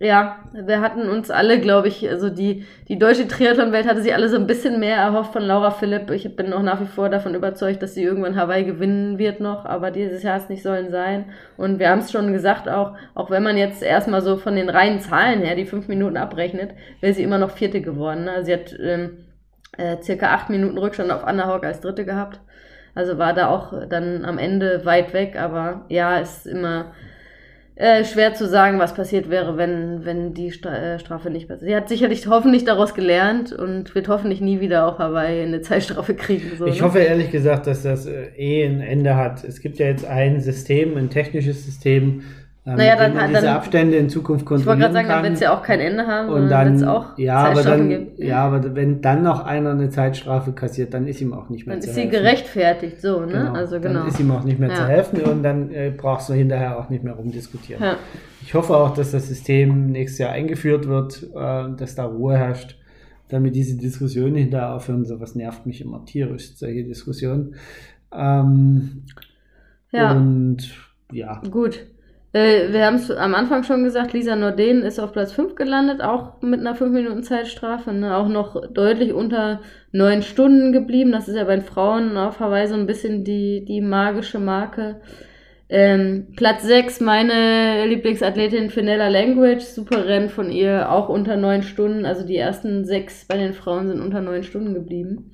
ja, 0.00 0.44
wir 0.52 0.80
hatten 0.80 1.08
uns 1.08 1.30
alle, 1.30 1.60
glaube 1.60 1.88
ich, 1.88 2.08
also 2.08 2.28
die, 2.28 2.66
die 2.88 2.98
deutsche 2.98 3.26
Triathlon-Welt 3.26 3.88
hatte 3.88 4.02
sich 4.02 4.14
alle 4.14 4.28
so 4.28 4.36
ein 4.36 4.46
bisschen 4.46 4.78
mehr 4.78 4.96
erhofft 4.96 5.32
von 5.32 5.42
Laura 5.42 5.70
Philipp. 5.70 6.10
Ich 6.10 6.36
bin 6.36 6.52
auch 6.52 6.62
nach 6.62 6.80
wie 6.80 6.86
vor 6.86 7.08
davon 7.08 7.34
überzeugt, 7.34 7.82
dass 7.82 7.94
sie 7.94 8.04
irgendwann 8.04 8.36
Hawaii 8.36 8.64
gewinnen 8.64 9.18
wird 9.18 9.40
noch, 9.40 9.64
aber 9.64 9.90
dieses 9.90 10.22
Jahr 10.22 10.36
es 10.36 10.48
nicht 10.48 10.62
sollen 10.62 10.90
sein. 10.90 11.32
Und 11.56 11.78
wir 11.78 11.88
haben 11.88 12.00
es 12.00 12.12
schon 12.12 12.32
gesagt, 12.32 12.68
auch, 12.68 12.96
auch 13.14 13.30
wenn 13.30 13.42
man 13.42 13.56
jetzt 13.56 13.82
erstmal 13.82 14.20
so 14.20 14.36
von 14.36 14.54
den 14.54 14.68
reinen 14.68 15.00
Zahlen 15.00 15.40
her 15.40 15.56
die 15.56 15.66
fünf 15.66 15.88
Minuten 15.88 16.16
abrechnet, 16.16 16.74
wäre 17.00 17.14
sie 17.14 17.22
immer 17.24 17.38
noch 17.38 17.50
Vierte 17.50 17.80
geworden. 17.80 18.24
Ne? 18.24 18.44
Sie 18.44 18.52
hat 18.52 18.76
ähm, 18.78 19.24
äh, 19.78 19.96
circa 20.02 20.34
acht 20.34 20.48
Minuten 20.48 20.78
Rückstand 20.78 21.10
auf 21.10 21.24
Anna 21.24 21.46
Hawk 21.46 21.64
als 21.64 21.80
Dritte 21.80 22.04
gehabt. 22.04 22.40
Also 22.94 23.18
war 23.18 23.32
da 23.32 23.48
auch 23.48 23.72
dann 23.88 24.24
am 24.24 24.38
Ende 24.38 24.84
weit 24.84 25.12
weg, 25.12 25.36
aber 25.40 25.86
ja, 25.88 26.18
ist 26.18 26.46
immer 26.46 26.92
äh, 27.78 28.04
schwer 28.04 28.34
zu 28.34 28.48
sagen, 28.48 28.80
was 28.80 28.92
passiert 28.92 29.30
wäre, 29.30 29.56
wenn, 29.56 30.04
wenn 30.04 30.34
die 30.34 30.48
äh, 30.48 30.98
Strafe 30.98 31.30
nicht 31.30 31.46
passiert. 31.46 31.70
Sie 31.70 31.76
hat 31.76 31.88
sicherlich 31.88 32.26
hoffentlich 32.26 32.64
daraus 32.64 32.92
gelernt 32.92 33.52
und 33.52 33.94
wird 33.94 34.08
hoffentlich 34.08 34.40
nie 34.40 34.58
wieder 34.58 34.88
auf 34.88 34.98
Hawaii 34.98 35.42
eine 35.42 35.60
Zeitstrafe 35.60 36.14
kriegen. 36.14 36.56
So, 36.58 36.66
ich 36.66 36.80
ne? 36.80 36.86
hoffe 36.86 36.98
ehrlich 36.98 37.30
gesagt, 37.30 37.68
dass 37.68 37.84
das 37.84 38.06
äh, 38.06 38.30
eh 38.36 38.66
ein 38.66 38.80
Ende 38.80 39.14
hat. 39.14 39.44
Es 39.44 39.60
gibt 39.60 39.78
ja 39.78 39.86
jetzt 39.86 40.04
ein 40.04 40.40
System, 40.40 40.96
ein 40.96 41.08
technisches 41.08 41.64
System, 41.64 42.22
Naja, 42.76 42.92
mit 42.92 43.00
dann 43.00 43.14
man 43.14 43.28
diese 43.30 43.40
dann- 43.42 43.56
Abstände 43.56 43.96
in 43.96 44.08
Zukunft 44.08 44.42
Ich 44.42 44.50
wollte 44.50 44.64
kontrollieren 44.66 44.80
gerade 44.80 44.94
sagen, 44.94 45.08
dann 45.08 45.22
wird 45.24 45.34
es 45.34 45.40
ja 45.40 45.56
auch 45.56 45.62
kein 45.62 45.80
Ende 45.80 46.06
haben, 46.06 46.28
Und 46.28 46.48
dann, 46.48 46.66
wird 46.66 46.76
es 46.76 46.82
auch 46.82 47.16
ja, 47.18 47.36
aber 47.36 47.62
dann, 47.62 47.88
geben. 47.88 48.06
ja, 48.16 48.44
aber 48.44 48.74
wenn 48.74 49.00
dann 49.00 49.22
noch 49.22 49.44
einer 49.44 49.70
eine 49.70 49.90
Zeitstrafe 49.90 50.52
kassiert, 50.52 50.92
dann 50.94 51.06
ist 51.06 51.20
ihm 51.20 51.32
auch 51.32 51.48
nicht 51.48 51.66
mehr 51.66 51.76
Dann 51.76 51.82
zu 51.82 51.88
ist 51.88 51.94
sie 51.94 52.02
helfen. 52.02 52.12
gerechtfertigt, 52.12 53.00
so, 53.00 53.20
ne? 53.20 53.32
Genau. 53.32 53.52
Also 53.52 53.80
genau. 53.80 54.00
Dann 54.00 54.08
ist 54.08 54.20
ihm 54.20 54.30
auch 54.30 54.44
nicht 54.44 54.58
mehr 54.58 54.68
Ja. 54.70 54.74
zu 54.76 54.86
helfen 54.88 55.20
und 55.22 55.42
dann 55.42 55.70
äh, 55.72 55.92
brauchst 55.96 56.28
du 56.28 56.34
hinterher 56.34 56.78
auch 56.78 56.88
nicht 56.90 57.02
mehr 57.04 57.14
rumdiskutieren. 57.14 57.82
ja. 57.82 57.96
Ich 58.42 58.54
hoffe 58.54 58.74
auch, 58.76 58.94
dass 58.94 59.10
das 59.10 59.28
System 59.28 59.90
nächstes 59.92 60.18
Jahr 60.20 60.30
eingeführt 60.32 60.86
wird, 60.88 61.22
äh, 61.34 61.76
dass 61.76 61.94
da 61.94 62.04
Ruhe 62.06 62.36
herrscht, 62.38 62.76
damit 63.28 63.54
diese 63.54 63.76
Diskussionen 63.76 64.36
hinterher 64.36 64.74
aufhören. 64.74 65.04
Sowas 65.04 65.34
nervt 65.34 65.66
mich 65.66 65.80
immer 65.82 66.02
tierisch, 66.06 66.54
solche 66.56 66.84
Diskussionen. 66.84 67.54
Ähm, 68.10 69.02
ja. 69.92 70.12
Und 70.12 70.58
ja, 71.12 71.40
Gut. 71.50 71.84
Äh, 72.38 72.72
wir 72.72 72.86
haben 72.86 72.96
es 72.96 73.10
am 73.10 73.34
Anfang 73.34 73.64
schon 73.64 73.82
gesagt, 73.82 74.12
Lisa 74.12 74.36
Norden 74.36 74.82
ist 74.82 75.00
auf 75.00 75.12
Platz 75.12 75.32
5 75.32 75.56
gelandet, 75.56 76.00
auch 76.00 76.40
mit 76.40 76.60
einer 76.60 76.76
5 76.76 76.92
Minuten 76.92 77.24
Zeitstrafe, 77.24 77.92
ne? 77.92 78.16
auch 78.16 78.28
noch 78.28 78.70
deutlich 78.72 79.12
unter 79.12 79.60
9 79.90 80.22
Stunden 80.22 80.72
geblieben. 80.72 81.10
Das 81.10 81.26
ist 81.26 81.34
ja 81.34 81.44
bei 81.44 81.56
den 81.56 81.64
Frauen 81.64 82.16
auf 82.16 82.38
Hawaii 82.38 82.68
so 82.68 82.74
ein 82.74 82.86
bisschen 82.86 83.24
die, 83.24 83.64
die 83.64 83.80
magische 83.80 84.38
Marke. 84.38 85.00
Ähm, 85.68 86.28
Platz 86.36 86.62
6, 86.62 87.00
meine 87.00 87.86
Lieblingsathletin 87.86 88.70
Finella 88.70 89.08
Language, 89.08 89.64
super 89.64 90.06
Rennen 90.06 90.28
von 90.28 90.52
ihr, 90.52 90.92
auch 90.92 91.08
unter 91.08 91.36
9 91.36 91.64
Stunden. 91.64 92.06
Also 92.06 92.24
die 92.24 92.36
ersten 92.36 92.84
6 92.84 93.26
bei 93.26 93.36
den 93.36 93.52
Frauen 93.52 93.88
sind 93.88 94.00
unter 94.00 94.20
9 94.20 94.44
Stunden 94.44 94.74
geblieben. 94.74 95.32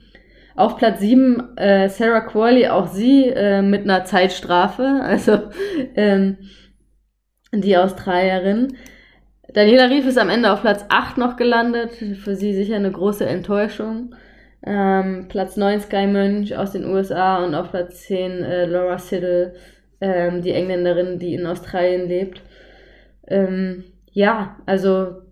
Auf 0.57 0.79
Platz 0.79 1.01
7 1.01 1.57
äh, 1.57 1.89
Sarah 1.91 2.23
Qualley, 2.23 2.69
auch 2.69 2.87
sie 2.87 3.27
äh, 3.27 3.61
mit 3.61 3.83
einer 3.83 4.05
Zeitstrafe, 4.05 5.01
also 5.03 5.39
ähm, 5.97 6.39
die 7.61 7.77
Australierin. 7.77 8.77
Daniela 9.53 9.89
Rief 9.89 10.07
ist 10.07 10.19
am 10.19 10.31
Ende 10.31 10.53
auf 10.53 10.63
Platz 10.63 10.85
8 10.89 11.19
noch 11.19 11.37
gelandet, 11.37 11.93
für 11.93 12.35
sie 12.35 12.55
sicher 12.55 12.77
eine 12.77 12.91
große 12.91 13.27
Enttäuschung. 13.27 14.15
Ähm, 14.67 15.27
Platz 15.29 15.57
9 15.57 15.81
Sky 15.81 16.07
Mönch 16.07 16.57
aus 16.57 16.73
den 16.73 16.87
USA 16.87 17.45
und 17.45 17.55
auf 17.55 17.71
Platz 17.71 18.03
10 18.05 18.43
äh, 18.43 18.65
Laura 18.67 18.99
Siddle, 18.99 19.55
ähm, 20.01 20.41
die 20.43 20.53
Engländerin, 20.53 21.19
die 21.19 21.35
in 21.35 21.47
Australien 21.47 22.09
lebt. 22.09 22.43
Ähm, 23.29 23.85
ja, 24.13 24.57
also 24.67 25.24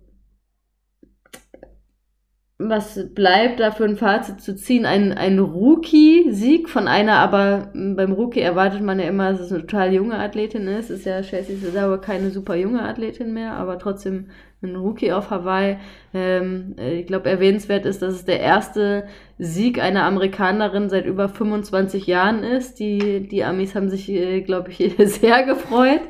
was 2.59 3.13
bleibt 3.13 3.59
da 3.59 3.71
für 3.71 3.83
ein 3.83 3.97
Fazit 3.97 4.41
zu 4.41 4.55
ziehen? 4.55 4.85
Ein, 4.85 5.11
ein 5.11 5.39
Rookie-Sieg 5.39 6.69
von 6.69 6.87
einer, 6.87 7.13
aber 7.13 7.71
m, 7.73 7.95
beim 7.95 8.13
Rookie 8.13 8.41
erwartet 8.41 8.81
man 8.81 8.99
ja 8.99 9.07
immer, 9.07 9.31
dass 9.31 9.41
es 9.41 9.51
eine 9.51 9.61
total 9.61 9.93
junge 9.93 10.19
Athletin 10.19 10.67
ist. 10.67 10.89
Ist 10.89 11.05
ja 11.05 11.21
Chelsea 11.21 11.57
selber 11.57 11.99
keine 11.99 12.29
super 12.29 12.55
junge 12.55 12.83
Athletin 12.83 13.33
mehr, 13.33 13.53
aber 13.53 13.79
trotzdem 13.79 14.27
ein 14.61 14.75
Rookie 14.75 15.11
auf 15.11 15.31
Hawaii. 15.31 15.77
Ähm, 16.13 16.75
äh, 16.77 16.99
ich 16.99 17.07
glaube, 17.07 17.29
erwähnenswert 17.29 17.85
ist, 17.85 18.01
dass 18.01 18.13
es 18.13 18.25
der 18.25 18.39
erste 18.39 19.07
Sieg 19.39 19.81
einer 19.81 20.03
Amerikanerin 20.03 20.89
seit 20.89 21.05
über 21.05 21.29
25 21.29 22.05
Jahren 22.05 22.43
ist. 22.43 22.79
Die, 22.79 23.27
die 23.27 23.43
Amis 23.43 23.73
haben 23.73 23.89
sich, 23.89 24.09
äh, 24.09 24.41
glaube 24.41 24.69
ich, 24.69 24.95
sehr 24.97 25.43
gefreut. 25.43 26.01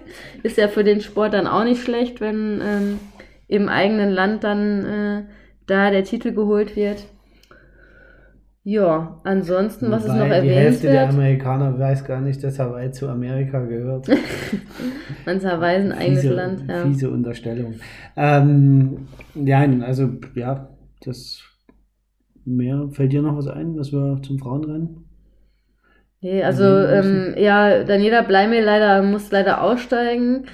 Ist 0.44 0.58
ja 0.58 0.68
für 0.68 0.84
den 0.84 1.02
Sport 1.02 1.34
dann 1.34 1.48
auch 1.48 1.64
nicht 1.64 1.82
schlecht, 1.82 2.20
wenn 2.22 2.62
ähm, 2.62 3.00
im 3.48 3.70
eigenen 3.70 4.12
Land 4.12 4.44
dann 4.44 4.86
äh, 4.86 5.24
da 5.68 5.92
der 5.92 6.04
Titel 6.04 6.34
geholt 6.34 6.76
wird. 6.76 7.06
Ja, 8.66 9.20
ansonsten, 9.26 9.92
was 9.92 10.06
ist 10.06 10.16
noch 10.16 10.26
die 10.26 10.50
Hälfte 10.50 10.88
der? 10.88 11.10
Amerikaner 11.10 11.78
weiß 11.78 12.06
gar 12.06 12.22
nicht, 12.22 12.42
dass 12.46 12.60
Hawaii 12.60 12.92
zu 12.92 13.10
Amerika 13.10 13.60
gehört. 13.60 14.08
Man 15.26 15.44
Hawaii 15.44 15.80
ist 15.80 15.86
ein 15.86 15.92
eigenes 15.92 16.22
fiese, 16.22 16.34
Land. 16.34 16.64
Ja. 16.70 16.84
fiese 16.84 17.10
Unterstellung. 17.10 17.74
Ähm, 18.16 19.08
ja, 19.36 19.68
also 19.82 20.12
ja, 20.36 20.70
das 21.04 21.42
mehr. 22.46 22.88
Fällt 22.92 23.12
dir 23.12 23.22
noch 23.22 23.36
was 23.36 23.48
ein, 23.48 23.78
was 23.78 23.92
wir 23.92 24.22
zum 24.26 24.40
Frauenrennen? 24.40 25.04
Nee, 26.22 26.42
also 26.42 26.64
ähm, 26.64 27.36
ja, 27.38 27.84
Daniela 27.84 28.22
Bleimel 28.22 28.64
leider 28.64 29.04
muss 29.04 29.30
leider 29.30 29.62
aussteigen. 29.62 30.46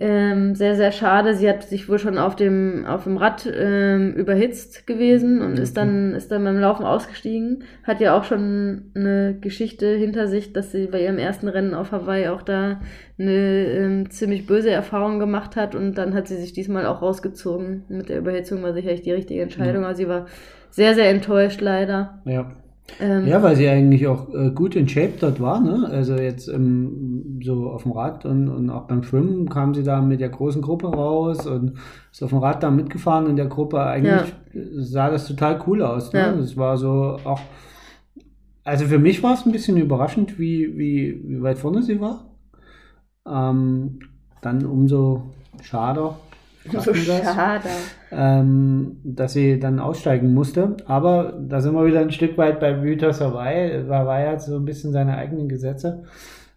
Ähm, 0.00 0.54
sehr, 0.54 0.76
sehr 0.76 0.92
schade. 0.92 1.34
Sie 1.34 1.48
hat 1.48 1.64
sich 1.64 1.88
wohl 1.88 1.98
schon 1.98 2.18
auf 2.18 2.36
dem, 2.36 2.84
auf 2.86 3.02
dem 3.02 3.16
Rad 3.16 3.50
ähm, 3.52 4.12
überhitzt 4.14 4.86
gewesen 4.86 5.40
und 5.42 5.58
ist 5.58 5.76
Okay. 5.76 5.86
dann, 5.86 6.14
ist 6.14 6.30
dann 6.30 6.44
beim 6.44 6.60
Laufen 6.60 6.84
ausgestiegen. 6.86 7.64
Hat 7.82 8.00
ja 8.00 8.16
auch 8.16 8.22
schon 8.22 8.92
eine 8.94 9.36
Geschichte 9.40 9.96
hinter 9.96 10.28
sich, 10.28 10.52
dass 10.52 10.70
sie 10.70 10.86
bei 10.86 11.02
ihrem 11.02 11.18
ersten 11.18 11.48
Rennen 11.48 11.74
auf 11.74 11.90
Hawaii 11.90 12.28
auch 12.28 12.42
da 12.42 12.80
eine 13.18 13.32
ähm, 13.32 14.10
ziemlich 14.10 14.46
böse 14.46 14.70
Erfahrung 14.70 15.18
gemacht 15.18 15.56
hat 15.56 15.74
und 15.74 15.98
dann 15.98 16.14
hat 16.14 16.28
sie 16.28 16.36
sich 16.36 16.52
diesmal 16.52 16.86
auch 16.86 17.02
rausgezogen. 17.02 17.82
Mit 17.88 18.08
der 18.08 18.18
Überhitzung 18.18 18.62
war 18.62 18.74
sicherlich 18.74 19.02
die 19.02 19.10
richtige 19.12 19.42
Entscheidung, 19.42 19.82
aber 19.84 19.96
sie 19.96 20.06
war 20.06 20.26
sehr, 20.70 20.94
sehr 20.94 21.10
enttäuscht 21.10 21.60
leider. 21.60 22.22
Ja. 22.24 22.52
Ähm, 23.00 23.26
Ja, 23.26 23.42
weil 23.42 23.54
sie 23.56 23.68
eigentlich 23.68 24.06
auch 24.06 24.32
äh, 24.34 24.50
gut 24.50 24.74
in 24.74 24.88
Shape 24.88 25.12
dort 25.20 25.40
war, 25.40 25.60
ne? 25.60 25.88
Also 25.90 26.14
jetzt 26.16 26.48
ähm, 26.48 27.40
so 27.42 27.70
auf 27.70 27.82
dem 27.84 27.92
Rad 27.92 28.24
und, 28.24 28.48
und 28.48 28.70
auch 28.70 28.84
beim 28.86 29.02
Schwimmen 29.02 29.48
kam 29.48 29.74
sie 29.74 29.82
da 29.82 30.00
mit 30.00 30.20
der 30.20 30.30
großen 30.30 30.62
Gruppe 30.62 30.88
raus 30.88 31.46
und 31.46 31.74
ist 32.10 32.22
auf 32.22 32.30
dem 32.30 32.38
Rad 32.38 32.62
da 32.62 32.70
mitgefahren 32.70 33.26
in 33.26 33.36
der 33.36 33.46
Gruppe. 33.46 33.80
Eigentlich 33.80 34.34
sah 34.76 35.10
das 35.10 35.26
total 35.28 35.60
cool 35.66 35.82
aus. 35.82 36.12
Ne? 36.12 36.20
Ja. 36.20 36.32
Das 36.32 36.56
war 36.56 36.76
so 36.78 37.18
auch. 37.24 37.40
Also 38.64 38.84
für 38.86 38.98
mich 38.98 39.22
war 39.22 39.34
es 39.34 39.46
ein 39.46 39.52
bisschen 39.52 39.76
überraschend, 39.78 40.38
wie, 40.38 40.76
wie, 40.76 41.22
wie 41.24 41.42
weit 41.42 41.58
vorne 41.58 41.82
sie 41.82 42.00
war. 42.00 42.24
Ähm, 43.26 44.00
dann 44.42 44.64
umso 44.66 45.22
schade. 45.62 46.10
So 46.72 46.94
schade. 46.94 47.68
ähm, 48.10 49.00
dass 49.04 49.32
sie 49.32 49.58
dann 49.58 49.78
aussteigen 49.78 50.32
musste. 50.34 50.76
Aber 50.86 51.38
da 51.40 51.60
sind 51.60 51.74
wir 51.74 51.86
wieder 51.86 52.00
ein 52.00 52.10
Stück 52.10 52.38
weit 52.38 52.60
bei 52.60 52.76
Mythos 52.76 53.20
Hawaii. 53.20 53.84
Hawaii 53.88 54.28
hat 54.28 54.42
so 54.42 54.56
ein 54.56 54.64
bisschen 54.64 54.92
seine 54.92 55.16
eigenen 55.16 55.48
Gesetze. 55.48 56.04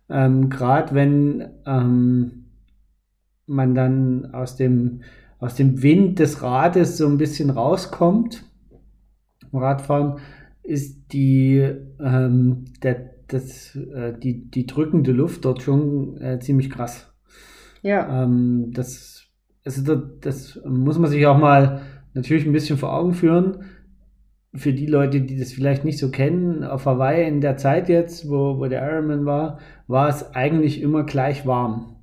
Ähm, 0.10 0.50
Gerade 0.50 0.94
wenn 0.94 1.50
ähm, 1.66 2.46
man 3.46 3.76
dann 3.76 4.34
aus 4.34 4.56
dem, 4.56 5.02
aus 5.40 5.56
dem 5.56 5.82
Wind 5.82 6.20
des 6.20 6.42
Rades 6.42 6.98
so 6.98 7.08
ein 7.08 7.18
bisschen 7.18 7.50
rauskommt, 7.50 8.44
im 9.52 9.60
Radfahren, 9.60 10.20
ist 10.64 11.14
die, 11.14 11.58
ähm, 12.00 12.66
der, 12.84 13.12
das, 13.28 13.76
äh, 13.76 14.14
die, 14.18 14.50
die 14.50 14.66
drückende 14.66 15.12
Luft 15.12 15.46
dort 15.46 15.62
schon 15.62 16.20
äh, 16.22 16.40
ziemlich 16.40 16.70
krass. 16.70 17.12
Ja. 17.82 18.24
Ähm, 18.24 18.72
das, 18.74 19.21
also 19.66 19.84
das, 19.84 20.00
das 20.22 20.62
muss 20.66 20.98
man 20.98 21.10
sich 21.10 21.26
auch 21.28 21.38
mal 21.38 21.82
natürlich 22.14 22.46
ein 22.46 22.54
bisschen 22.54 22.78
vor 22.78 22.94
Augen 22.94 23.14
führen. 23.14 23.66
Für 24.54 24.74
die 24.74 24.88
Leute, 24.88 25.22
die 25.22 25.40
das 25.40 25.54
vielleicht 25.54 25.86
nicht 25.86 25.98
so 25.98 26.12
kennen, 26.12 26.64
auf 26.64 26.86
Hawaii 26.86 27.26
in 27.26 27.40
der 27.40 27.56
Zeit 27.56 27.88
jetzt, 27.88 28.30
wo, 28.30 28.60
wo 28.60 28.66
der 28.68 28.86
Ironman 28.86 29.26
war, 29.26 29.60
war 29.88 30.10
es 30.10 30.36
eigentlich 30.36 30.82
immer 30.82 31.04
gleich 31.06 31.46
warm. 31.46 31.96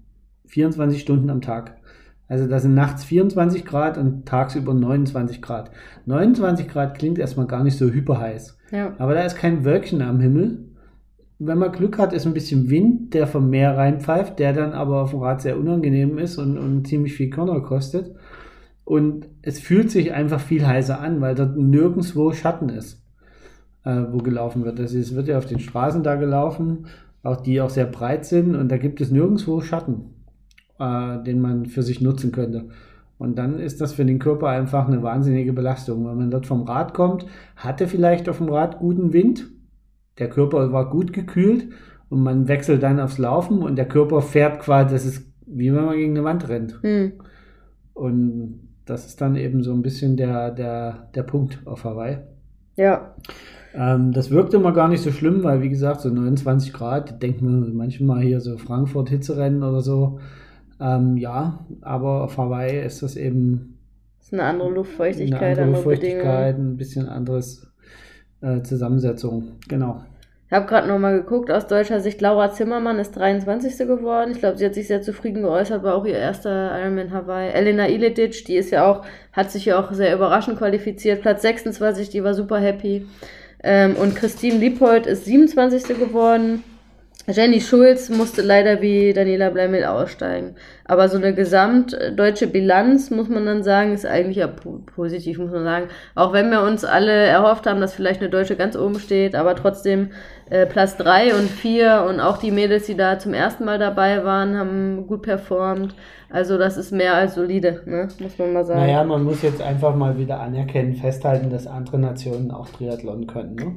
24 0.46 1.00
Stunden 1.00 1.28
am 1.28 1.42
Tag. 1.42 1.76
Also 2.26 2.46
da 2.46 2.58
sind 2.58 2.74
nachts 2.74 3.04
24 3.04 3.64
Grad 3.64 3.98
und 3.98 4.26
tagsüber 4.26 4.72
29 4.74 5.42
Grad. 5.42 5.70
29 6.06 6.68
Grad 6.68 6.98
klingt 6.98 7.18
erstmal 7.18 7.46
gar 7.46 7.64
nicht 7.64 7.76
so 7.76 7.86
hyperheiß. 7.86 8.58
Ja. 8.70 8.94
Aber 8.98 9.14
da 9.14 9.22
ist 9.22 9.36
kein 9.36 9.64
Wölkchen 9.64 10.02
am 10.02 10.20
Himmel. 10.20 10.67
Wenn 11.40 11.58
man 11.58 11.70
Glück 11.70 11.98
hat, 11.98 12.12
ist 12.12 12.26
ein 12.26 12.34
bisschen 12.34 12.68
Wind, 12.68 13.14
der 13.14 13.28
vom 13.28 13.48
Meer 13.48 13.76
reinpfeift, 13.76 14.38
der 14.40 14.52
dann 14.52 14.72
aber 14.72 15.02
auf 15.02 15.10
dem 15.10 15.20
Rad 15.20 15.40
sehr 15.40 15.58
unangenehm 15.58 16.18
ist 16.18 16.36
und, 16.36 16.58
und 16.58 16.86
ziemlich 16.86 17.14
viel 17.14 17.30
Körner 17.30 17.60
kostet. 17.60 18.16
Und 18.84 19.28
es 19.42 19.60
fühlt 19.60 19.90
sich 19.90 20.12
einfach 20.12 20.40
viel 20.40 20.66
heißer 20.66 20.98
an, 20.98 21.20
weil 21.20 21.34
dort 21.34 21.56
nirgendwo 21.56 22.32
Schatten 22.32 22.70
ist, 22.70 23.04
äh, 23.84 24.02
wo 24.10 24.18
gelaufen 24.18 24.64
wird. 24.64 24.80
Also 24.80 24.98
es 24.98 25.14
wird 25.14 25.28
ja 25.28 25.38
auf 25.38 25.46
den 25.46 25.60
Straßen 25.60 26.02
da 26.02 26.16
gelaufen, 26.16 26.86
auch 27.22 27.36
die 27.36 27.60
auch 27.60 27.70
sehr 27.70 27.86
breit 27.86 28.24
sind 28.24 28.56
und 28.56 28.70
da 28.70 28.76
gibt 28.76 29.00
es 29.00 29.10
nirgendwo 29.10 29.60
Schatten, 29.60 30.14
äh, 30.80 31.22
den 31.22 31.40
man 31.40 31.66
für 31.66 31.82
sich 31.82 32.00
nutzen 32.00 32.32
könnte. 32.32 32.70
Und 33.18 33.36
dann 33.36 33.58
ist 33.58 33.80
das 33.80 33.92
für 33.92 34.04
den 34.04 34.18
Körper 34.18 34.48
einfach 34.48 34.88
eine 34.88 35.02
wahnsinnige 35.02 35.52
Belastung. 35.52 36.06
Wenn 36.06 36.16
man 36.16 36.30
dort 36.30 36.46
vom 36.46 36.62
Rad 36.62 36.94
kommt, 36.94 37.26
hatte 37.56 37.86
vielleicht 37.88 38.28
auf 38.28 38.38
dem 38.38 38.48
Rad 38.48 38.78
guten 38.78 39.12
Wind, 39.12 39.48
der 40.18 40.28
Körper 40.28 40.72
war 40.72 40.90
gut 40.90 41.12
gekühlt 41.12 41.68
und 42.08 42.22
man 42.22 42.48
wechselt 42.48 42.82
dann 42.82 43.00
aufs 43.00 43.18
Laufen 43.18 43.62
und 43.62 43.76
der 43.76 43.88
Körper 43.88 44.22
fährt 44.22 44.60
quasi, 44.60 44.94
das 44.94 45.04
ist 45.04 45.28
wie 45.50 45.72
wenn 45.72 45.84
man 45.84 45.96
gegen 45.96 46.16
eine 46.16 46.24
Wand 46.24 46.48
rennt. 46.48 46.78
Hm. 46.82 47.12
Und 47.94 48.60
das 48.84 49.06
ist 49.06 49.20
dann 49.20 49.36
eben 49.36 49.62
so 49.62 49.72
ein 49.72 49.82
bisschen 49.82 50.16
der, 50.16 50.50
der, 50.50 51.08
der 51.14 51.22
Punkt 51.22 51.60
auf 51.66 51.84
Hawaii. 51.84 52.18
Ja. 52.76 53.14
Ähm, 53.74 54.12
das 54.12 54.30
wirkt 54.30 54.54
immer 54.54 54.72
gar 54.72 54.88
nicht 54.88 55.02
so 55.02 55.10
schlimm, 55.10 55.42
weil 55.42 55.62
wie 55.62 55.68
gesagt, 55.68 56.00
so 56.00 56.08
29 56.08 56.72
Grad, 56.72 57.22
denkt 57.22 57.42
man 57.42 57.74
manchmal 57.74 58.22
hier 58.22 58.40
so 58.40 58.56
Frankfurt 58.56 59.10
Hitzerennen 59.10 59.62
oder 59.62 59.80
so. 59.80 60.20
Ähm, 60.80 61.16
ja, 61.16 61.66
aber 61.80 62.24
auf 62.24 62.38
Hawaii 62.38 62.84
ist 62.84 63.02
das 63.02 63.16
eben 63.16 63.78
ist 64.20 64.32
eine 64.32 64.44
andere 64.44 64.70
Luftfeuchtigkeit, 64.70 65.58
eine 65.58 65.62
andere 65.62 65.78
andere, 65.78 65.82
Bedingungen. 65.82 66.18
Luftfeuchtigkeit, 66.18 66.58
ein 66.58 66.76
bisschen 66.76 67.08
anderes 67.08 67.66
äh, 68.40 68.62
Zusammensetzung. 68.62 69.52
Genau. 69.68 70.02
Ich 70.50 70.54
habe 70.54 70.64
gerade 70.64 70.88
nochmal 70.88 71.20
geguckt, 71.20 71.50
aus 71.50 71.66
deutscher 71.66 72.00
Sicht, 72.00 72.22
Laura 72.22 72.50
Zimmermann 72.50 72.98
ist 72.98 73.14
23. 73.14 73.86
geworden. 73.86 74.30
Ich 74.32 74.38
glaube, 74.38 74.56
sie 74.56 74.64
hat 74.64 74.72
sich 74.72 74.86
sehr 74.86 75.02
zufrieden 75.02 75.42
geäußert, 75.42 75.82
war 75.82 75.94
auch 75.94 76.06
ihr 76.06 76.16
erster 76.16 76.72
Ironman 76.80 77.12
Hawaii. 77.12 77.50
Elena 77.50 77.86
Iledic, 77.86 78.46
die 78.46 78.56
ist 78.56 78.70
ja 78.70 78.90
auch, 78.90 79.04
hat 79.34 79.50
sich 79.50 79.66
ja 79.66 79.78
auch 79.78 79.92
sehr 79.92 80.14
überraschend 80.14 80.56
qualifiziert. 80.56 81.20
Platz 81.20 81.42
26, 81.42 82.08
die 82.08 82.24
war 82.24 82.32
super 82.32 82.58
happy. 82.58 83.06
Ähm, 83.62 83.94
und 83.96 84.16
Christine 84.16 84.56
Liebold 84.56 85.06
ist 85.06 85.26
27. 85.26 85.98
geworden. 85.98 86.64
Jenny 87.30 87.60
Schulz 87.60 88.08
musste 88.08 88.40
leider 88.40 88.80
wie 88.80 89.12
Daniela 89.12 89.50
Bleimel 89.50 89.84
aussteigen. 89.84 90.54
Aber 90.86 91.10
so 91.10 91.18
eine 91.18 91.34
gesamtdeutsche 91.34 92.46
Bilanz, 92.46 93.10
muss 93.10 93.28
man 93.28 93.44
dann 93.44 93.62
sagen, 93.62 93.92
ist 93.92 94.06
eigentlich 94.06 94.38
ja 94.38 94.46
positiv, 94.46 95.38
muss 95.38 95.50
man 95.50 95.64
sagen. 95.64 95.88
Auch 96.14 96.32
wenn 96.32 96.50
wir 96.50 96.62
uns 96.62 96.86
alle 96.86 97.12
erhofft 97.12 97.66
haben, 97.66 97.82
dass 97.82 97.92
vielleicht 97.92 98.20
eine 98.20 98.30
Deutsche 98.30 98.56
ganz 98.56 98.76
oben 98.76 98.98
steht, 98.98 99.34
aber 99.34 99.54
trotzdem 99.56 100.08
äh, 100.48 100.64
Platz 100.64 100.96
3 100.96 101.34
und 101.34 101.50
4 101.50 102.06
und 102.08 102.20
auch 102.20 102.38
die 102.38 102.50
Mädels, 102.50 102.86
die 102.86 102.96
da 102.96 103.18
zum 103.18 103.34
ersten 103.34 103.66
Mal 103.66 103.78
dabei 103.78 104.24
waren, 104.24 104.56
haben 104.56 105.06
gut 105.06 105.20
performt. 105.20 105.94
Also 106.30 106.56
das 106.56 106.78
ist 106.78 106.92
mehr 106.92 107.14
als 107.14 107.34
solide, 107.34 107.82
ne? 107.84 108.08
muss 108.20 108.38
man 108.38 108.54
mal 108.54 108.64
sagen. 108.64 108.80
Naja, 108.80 109.04
man 109.04 109.24
muss 109.24 109.42
jetzt 109.42 109.60
einfach 109.60 109.94
mal 109.94 110.18
wieder 110.18 110.40
anerkennen, 110.40 110.94
festhalten, 110.94 111.50
dass 111.50 111.66
andere 111.66 111.98
Nationen 111.98 112.50
auch 112.50 112.68
Triathlon 112.70 113.26
können. 113.26 113.54
Ne? 113.54 113.74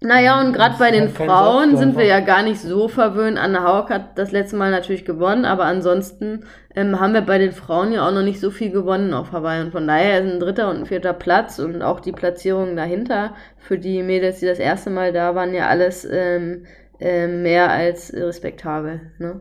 Naja, 0.00 0.40
und 0.40 0.52
gerade 0.52 0.76
bei 0.78 0.90
den 0.90 1.08
Frauen 1.08 1.76
sind 1.76 1.96
wir 1.96 2.04
ja 2.04 2.20
gar 2.20 2.42
nicht 2.42 2.60
so 2.60 2.88
verwöhnt. 2.88 3.38
Anne 3.38 3.64
Haug 3.64 3.90
hat 3.90 4.18
das 4.18 4.32
letzte 4.32 4.56
Mal 4.56 4.70
natürlich 4.70 5.04
gewonnen, 5.04 5.44
aber 5.44 5.64
ansonsten 5.64 6.44
ähm, 6.74 6.98
haben 7.00 7.14
wir 7.14 7.22
bei 7.22 7.38
den 7.38 7.52
Frauen 7.52 7.92
ja 7.92 8.06
auch 8.06 8.12
noch 8.12 8.22
nicht 8.22 8.40
so 8.40 8.50
viel 8.50 8.70
gewonnen 8.70 9.14
auf 9.14 9.32
Hawaii. 9.32 9.62
Und 9.62 9.72
von 9.72 9.86
daher 9.86 10.20
ist 10.20 10.32
ein 10.32 10.40
dritter 10.40 10.70
und 10.70 10.78
ein 10.78 10.86
vierter 10.86 11.12
Platz 11.12 11.58
und 11.58 11.82
auch 11.82 12.00
die 12.00 12.12
Platzierungen 12.12 12.76
dahinter 12.76 13.34
für 13.58 13.78
die 13.78 14.02
Mädels, 14.02 14.40
die 14.40 14.46
das 14.46 14.58
erste 14.58 14.90
Mal 14.90 15.12
da 15.12 15.34
waren, 15.34 15.54
ja 15.54 15.68
alles 15.68 16.06
ähm, 16.10 16.66
äh, 17.00 17.26
mehr 17.26 17.70
als 17.70 18.12
respektabel. 18.12 19.00
Ne? 19.18 19.40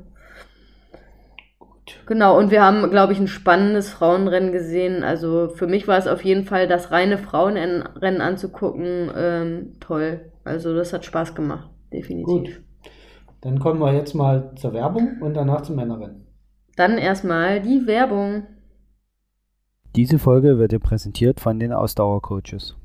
Genau, 2.05 2.37
und 2.37 2.51
wir 2.51 2.63
haben, 2.63 2.89
glaube 2.89 3.13
ich, 3.13 3.19
ein 3.19 3.27
spannendes 3.27 3.89
Frauenrennen 3.89 4.51
gesehen. 4.51 5.03
Also 5.03 5.49
für 5.49 5.67
mich 5.67 5.87
war 5.87 5.97
es 5.97 6.07
auf 6.07 6.23
jeden 6.23 6.45
Fall, 6.45 6.67
das 6.67 6.91
reine 6.91 7.17
Frauenrennen 7.17 8.21
anzugucken, 8.21 9.11
ähm, 9.15 9.73
toll. 9.79 10.30
Also 10.43 10.75
das 10.75 10.93
hat 10.93 11.05
Spaß 11.05 11.35
gemacht, 11.35 11.69
definitiv. 11.93 12.25
Gut. 12.25 12.61
Dann 13.41 13.59
kommen 13.59 13.79
wir 13.79 13.93
jetzt 13.93 14.13
mal 14.13 14.53
zur 14.55 14.73
Werbung 14.73 15.17
und 15.21 15.33
danach 15.33 15.61
zum 15.61 15.75
Männerrennen. 15.75 16.27
Dann 16.75 16.97
erstmal 16.97 17.61
die 17.61 17.85
Werbung. 17.87 18.43
Diese 19.95 20.19
Folge 20.19 20.57
wird 20.57 20.71
dir 20.71 20.79
präsentiert 20.79 21.39
von 21.39 21.59
den 21.59 21.73
Ausdauercoaches. 21.73 22.75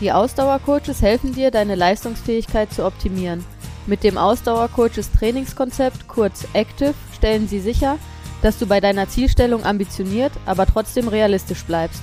Die 0.00 0.10
Ausdauercoaches 0.10 1.02
helfen 1.02 1.34
dir, 1.34 1.50
deine 1.50 1.74
Leistungsfähigkeit 1.74 2.72
zu 2.72 2.84
optimieren. 2.86 3.44
Mit 3.86 4.02
dem 4.02 4.16
Ausdauercoaches 4.16 5.12
Trainingskonzept, 5.12 6.08
kurz 6.08 6.46
Active, 6.54 6.94
stellen 7.12 7.46
sie 7.48 7.60
sicher, 7.60 7.98
dass 8.40 8.58
du 8.58 8.66
bei 8.66 8.80
deiner 8.80 9.08
Zielstellung 9.08 9.64
ambitioniert, 9.64 10.32
aber 10.46 10.64
trotzdem 10.66 11.08
realistisch 11.08 11.64
bleibst. 11.64 12.02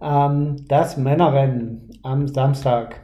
Ähm, 0.00 0.56
das 0.68 0.96
Männerrennen 0.96 1.90
am 2.02 2.28
Samstag. 2.28 3.00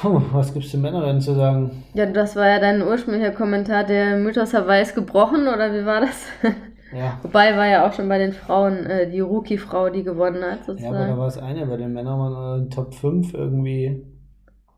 Puh, 0.00 0.20
was 0.32 0.52
gibt 0.52 0.66
es 0.66 0.72
zum 0.72 0.82
Männerrennen 0.82 1.20
zu 1.20 1.34
sagen? 1.34 1.84
Ja, 1.94 2.06
das 2.06 2.36
war 2.36 2.48
ja 2.48 2.58
dein 2.58 2.82
ursprünglicher 2.82 3.32
Kommentar, 3.32 3.84
der 3.84 4.16
Mythos 4.16 4.52
Hawaii 4.52 4.84
gebrochen, 4.94 5.48
oder 5.48 5.72
wie 5.72 5.84
war 5.86 6.00
das? 6.00 6.26
Ja. 6.94 7.18
Wobei 7.22 7.56
war 7.56 7.66
ja 7.66 7.88
auch 7.88 7.92
schon 7.92 8.08
bei 8.08 8.18
den 8.18 8.32
Frauen 8.32 8.86
äh, 8.86 9.10
die 9.10 9.18
Rookie-Frau, 9.18 9.90
die 9.90 10.04
gewonnen 10.04 10.44
hat, 10.44 10.64
sozusagen. 10.64 10.94
Ja, 10.94 11.00
aber 11.00 11.08
da 11.08 11.18
war 11.18 11.26
es 11.26 11.38
eine, 11.38 11.66
bei 11.66 11.76
den 11.76 11.92
Männern 11.92 12.20
waren 12.20 12.66
äh, 12.66 12.68
Top 12.68 12.94
5 12.94 13.34
irgendwie 13.34 14.06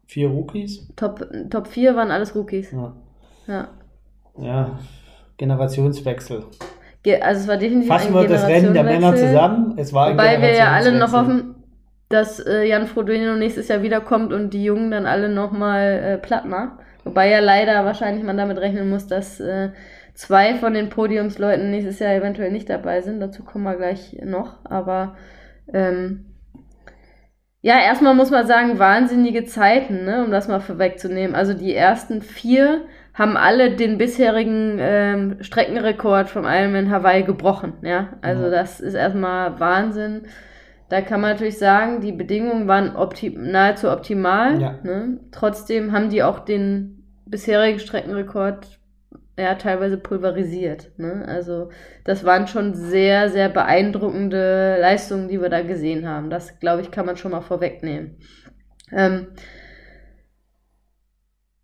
vier 0.06 0.28
Rookies. 0.28 0.88
Top, 0.96 1.26
Top 1.50 1.66
4 1.66 1.94
waren 1.94 2.10
alles 2.10 2.34
Rookies. 2.34 2.72
Ja. 2.72 2.96
Ja, 3.46 3.68
ja 4.38 4.78
Generationswechsel. 5.36 6.44
Also 7.14 7.42
es 7.42 7.48
war 7.48 7.56
definitiv 7.56 7.88
Fassen 7.88 8.14
wir 8.14 8.26
das 8.26 8.46
Rennen 8.46 8.74
der 8.74 8.82
Männer 8.82 9.14
zusammen. 9.14 9.74
Es 9.76 9.92
war 9.92 10.10
Wobei 10.10 10.40
wir 10.40 10.54
ja 10.54 10.72
alle 10.72 10.92
noch 10.92 11.12
hoffen, 11.12 11.54
dass 12.08 12.40
äh, 12.40 12.64
Jan 12.64 12.86
Frodeno 12.86 13.36
nächstes 13.36 13.68
Jahr 13.68 13.82
wiederkommt 13.82 14.32
und 14.32 14.50
die 14.50 14.64
Jungen 14.64 14.90
dann 14.90 15.06
alle 15.06 15.28
nochmal 15.28 16.02
äh, 16.02 16.18
platt 16.18 16.46
macht. 16.46 16.78
Wobei 17.04 17.30
ja 17.30 17.40
leider 17.40 17.84
wahrscheinlich 17.84 18.24
man 18.24 18.36
damit 18.36 18.58
rechnen 18.58 18.90
muss, 18.90 19.06
dass 19.06 19.38
äh, 19.40 19.70
zwei 20.14 20.54
von 20.54 20.74
den 20.74 20.88
Podiumsleuten 20.88 21.70
nächstes 21.70 21.98
Jahr 21.98 22.12
eventuell 22.12 22.50
nicht 22.50 22.68
dabei 22.68 23.00
sind. 23.00 23.20
Dazu 23.20 23.44
kommen 23.44 23.64
wir 23.64 23.76
gleich 23.76 24.16
noch. 24.24 24.64
Aber 24.64 25.16
ähm, 25.72 26.26
ja, 27.60 27.80
erstmal 27.80 28.14
muss 28.14 28.30
man 28.30 28.46
sagen, 28.46 28.78
wahnsinnige 28.78 29.44
Zeiten, 29.44 30.04
ne, 30.04 30.24
um 30.24 30.30
das 30.30 30.48
mal 30.48 30.60
vorwegzunehmen. 30.60 31.34
Also 31.34 31.54
die 31.54 31.74
ersten 31.74 32.22
vier 32.22 32.82
haben 33.16 33.38
alle 33.38 33.74
den 33.74 33.96
bisherigen 33.96 34.76
ähm, 34.78 35.36
Streckenrekord 35.40 36.28
vom 36.28 36.44
Ironman 36.44 36.90
Hawaii 36.90 37.22
gebrochen. 37.22 37.72
Ja, 37.80 38.18
also 38.20 38.44
ja. 38.44 38.50
das 38.50 38.78
ist 38.78 38.94
erstmal 38.94 39.58
Wahnsinn. 39.58 40.26
Da 40.90 41.00
kann 41.00 41.22
man 41.22 41.32
natürlich 41.32 41.58
sagen, 41.58 42.00
die 42.00 42.12
Bedingungen 42.12 42.68
waren 42.68 42.94
optim 42.94 43.50
nahezu 43.50 43.90
optimal. 43.90 44.60
Ja. 44.60 44.78
Ne? 44.82 45.18
Trotzdem 45.32 45.92
haben 45.92 46.10
die 46.10 46.22
auch 46.22 46.40
den 46.40 47.04
bisherigen 47.24 47.78
Streckenrekord 47.78 48.78
ja, 49.38 49.54
teilweise 49.54 49.96
pulverisiert. 49.96 50.90
Ne? 50.98 51.24
Also 51.26 51.70
das 52.04 52.24
waren 52.24 52.46
schon 52.46 52.74
sehr, 52.74 53.30
sehr 53.30 53.48
beeindruckende 53.48 54.76
Leistungen, 54.78 55.28
die 55.28 55.40
wir 55.40 55.48
da 55.48 55.62
gesehen 55.62 56.06
haben. 56.06 56.28
Das, 56.28 56.60
glaube 56.60 56.82
ich, 56.82 56.90
kann 56.90 57.06
man 57.06 57.16
schon 57.16 57.32
mal 57.32 57.40
vorwegnehmen. 57.40 58.18
Ähm, 58.92 59.28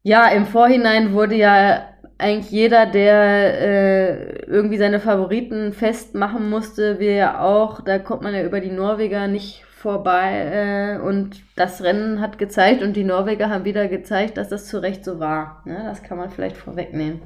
ja, 0.03 0.29
im 0.29 0.47
Vorhinein 0.47 1.13
wurde 1.13 1.37
ja 1.37 1.89
eigentlich 2.19 2.51
jeder, 2.51 2.87
der 2.87 3.61
äh, 3.61 4.43
irgendwie 4.47 4.79
seine 4.79 5.01
Favoriten 5.01 5.73
festmachen 5.73 6.49
musste, 6.49 7.01
wir 7.01 7.15
ja 7.15 7.41
auch, 7.41 7.81
da 7.81 7.99
kommt 7.99 8.23
man 8.23 8.35
ja 8.35 8.45
über 8.45 8.61
die 8.61 8.71
Norweger 8.71 9.27
nicht 9.27 9.65
vorbei 9.65 10.99
äh, 10.99 10.99
und 11.01 11.43
das 11.57 11.83
Rennen 11.83 12.21
hat 12.21 12.39
gezeigt 12.39 12.83
und 12.83 12.95
die 12.95 13.03
Norweger 13.03 13.51
haben 13.51 13.65
wieder 13.65 13.89
gezeigt, 13.89 14.37
dass 14.37 14.49
das 14.49 14.69
zu 14.69 14.81
Recht 14.81 15.05
so 15.05 15.19
war. 15.19 15.63
Ne? 15.65 15.83
Das 15.85 16.05
kann 16.05 16.19
man 16.19 16.31
vielleicht 16.31 16.57
vorwegnehmen. 16.57 17.23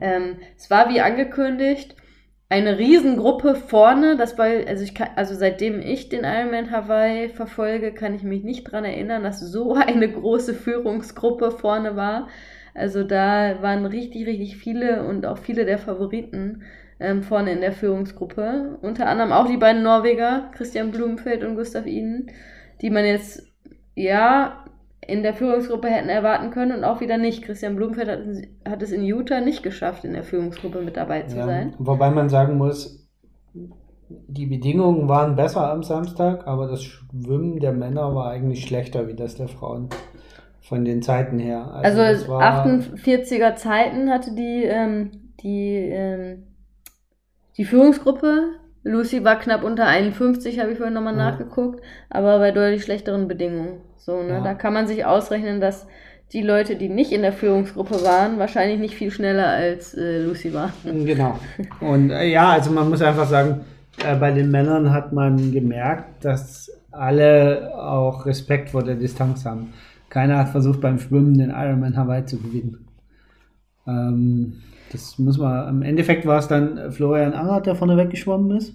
Ähm, 0.00 0.36
es 0.56 0.70
war 0.70 0.88
wie 0.88 1.02
angekündigt 1.02 1.94
eine 2.50 2.78
Riesengruppe 2.78 3.54
vorne, 3.54 4.16
das 4.16 4.36
war, 4.36 4.46
also 4.46 4.82
ich 4.82 4.94
kann, 4.94 5.10
also 5.14 5.34
seitdem 5.34 5.80
ich 5.80 6.08
den 6.08 6.24
Ironman 6.24 6.72
Hawaii 6.72 7.28
verfolge, 7.28 7.92
kann 7.92 8.14
ich 8.14 8.24
mich 8.24 8.42
nicht 8.42 8.64
dran 8.64 8.84
erinnern, 8.84 9.22
dass 9.22 9.40
so 9.40 9.74
eine 9.74 10.10
große 10.10 10.52
Führungsgruppe 10.54 11.52
vorne 11.52 11.96
war. 11.96 12.28
Also 12.74 13.04
da 13.04 13.62
waren 13.62 13.86
richtig, 13.86 14.26
richtig 14.26 14.56
viele 14.56 15.04
und 15.04 15.26
auch 15.26 15.38
viele 15.38 15.64
der 15.64 15.78
Favoriten 15.78 16.62
ähm, 16.98 17.22
vorne 17.22 17.52
in 17.52 17.60
der 17.60 17.72
Führungsgruppe. 17.72 18.78
Unter 18.82 19.06
anderem 19.06 19.32
auch 19.32 19.46
die 19.46 19.56
beiden 19.56 19.84
Norweger, 19.84 20.50
Christian 20.52 20.90
Blumenfeld 20.90 21.44
und 21.44 21.54
Gustav 21.54 21.86
Iden, 21.86 22.32
die 22.80 22.90
man 22.90 23.04
jetzt, 23.04 23.46
ja, 23.94 24.64
in 25.10 25.22
der 25.22 25.34
Führungsgruppe 25.34 25.88
hätten 25.88 26.08
erwarten 26.08 26.50
können 26.50 26.72
und 26.72 26.84
auch 26.84 27.00
wieder 27.00 27.18
nicht. 27.18 27.42
Christian 27.42 27.76
Blumenfeld 27.76 28.08
hat, 28.08 28.20
hat 28.70 28.82
es 28.82 28.92
in 28.92 29.02
Utah 29.02 29.40
nicht 29.40 29.62
geschafft, 29.62 30.04
in 30.04 30.12
der 30.12 30.24
Führungsgruppe 30.24 30.80
mit 30.80 30.96
dabei 30.96 31.22
zu 31.22 31.36
ja, 31.36 31.46
sein. 31.46 31.74
Wobei 31.78 32.10
man 32.10 32.28
sagen 32.28 32.56
muss, 32.56 33.08
die 34.08 34.46
Bedingungen 34.46 35.08
waren 35.08 35.36
besser 35.36 35.70
am 35.70 35.82
Samstag, 35.82 36.46
aber 36.46 36.66
das 36.66 36.82
Schwimmen 36.82 37.60
der 37.60 37.72
Männer 37.72 38.14
war 38.14 38.30
eigentlich 38.30 38.64
schlechter 38.64 39.08
wie 39.08 39.14
das 39.14 39.36
der 39.36 39.48
Frauen. 39.48 39.88
Von 40.62 40.84
den 40.84 41.02
Zeiten 41.02 41.38
her. 41.38 41.72
Also, 41.72 42.00
also 42.02 42.32
48er 42.34 43.56
Zeiten 43.56 44.10
hatte 44.10 44.34
die, 44.34 44.62
ähm, 44.64 45.10
die, 45.42 45.88
ähm, 45.90 46.44
die 47.56 47.64
Führungsgruppe. 47.64 48.59
Lucy 48.82 49.24
war 49.24 49.38
knapp 49.38 49.62
unter 49.62 49.86
51, 49.86 50.58
habe 50.58 50.72
ich 50.72 50.78
vorhin 50.78 50.94
nochmal 50.94 51.16
ja. 51.16 51.30
nachgeguckt, 51.30 51.82
aber 52.08 52.38
bei 52.38 52.50
deutlich 52.50 52.82
schlechteren 52.82 53.28
Bedingungen. 53.28 53.80
So, 53.96 54.22
ne? 54.22 54.34
Ja. 54.34 54.40
Da 54.40 54.54
kann 54.54 54.72
man 54.72 54.86
sich 54.86 55.04
ausrechnen, 55.04 55.60
dass 55.60 55.86
die 56.32 56.42
Leute, 56.42 56.76
die 56.76 56.88
nicht 56.88 57.12
in 57.12 57.22
der 57.22 57.32
Führungsgruppe 57.32 58.04
waren, 58.04 58.38
wahrscheinlich 58.38 58.78
nicht 58.78 58.94
viel 58.94 59.10
schneller 59.10 59.48
als 59.48 59.94
äh, 59.94 60.22
Lucy 60.22 60.54
war. 60.54 60.72
Genau. 60.84 61.38
Und 61.80 62.10
äh, 62.10 62.28
ja, 62.28 62.50
also 62.50 62.70
man 62.70 62.88
muss 62.88 63.02
einfach 63.02 63.28
sagen, 63.28 63.62
äh, 64.04 64.16
bei 64.16 64.30
den 64.30 64.50
Männern 64.50 64.92
hat 64.92 65.12
man 65.12 65.52
gemerkt, 65.52 66.24
dass 66.24 66.70
alle 66.92 67.72
auch 67.74 68.26
Respekt 68.26 68.70
vor 68.70 68.82
der 68.82 68.94
Distanz 68.94 69.44
haben. 69.44 69.72
Keiner 70.08 70.38
hat 70.38 70.48
versucht 70.48 70.80
beim 70.80 70.98
Schwimmen 70.98 71.36
den 71.38 71.50
Ironman 71.50 71.96
Hawaii 71.96 72.24
zu 72.24 72.38
gewinnen. 72.38 72.86
Ähm, 73.86 74.62
das 74.92 75.18
muss 75.18 75.38
man, 75.38 75.68
im 75.68 75.82
Endeffekt 75.82 76.26
war 76.26 76.38
es 76.38 76.48
dann 76.48 76.92
Florian 76.92 77.32
Angert, 77.32 77.66
der 77.66 77.76
vorne 77.76 77.96
weggeschwommen 77.96 78.56
ist. 78.56 78.74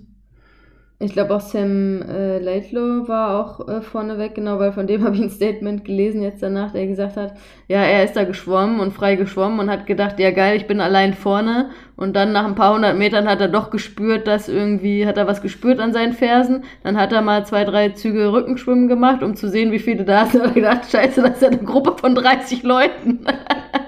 Ich 0.98 1.12
glaube 1.12 1.36
auch 1.36 1.42
Sam 1.42 2.02
äh, 2.04 2.40
Laidlow 2.40 3.10
war 3.10 3.38
auch 3.38 3.68
äh, 3.68 3.82
vorneweg, 3.82 4.34
genau, 4.34 4.60
weil 4.60 4.72
von 4.72 4.88
dem 4.88 5.04
habe 5.06 5.16
ich 5.16 5.22
ein 5.22 5.30
Statement 5.30 5.84
gelesen 5.84 6.22
jetzt 6.22 6.42
danach, 6.42 6.72
der 6.72 6.88
gesagt 6.88 7.18
hat, 7.18 7.34
ja, 7.68 7.84
er 7.84 8.06
ist 8.06 8.16
da 8.16 8.24
geschwommen 8.24 8.80
und 8.80 8.94
frei 8.94 9.16
geschwommen 9.18 9.60
und 9.60 9.70
hat 9.70 9.88
gedacht, 9.88 10.20
ja 10.20 10.32
geil, 10.32 10.56
ich 10.56 10.68
bin 10.68 10.80
allein 10.80 11.14
vorne. 11.14 11.70
Und 11.98 12.16
dann 12.16 12.32
nach 12.32 12.46
ein 12.46 12.56
paar 12.56 12.74
hundert 12.74 12.98
Metern 12.98 13.28
hat 13.28 13.42
er 13.42 13.50
doch 13.50 13.72
gespürt, 13.72 14.26
dass 14.26 14.48
irgendwie, 14.48 15.06
hat 15.06 15.18
er 15.18 15.28
was 15.28 15.42
gespürt 15.42 15.82
an 15.82 15.92
seinen 15.92 16.14
Fersen. 16.14 16.64
Dann 16.84 16.98
hat 16.98 17.12
er 17.12 17.22
mal 17.22 17.46
zwei, 17.46 17.66
drei 17.66 17.90
Züge 17.90 18.32
Rückenschwimmen 18.32 18.88
gemacht, 18.88 19.22
um 19.22 19.36
zu 19.36 19.50
sehen, 19.50 19.74
wie 19.74 19.80
viele 19.80 20.06
da 20.06 20.26
sind. 20.26 20.42
Und 20.44 20.48
er 20.50 20.54
gedacht, 20.54 20.90
scheiße, 20.90 21.22
das 21.22 21.32
ist 21.32 21.42
ja 21.42 21.50
eine 21.50 21.58
Gruppe 21.58 21.96
von 22.00 22.16
30 22.16 22.64
Leuten. 22.64 23.26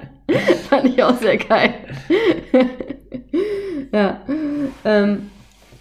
Fand 0.69 0.85
ich 0.85 1.03
auch 1.03 1.15
sehr 1.15 1.37
geil. 1.37 1.73
ja. 3.91 4.21
Ähm, 4.83 5.29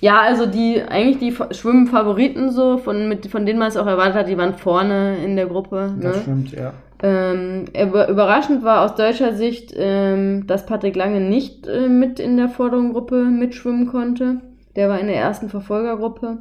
ja, 0.01 0.21
also 0.21 0.47
die, 0.47 0.83
eigentlich 0.83 1.19
die 1.19 1.55
Schwimmfavoriten 1.55 2.51
so, 2.51 2.79
von, 2.79 3.09
mit, 3.09 3.27
von 3.27 3.47
denen 3.47 3.59
man 3.59 3.69
es 3.69 3.77
auch 3.77 3.87
erwartet 3.87 4.15
hat, 4.15 4.29
die 4.29 4.37
waren 4.37 4.55
vorne 4.55 5.17
in 5.25 5.37
der 5.37 5.47
Gruppe. 5.47 5.95
Ne? 5.97 6.03
Das 6.03 6.23
stimmt, 6.23 6.53
ja. 6.53 6.75
Ähm, 7.03 7.67
überraschend 7.75 8.65
war 8.65 8.83
aus 8.83 8.95
deutscher 8.95 9.35
Sicht, 9.35 9.75
ähm, 9.77 10.47
dass 10.47 10.65
Patrick 10.65 10.97
Lange 10.97 11.21
nicht 11.21 11.67
äh, 11.67 11.89
mit 11.89 12.21
in 12.21 12.37
der 12.37 12.49
vorderen 12.49 12.93
Gruppe 12.93 13.25
mitschwimmen 13.25 13.87
konnte. 13.89 14.41
Der 14.77 14.89
war 14.89 14.99
in 14.99 15.07
der 15.07 15.17
ersten 15.17 15.49
Verfolgergruppe. 15.49 16.39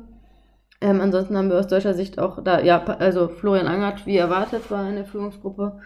Ähm, 0.82 1.02
ansonsten 1.02 1.38
haben 1.38 1.50
wir 1.50 1.58
aus 1.58 1.68
deutscher 1.68 1.94
Sicht 1.94 2.20
auch 2.20 2.44
da, 2.44 2.62
ja, 2.62 2.84
also 2.84 3.28
Florian 3.28 3.68
Angert, 3.68 4.06
wie 4.06 4.18
erwartet, 4.18 4.70
war 4.70 4.88
in 4.88 4.96
der 4.96 5.06
Führungsgruppe. 5.06 5.80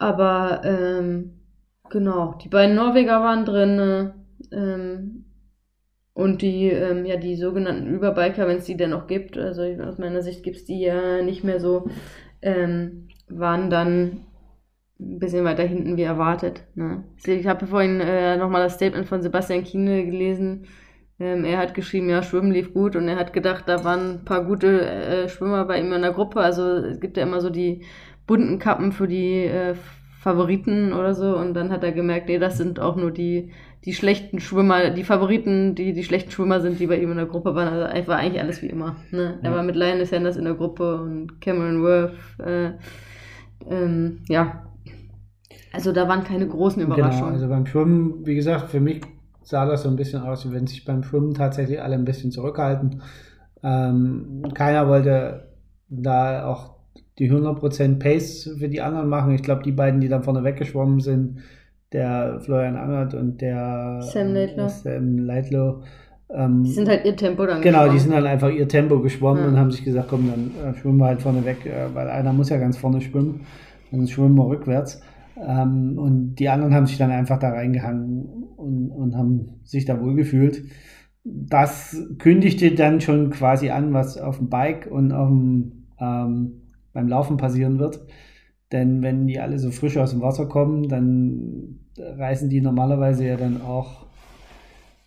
Aber 0.00 0.62
ähm, 0.64 1.40
genau, 1.90 2.34
die 2.42 2.48
beiden 2.48 2.74
Norweger 2.74 3.20
waren 3.22 3.44
drin. 3.44 4.12
Ähm, 4.50 5.26
und 6.14 6.42
die, 6.42 6.70
ähm, 6.70 7.04
ja, 7.04 7.16
die 7.16 7.36
sogenannten 7.36 7.86
Überbiker, 7.94 8.48
wenn 8.48 8.56
es 8.56 8.64
die 8.64 8.76
denn 8.76 8.90
noch 8.90 9.06
gibt, 9.06 9.36
also 9.36 9.62
aus 9.62 9.98
meiner 9.98 10.22
Sicht 10.22 10.42
gibt 10.42 10.56
es 10.56 10.64
die 10.64 10.80
ja 10.80 11.22
nicht 11.22 11.44
mehr 11.44 11.60
so, 11.60 11.88
ähm, 12.40 13.08
waren 13.28 13.68
dann 13.68 14.24
ein 14.98 15.18
bisschen 15.18 15.44
weiter 15.44 15.64
hinten 15.64 15.98
wie 15.98 16.02
erwartet. 16.02 16.64
Ne? 16.74 17.04
Ich 17.24 17.46
habe 17.46 17.66
vorhin 17.66 18.00
äh, 18.00 18.36
nochmal 18.38 18.62
das 18.62 18.74
Statement 18.74 19.06
von 19.06 19.22
Sebastian 19.22 19.64
Kiene 19.64 20.06
gelesen. 20.06 20.66
Ähm, 21.18 21.44
er 21.44 21.58
hat 21.58 21.74
geschrieben, 21.74 22.08
ja, 22.08 22.22
Schwimmen 22.22 22.52
lief 22.52 22.72
gut 22.72 22.96
und 22.96 23.06
er 23.06 23.16
hat 23.16 23.34
gedacht, 23.34 23.64
da 23.66 23.84
waren 23.84 24.20
ein 24.20 24.24
paar 24.24 24.44
gute 24.44 24.80
äh, 24.80 25.28
Schwimmer 25.28 25.66
bei 25.66 25.78
ihm 25.78 25.92
in 25.92 26.02
der 26.02 26.12
Gruppe. 26.12 26.40
Also 26.40 26.62
es 26.76 27.00
gibt 27.00 27.18
ja 27.18 27.22
immer 27.24 27.40
so 27.42 27.50
die 27.50 27.84
bunten 28.30 28.60
Kappen 28.60 28.92
für 28.92 29.08
die 29.08 29.42
äh, 29.42 29.74
Favoriten 30.20 30.92
oder 30.92 31.14
so 31.14 31.36
und 31.36 31.52
dann 31.54 31.72
hat 31.72 31.82
er 31.82 31.90
gemerkt, 31.90 32.28
nee, 32.28 32.38
das 32.38 32.56
sind 32.58 32.78
auch 32.78 32.94
nur 32.94 33.10
die 33.10 33.50
die 33.84 33.92
schlechten 33.92 34.38
Schwimmer, 34.38 34.90
die 34.90 35.02
Favoriten, 35.02 35.74
die 35.74 35.92
die 35.92 36.04
schlechten 36.04 36.30
Schwimmer 36.30 36.60
sind, 36.60 36.78
die 36.78 36.86
bei 36.86 36.98
ihm 37.00 37.10
in 37.10 37.16
der 37.16 37.26
Gruppe 37.26 37.56
waren. 37.56 37.66
Also 37.66 37.86
einfach 37.86 38.18
eigentlich 38.18 38.40
alles 38.40 38.62
wie 38.62 38.66
immer. 38.66 38.96
Ne? 39.10 39.40
Er 39.42 39.52
war 39.52 39.62
mit 39.64 39.74
Lionel 39.74 40.06
Sanders 40.06 40.36
in 40.36 40.44
der 40.44 40.54
Gruppe 40.54 41.00
und 41.00 41.40
Cameron 41.40 41.82
Worth. 41.82 42.12
Äh, 42.38 42.72
ähm, 43.68 44.18
ja. 44.28 44.66
Also 45.72 45.92
da 45.92 46.06
waren 46.06 46.24
keine 46.24 46.46
großen 46.46 46.82
genau, 46.82 46.94
Überraschungen. 46.94 47.32
Genau, 47.32 47.34
also 47.36 47.48
beim 47.48 47.66
Schwimmen, 47.66 48.26
wie 48.26 48.34
gesagt, 48.34 48.68
für 48.68 48.80
mich 48.80 49.00
sah 49.42 49.64
das 49.64 49.82
so 49.82 49.88
ein 49.88 49.96
bisschen 49.96 50.22
aus, 50.22 50.46
wie 50.46 50.54
wenn 50.54 50.66
sich 50.66 50.84
beim 50.84 51.02
Schwimmen 51.02 51.32
tatsächlich 51.32 51.80
alle 51.80 51.94
ein 51.94 52.04
bisschen 52.04 52.30
zurückhalten. 52.30 53.02
Ähm, 53.62 54.42
keiner 54.52 54.88
wollte 54.88 55.48
da 55.88 56.44
auch 56.44 56.69
die 57.20 57.30
100% 57.30 58.00
Pace 58.00 58.56
für 58.58 58.68
die 58.68 58.80
anderen 58.80 59.08
machen. 59.08 59.34
Ich 59.34 59.42
glaube, 59.42 59.62
die 59.62 59.72
beiden, 59.72 60.00
die 60.00 60.08
dann 60.08 60.24
vorne 60.24 60.42
weggeschwommen 60.42 61.00
sind, 61.00 61.38
der 61.92 62.40
Florian 62.40 62.76
Angert 62.76 63.14
und 63.14 63.40
der 63.40 64.00
Sam 64.02 64.34
Leitlow. 64.34 64.68
Sam 64.68 65.18
Leitlow 65.18 65.82
ähm, 66.32 66.62
die 66.64 66.70
sind 66.70 66.88
halt 66.88 67.04
ihr 67.04 67.16
Tempo 67.16 67.44
dann 67.44 67.60
Genau, 67.60 67.78
geschwommen. 67.78 67.92
die 67.92 67.98
sind 68.02 68.12
dann 68.12 68.26
einfach 68.26 68.50
ihr 68.50 68.68
Tempo 68.68 69.00
geschwommen 69.00 69.42
ja. 69.42 69.48
und 69.48 69.58
haben 69.58 69.70
sich 69.70 69.84
gesagt, 69.84 70.08
komm, 70.08 70.30
dann 70.30 70.72
äh, 70.72 70.74
schwimmen 70.76 70.98
wir 70.98 71.06
halt 71.06 71.22
vorne 71.22 71.44
weg, 71.44 71.66
äh, 71.66 71.92
weil 71.94 72.08
einer 72.08 72.32
muss 72.32 72.50
ja 72.50 72.58
ganz 72.58 72.76
vorne 72.76 73.00
schwimmen, 73.00 73.40
dann 73.90 74.06
schwimmen 74.06 74.36
wir 74.36 74.46
rückwärts. 74.46 75.02
Ähm, 75.36 75.98
und 75.98 76.36
die 76.36 76.48
anderen 76.48 76.74
haben 76.74 76.86
sich 76.86 76.98
dann 76.98 77.10
einfach 77.10 77.38
da 77.38 77.50
reingehangen 77.50 78.26
und, 78.56 78.90
und 78.90 79.16
haben 79.16 79.60
sich 79.64 79.84
da 79.84 80.00
wohl 80.00 80.14
gefühlt. 80.14 80.62
Das 81.24 81.96
kündigte 82.18 82.74
dann 82.74 83.00
schon 83.00 83.30
quasi 83.30 83.70
an, 83.70 83.92
was 83.92 84.16
auf 84.16 84.38
dem 84.38 84.48
Bike 84.48 84.88
und 84.90 85.12
auf 85.12 85.28
dem, 85.28 85.86
ähm, 85.98 86.59
beim 86.92 87.08
Laufen 87.08 87.36
passieren 87.36 87.78
wird. 87.78 88.00
Denn 88.72 89.02
wenn 89.02 89.26
die 89.26 89.40
alle 89.40 89.58
so 89.58 89.70
frisch 89.70 89.96
aus 89.96 90.10
dem 90.10 90.22
Wasser 90.22 90.46
kommen, 90.46 90.88
dann 90.88 91.80
reißen 91.98 92.48
die 92.48 92.60
normalerweise 92.60 93.26
ja 93.26 93.36
dann 93.36 93.62
auch 93.62 94.06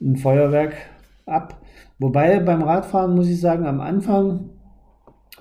ein 0.02 0.18
Feuerwerk 0.18 0.76
ab. 1.26 1.62
Wobei 2.00 2.40
beim 2.40 2.62
Radfahren 2.62 3.16
muss 3.16 3.30
ich 3.30 3.40
sagen, 3.40 3.66
am 3.66 3.80
Anfang 3.80 4.50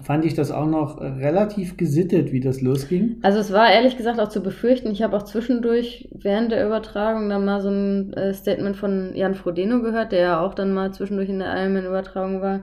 fand 0.00 0.24
ich 0.24 0.34
das 0.34 0.50
auch 0.50 0.66
noch 0.66 1.00
relativ 1.00 1.76
gesittet, 1.76 2.32
wie 2.32 2.40
das 2.40 2.60
losging. 2.60 3.16
Also 3.22 3.40
es 3.40 3.52
war 3.52 3.70
ehrlich 3.70 3.96
gesagt 3.96 4.20
auch 4.20 4.28
zu 4.28 4.40
befürchten. 4.40 4.90
Ich 4.90 5.02
habe 5.02 5.16
auch 5.16 5.24
zwischendurch 5.24 6.08
während 6.12 6.52
der 6.52 6.64
Übertragung 6.64 7.28
dann 7.28 7.44
mal 7.44 7.60
so 7.60 7.68
ein 7.68 8.12
äh, 8.14 8.32
Statement 8.32 8.76
von 8.76 9.12
Jan 9.14 9.34
Frodeno 9.34 9.82
gehört, 9.82 10.12
der 10.12 10.20
ja 10.20 10.40
auch 10.40 10.54
dann 10.54 10.72
mal 10.72 10.92
zwischendurch 10.92 11.28
in 11.28 11.40
der 11.40 11.54
Ironman-Übertragung 11.54 12.40
war 12.40 12.60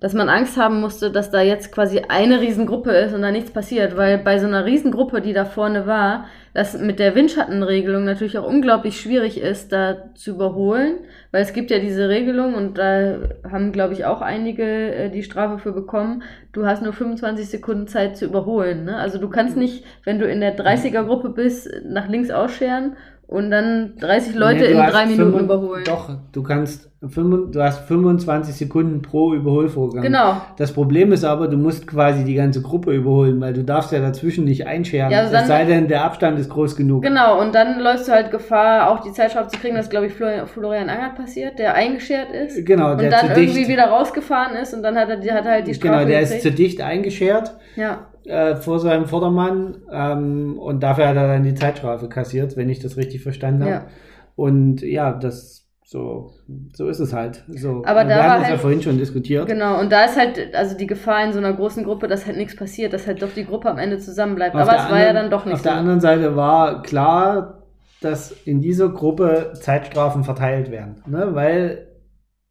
dass 0.00 0.14
man 0.14 0.28
Angst 0.28 0.56
haben 0.56 0.80
musste, 0.80 1.10
dass 1.10 1.30
da 1.30 1.40
jetzt 1.40 1.72
quasi 1.72 2.02
eine 2.08 2.40
Riesengruppe 2.40 2.92
ist 2.92 3.14
und 3.14 3.22
da 3.22 3.30
nichts 3.30 3.50
passiert, 3.50 3.96
weil 3.96 4.18
bei 4.18 4.38
so 4.38 4.46
einer 4.46 4.64
Riesengruppe, 4.64 5.20
die 5.20 5.32
da 5.32 5.44
vorne 5.44 5.86
war, 5.86 6.26
das 6.54 6.78
mit 6.78 6.98
der 6.98 7.14
Windschattenregelung 7.14 8.04
natürlich 8.04 8.38
auch 8.38 8.46
unglaublich 8.46 9.00
schwierig 9.00 9.40
ist, 9.40 9.72
da 9.72 10.14
zu 10.14 10.32
überholen, 10.32 10.98
weil 11.30 11.42
es 11.42 11.52
gibt 11.52 11.70
ja 11.70 11.78
diese 11.78 12.08
Regelung 12.08 12.54
und 12.54 12.78
da 12.78 13.18
haben, 13.48 13.72
glaube 13.72 13.92
ich, 13.92 14.04
auch 14.04 14.20
einige 14.20 14.64
äh, 14.64 15.10
die 15.10 15.22
Strafe 15.22 15.58
für 15.58 15.72
bekommen. 15.72 16.22
Du 16.52 16.66
hast 16.66 16.82
nur 16.82 16.92
25 16.92 17.48
Sekunden 17.48 17.86
Zeit 17.86 18.16
zu 18.16 18.24
überholen. 18.24 18.84
Ne? 18.84 18.96
Also 18.96 19.18
du 19.18 19.28
kannst 19.28 19.56
nicht, 19.56 19.84
wenn 20.04 20.18
du 20.18 20.26
in 20.26 20.40
der 20.40 20.56
30er-Gruppe 20.56 21.30
bist, 21.30 21.70
nach 21.84 22.08
links 22.08 22.30
ausscheren 22.30 22.96
und 23.28 23.50
dann 23.50 23.92
30 24.00 24.34
Leute 24.36 24.60
nee, 24.64 24.70
in 24.70 24.78
drei 24.78 25.04
Minuten 25.04 25.40
überholen. 25.40 25.82
Doch, 25.84 26.08
du 26.32 26.42
kannst, 26.42 26.90
du 27.02 27.62
hast 27.62 27.80
25 27.86 28.54
Sekunden 28.54 29.02
pro 29.02 29.34
Überholvorgang. 29.34 30.00
Genau. 30.02 30.40
Das 30.56 30.72
Problem 30.72 31.12
ist 31.12 31.24
aber, 31.24 31.46
du 31.48 31.58
musst 31.58 31.86
quasi 31.86 32.24
die 32.24 32.34
ganze 32.34 32.62
Gruppe 32.62 32.94
überholen, 32.94 33.38
weil 33.42 33.52
du 33.52 33.62
darfst 33.64 33.92
ja 33.92 34.00
dazwischen 34.00 34.46
nicht 34.46 34.66
einscheren. 34.66 35.10
Ja, 35.10 35.18
also 35.20 35.36
es 35.36 35.46
sei 35.46 35.66
denn, 35.66 35.88
der 35.88 36.04
Abstand 36.04 36.38
ist 36.38 36.48
groß 36.48 36.74
genug. 36.74 37.02
Genau, 37.02 37.38
und 37.38 37.54
dann 37.54 37.78
läufst 37.80 38.08
du 38.08 38.12
halt 38.12 38.30
Gefahr, 38.30 38.90
auch 38.90 39.00
die 39.00 39.12
Zeitschraube 39.12 39.48
zu 39.48 39.58
kriegen, 39.58 39.76
das 39.76 39.90
glaube 39.90 40.06
ich 40.06 40.14
Florian 40.14 40.88
Angert 40.88 41.16
passiert, 41.16 41.58
der 41.58 41.74
eingeschert 41.74 42.30
ist. 42.32 42.64
Genau, 42.64 42.94
der 42.94 43.04
Und 43.04 43.12
dann 43.12 43.26
irgendwie 43.36 43.58
dicht. 43.58 43.68
wieder 43.68 43.88
rausgefahren 43.88 44.56
ist 44.56 44.72
und 44.72 44.82
dann 44.82 44.96
hat 44.96 45.10
er, 45.10 45.16
hat 45.34 45.44
er 45.44 45.52
halt 45.52 45.66
die 45.66 45.74
Strafe 45.74 45.96
Genau, 45.96 46.08
der 46.08 46.20
gekriegt. 46.20 46.36
ist 46.38 46.42
zu 46.44 46.50
dicht 46.50 46.80
eingeschert. 46.80 47.54
Ja 47.76 48.06
äh, 48.28 48.56
vor 48.56 48.78
seinem 48.78 49.06
Vordermann 49.06 49.78
ähm, 49.90 50.58
und 50.58 50.82
dafür 50.82 51.08
hat 51.08 51.16
er 51.16 51.28
dann 51.28 51.42
die 51.42 51.54
Zeitstrafe 51.54 52.08
kassiert, 52.08 52.56
wenn 52.56 52.68
ich 52.68 52.78
das 52.78 52.96
richtig 52.96 53.22
verstanden 53.22 53.62
habe. 53.62 53.70
Ja. 53.70 53.86
Und 54.36 54.82
ja, 54.82 55.12
das 55.12 55.68
so, 55.84 56.34
so 56.74 56.88
ist 56.88 57.00
es 57.00 57.14
halt. 57.14 57.44
So, 57.48 57.82
Aber 57.86 58.04
da 58.04 58.10
wir 58.10 58.22
haben 58.22 58.40
das 58.40 58.42
halt, 58.42 58.50
ja 58.50 58.58
vorhin 58.58 58.82
schon 58.82 58.98
diskutiert. 58.98 59.48
Genau, 59.48 59.80
und 59.80 59.90
da 59.90 60.04
ist 60.04 60.18
halt 60.18 60.54
also 60.54 60.76
die 60.76 60.86
Gefahr 60.86 61.24
in 61.24 61.32
so 61.32 61.38
einer 61.38 61.54
großen 61.54 61.82
Gruppe, 61.82 62.08
dass 62.08 62.26
halt 62.26 62.36
nichts 62.36 62.54
passiert, 62.54 62.92
dass 62.92 63.06
halt 63.06 63.22
doch 63.22 63.32
die 63.34 63.46
Gruppe 63.46 63.70
am 63.70 63.78
Ende 63.78 63.98
zusammenbleibt. 63.98 64.54
Auf 64.54 64.68
Aber 64.68 64.76
es 64.76 64.90
war 64.90 65.00
ja 65.00 65.14
dann 65.14 65.30
doch 65.30 65.46
nicht 65.46 65.54
Auf 65.54 65.60
so. 65.60 65.70
der 65.70 65.78
anderen 65.78 66.00
Seite 66.00 66.36
war 66.36 66.82
klar, 66.82 67.62
dass 68.02 68.32
in 68.44 68.60
dieser 68.60 68.90
Gruppe 68.90 69.52
Zeitstrafen 69.54 70.24
verteilt 70.24 70.70
werden. 70.70 71.02
Ne? 71.06 71.30
Weil, 71.32 71.88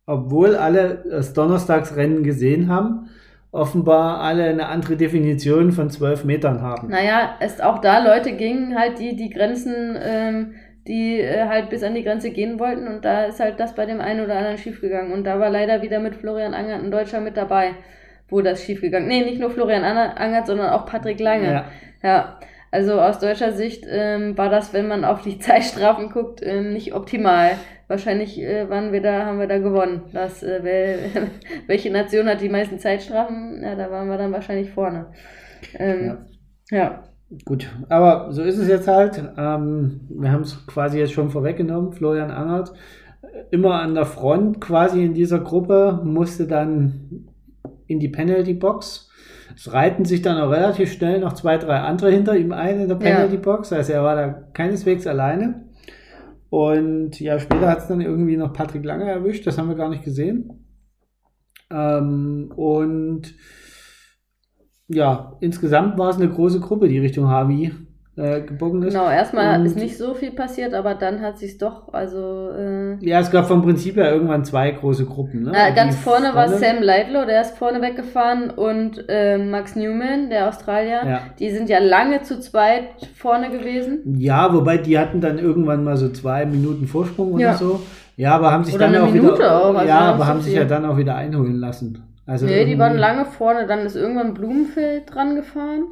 obwohl 0.08 0.56
alle 0.56 1.04
das 1.08 1.34
Donnerstagsrennen 1.34 2.24
gesehen 2.24 2.70
haben, 2.70 3.10
offenbar 3.52 4.22
alle 4.22 4.46
eine 4.46 4.68
andere 4.68 4.98
Definition 4.98 5.72
von 5.72 5.90
zwölf 5.90 6.26
Metern 6.26 6.62
haben. 6.62 6.90
Naja, 6.90 7.36
es 7.40 7.62
auch 7.62 7.80
da 7.80 8.00
Leute 8.00 8.34
gingen 8.34 8.78
halt, 8.78 9.00
die 9.00 9.16
die 9.16 9.30
Grenzen, 9.30 9.98
ähm, 10.02 10.56
die 10.88 11.20
äh, 11.20 11.48
halt 11.48 11.70
bis 11.70 11.84
an 11.84 11.96
die 11.96 12.04
Grenze 12.04 12.32
gehen 12.32 12.60
wollten 12.60 12.88
und 12.88 13.06
da 13.06 13.26
ist 13.26 13.40
halt 13.40 13.60
das 13.60 13.76
bei 13.76 13.86
dem 13.86 14.02
einen 14.02 14.24
oder 14.24 14.38
anderen 14.38 14.58
schiefgegangen 14.58 15.12
und 15.12 15.24
da 15.24 15.40
war 15.40 15.50
leider 15.50 15.82
wieder 15.82 16.00
mit 16.00 16.16
Florian 16.16 16.54
Angert 16.54 16.84
ein 16.84 16.92
Deutscher 16.92 17.20
mit 17.20 17.38
dabei, 17.38 17.72
wo 18.30 18.42
das 18.42 18.64
schiefgegangen. 18.64 19.08
Nee, 19.08 19.24
nicht 19.24 19.40
nur 19.40 19.50
Florian 19.50 19.84
Angert, 19.84 20.48
sondern 20.48 20.70
auch 20.70 20.86
Patrick 20.86 21.20
Lange. 21.20 21.52
Ja. 21.52 21.66
ja. 22.04 22.40
Also 22.72 23.00
aus 23.00 23.20
deutscher 23.20 23.54
Sicht 23.54 23.86
ähm, 23.88 24.38
war 24.38 24.50
das, 24.50 24.74
wenn 24.74 24.88
man 24.88 25.06
auf 25.06 25.22
die 25.22 25.40
Zeitstrafen 25.40 26.10
guckt, 26.10 26.42
ähm, 26.44 26.74
nicht 26.74 26.94
optimal 26.94 27.52
wahrscheinlich 27.88 28.40
äh, 28.42 28.70
waren 28.70 28.92
wir 28.92 29.02
da, 29.02 29.26
haben 29.26 29.40
wir 29.40 29.48
da 29.48 29.58
gewonnen. 29.58 30.02
Das, 30.14 30.44
äh, 30.44 30.60
wer, 30.62 30.98
welche 31.68 31.92
Nation 31.92 32.28
hat 32.28 32.42
die 32.42 32.50
meisten 32.50 32.80
Zeitstrafen? 32.80 33.62
Ja, 33.64 33.76
da 33.76 33.90
waren 33.90 34.10
wir 34.10 34.18
dann 34.18 34.32
wahrscheinlich 34.32 34.72
vorne. 34.72 35.08
Ähm, 35.76 36.18
ja. 36.70 36.78
ja. 36.78 37.04
Gut, 37.44 37.70
aber 37.90 38.32
so 38.32 38.42
ist 38.42 38.58
es 38.58 38.70
jetzt 38.70 38.88
halt. 38.88 39.22
Ähm, 39.38 40.02
wir 40.10 40.32
haben 40.32 40.44
es 40.44 40.66
quasi 40.66 41.00
jetzt 41.00 41.12
schon 41.12 41.30
vorweggenommen. 41.30 41.92
Florian 41.92 42.32
Angert, 42.32 42.72
immer 43.52 43.82
an 43.82 43.96
der 43.96 44.06
Front 44.06 44.62
quasi 44.62 45.04
in 45.04 45.14
dieser 45.14 45.40
Gruppe, 45.40 46.00
musste 46.06 46.48
dann 46.48 47.28
in 47.86 48.00
die 48.00 48.08
Penalty 48.08 48.54
Box. 48.54 49.07
Es 49.58 49.74
reiten 49.74 50.06
sich 50.06 50.22
dann 50.22 50.40
auch 50.40 50.52
relativ 50.52 50.94
schnell 50.94 51.20
noch 51.20 51.34
zwei, 51.34 51.58
drei 51.58 51.80
andere 51.80 52.12
hinter 52.12 52.38
ihm 52.38 52.52
ein 52.52 52.80
in 52.80 52.90
der 52.90 52.96
Penalty. 52.96 53.38
Box. 53.38 53.74
Also 53.74 53.92
er 53.92 54.04
war 54.04 54.16
da 54.16 54.28
keineswegs 54.54 55.08
alleine. 55.08 55.66
Und 56.52 57.20
ja, 57.20 57.40
später 57.40 57.68
hat 57.68 57.80
es 57.80 57.88
dann 57.88 58.00
irgendwie 58.00 58.38
noch 58.38 58.54
Patrick 58.54 58.86
Lange 58.86 59.10
erwischt, 59.10 59.48
das 59.48 59.58
haben 59.58 59.68
wir 59.68 59.76
gar 59.76 59.90
nicht 59.90 60.04
gesehen. 60.04 60.64
Ähm, 61.72 62.54
und 62.56 63.34
ja, 64.88 65.36
insgesamt 65.42 65.98
war 65.98 66.12
es 66.12 66.18
eine 66.18 66.30
große 66.30 66.60
Gruppe, 66.60 66.88
die 66.88 67.00
Richtung 67.00 67.28
Harvey 67.28 67.74
äh, 68.18 68.42
gebogen 68.42 68.82
ist. 68.82 68.94
Genau, 68.94 69.10
erstmal 69.10 69.60
und, 69.60 69.66
ist 69.68 69.76
nicht 69.76 69.98
so 69.98 70.16
viel 70.16 70.32
passiert, 70.32 70.74
aber 70.74 70.96
dann 70.96 71.22
hat 71.22 71.38
sich 71.38 71.58
doch, 71.60 71.94
also. 71.94 72.50
Äh, 72.50 72.96
ja, 73.06 73.20
es 73.20 73.30
gab 73.30 73.48
vom 73.48 73.62
Prinzip 73.62 73.96
her 73.96 74.12
irgendwann 74.12 74.44
zwei 74.44 74.72
große 74.72 75.06
Gruppen. 75.06 75.44
Ne? 75.44 75.52
Äh, 75.52 75.74
ganz 75.74 75.96
vorne, 75.96 76.32
vorne, 76.32 76.36
war 76.36 76.58
Sam 76.58 76.82
Lightlow, 76.82 77.26
der 77.26 77.42
ist 77.42 77.56
vorne 77.58 77.82
weggefahren, 77.82 78.50
und 78.50 79.06
äh, 79.08 79.38
Max 79.38 79.76
Newman, 79.76 80.30
der 80.30 80.50
Australier. 80.50 81.02
Ja. 81.06 81.20
Die 81.38 81.52
sind 81.52 81.70
ja 81.70 81.78
lange 81.80 82.24
zu 82.24 82.40
zweit 82.40 82.86
vorne 83.16 83.52
gewesen. 83.52 84.02
Ja, 84.18 84.52
wobei 84.52 84.78
die 84.78 84.98
hatten 84.98 85.22
dann 85.22 85.38
irgendwann 85.38 85.84
mal 85.84 85.98
so 85.98 86.10
zwei 86.10 86.46
Minuten 86.46 86.88
Vorsprung 86.88 87.34
oder 87.34 87.44
ja. 87.44 87.54
so. 87.54 87.82
Ja, 88.16 88.36
aber 88.36 88.52
haben 88.52 88.64
sich 88.64 88.74
oder 88.74 88.90
dann 88.90 89.04
auch 89.04 89.12
Minute 89.12 89.36
wieder. 89.36 89.62
Auch, 89.62 89.76
also 89.76 89.88
ja, 89.88 90.00
aber 90.00 90.26
haben 90.26 90.42
sich 90.42 90.56
ja 90.56 90.66
dann 90.66 90.86
auch 90.86 90.98
wieder 90.98 91.16
einholen 91.16 91.60
lassen. 91.60 92.04
Also 92.26 92.48
nee, 92.48 92.66
die 92.66 92.80
waren 92.80 92.98
lange 92.98 93.26
vorne, 93.26 93.68
dann 93.68 93.82
ist 93.82 93.96
irgendwann 93.96 94.34
Blumenfeld 94.34 95.04
dran 95.14 95.36
gefahren 95.36 95.84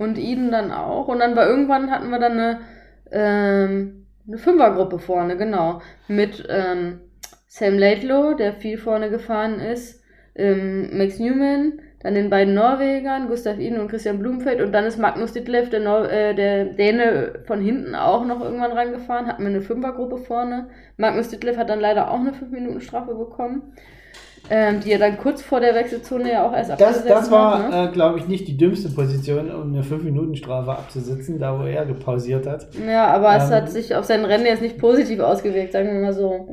und 0.00 0.16
Eden 0.18 0.50
dann 0.50 0.72
auch. 0.72 1.08
Und 1.08 1.18
dann 1.18 1.36
war 1.36 1.46
irgendwann 1.46 1.90
hatten 1.90 2.08
wir 2.08 2.18
dann 2.18 2.32
eine, 2.32 2.60
ähm, 3.12 4.06
eine 4.26 4.38
Fünfergruppe 4.38 4.98
vorne, 4.98 5.36
genau. 5.36 5.82
Mit 6.08 6.46
ähm, 6.48 7.00
Sam 7.46 7.76
Laidlow, 7.76 8.32
der 8.32 8.54
viel 8.54 8.78
vorne 8.78 9.10
gefahren 9.10 9.60
ist, 9.60 10.02
ähm, 10.34 10.96
Max 10.96 11.18
Newman, 11.18 11.80
dann 12.02 12.14
den 12.14 12.30
beiden 12.30 12.54
Norwegern, 12.54 13.28
Gustav 13.28 13.58
Iden 13.58 13.78
und 13.78 13.88
Christian 13.88 14.20
Blumenfeld 14.20 14.62
und 14.62 14.72
dann 14.72 14.86
ist 14.86 14.98
Magnus 14.98 15.34
Ditlev, 15.34 15.68
der, 15.68 15.82
äh, 16.10 16.34
der 16.34 16.64
Däne, 16.64 17.40
von 17.44 17.60
hinten 17.60 17.94
auch 17.94 18.24
noch 18.24 18.40
irgendwann 18.40 18.72
rangefahren, 18.72 19.26
hatten 19.26 19.42
wir 19.42 19.50
eine 19.50 19.60
Fünfergruppe 19.60 20.16
vorne. 20.16 20.70
Magnus 20.96 21.28
Ditlev 21.28 21.58
hat 21.58 21.68
dann 21.68 21.80
leider 21.80 22.10
auch 22.10 22.20
eine 22.20 22.32
5-Minuten-Strafe 22.32 23.14
bekommen. 23.14 23.74
Ähm, 24.48 24.80
die 24.80 24.90
er 24.90 24.98
dann 24.98 25.16
kurz 25.16 25.42
vor 25.42 25.60
der 25.60 25.74
Wechselzone 25.74 26.32
ja 26.32 26.44
auch 26.44 26.52
erst 26.52 26.70
Das, 26.80 27.04
das 27.04 27.30
war, 27.30 27.68
ne? 27.68 27.88
äh, 27.88 27.92
glaube 27.92 28.18
ich, 28.18 28.26
nicht 28.26 28.48
die 28.48 28.56
dümmste 28.56 28.88
Position, 28.88 29.50
um 29.52 29.72
eine 29.72 29.82
5-Minuten-Strafe 29.82 30.72
abzusitzen, 30.72 31.38
da 31.38 31.56
wo 31.56 31.64
er 31.64 31.86
gepausiert 31.86 32.48
hat. 32.48 32.66
Ja, 32.84 33.08
aber 33.14 33.32
ähm, 33.32 33.42
es 33.42 33.50
hat 33.50 33.70
sich 33.70 33.94
auf 33.94 34.06
sein 34.06 34.24
Rennen 34.24 34.46
jetzt 34.46 34.62
nicht 34.62 34.78
positiv 34.78 35.20
ausgewirkt, 35.20 35.72
sagen 35.72 35.92
wir 35.92 36.00
mal 36.00 36.12
so. 36.12 36.48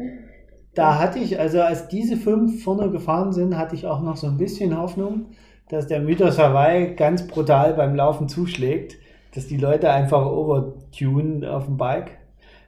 Da 0.75 0.99
hatte 0.99 1.17
ich, 1.17 1.39
also 1.39 1.59
als 1.59 1.87
diese 1.87 2.17
fünf 2.17 2.63
vorne 2.63 2.91
gefahren 2.91 3.33
sind, 3.33 3.57
hatte 3.57 3.73
ich 3.73 3.87
auch 3.87 4.01
noch 4.03 4.15
so 4.15 4.27
ein 4.27 4.37
bisschen 4.37 4.77
Hoffnung, 4.77 5.27
dass 5.69 5.87
der 5.87 5.99
Mythos 5.99 6.37
Hawaii 6.37 6.93
ganz 6.93 7.25
brutal 7.25 7.73
beim 7.73 7.95
Laufen 7.95 8.29
zuschlägt, 8.29 8.97
dass 9.33 9.47
die 9.47 9.57
Leute 9.57 9.89
einfach 9.89 10.25
overtunen 10.25 11.43
auf 11.45 11.65
dem 11.65 11.77
Bike. 11.77 12.11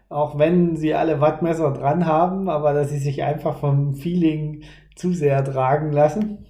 Auch 0.10 0.40
wenn 0.40 0.76
sie 0.76 0.96
alle 0.96 1.22
Wattmesser 1.22 1.72
dran 1.72 2.08
haben, 2.08 2.50
aber 2.50 2.74
dass 2.74 2.90
sie 2.90 2.98
sich 2.98 3.22
einfach 3.22 3.60
vom 3.60 3.94
Feeling 3.94 4.64
zu 5.00 5.14
sehr 5.14 5.44
tragen 5.44 5.92
lassen 5.94 6.46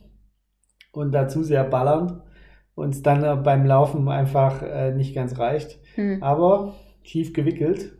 und 0.91 1.11
da 1.11 1.27
zu 1.27 1.43
sehr 1.43 1.63
ballern 1.63 2.23
und 2.73 2.95
es 2.95 3.03
dann 3.03 3.43
beim 3.43 3.65
Laufen 3.65 4.09
einfach 4.09 4.63
äh, 4.63 4.91
nicht 4.91 5.13
ganz 5.13 5.37
reicht. 5.37 5.79
Hm. 5.95 6.23
Aber 6.23 6.73
tief 7.03 7.33
gewickelt. 7.33 7.91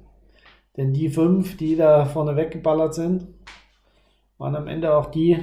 Denn 0.76 0.94
die 0.94 1.10
fünf, 1.10 1.58
die 1.58 1.76
da 1.76 2.06
vorne 2.06 2.36
weggeballert 2.36 2.96
sind, 2.96 3.28
waren 4.38 4.56
am 4.56 4.68
Ende 4.68 4.96
auch 4.96 5.12
die, 5.12 5.38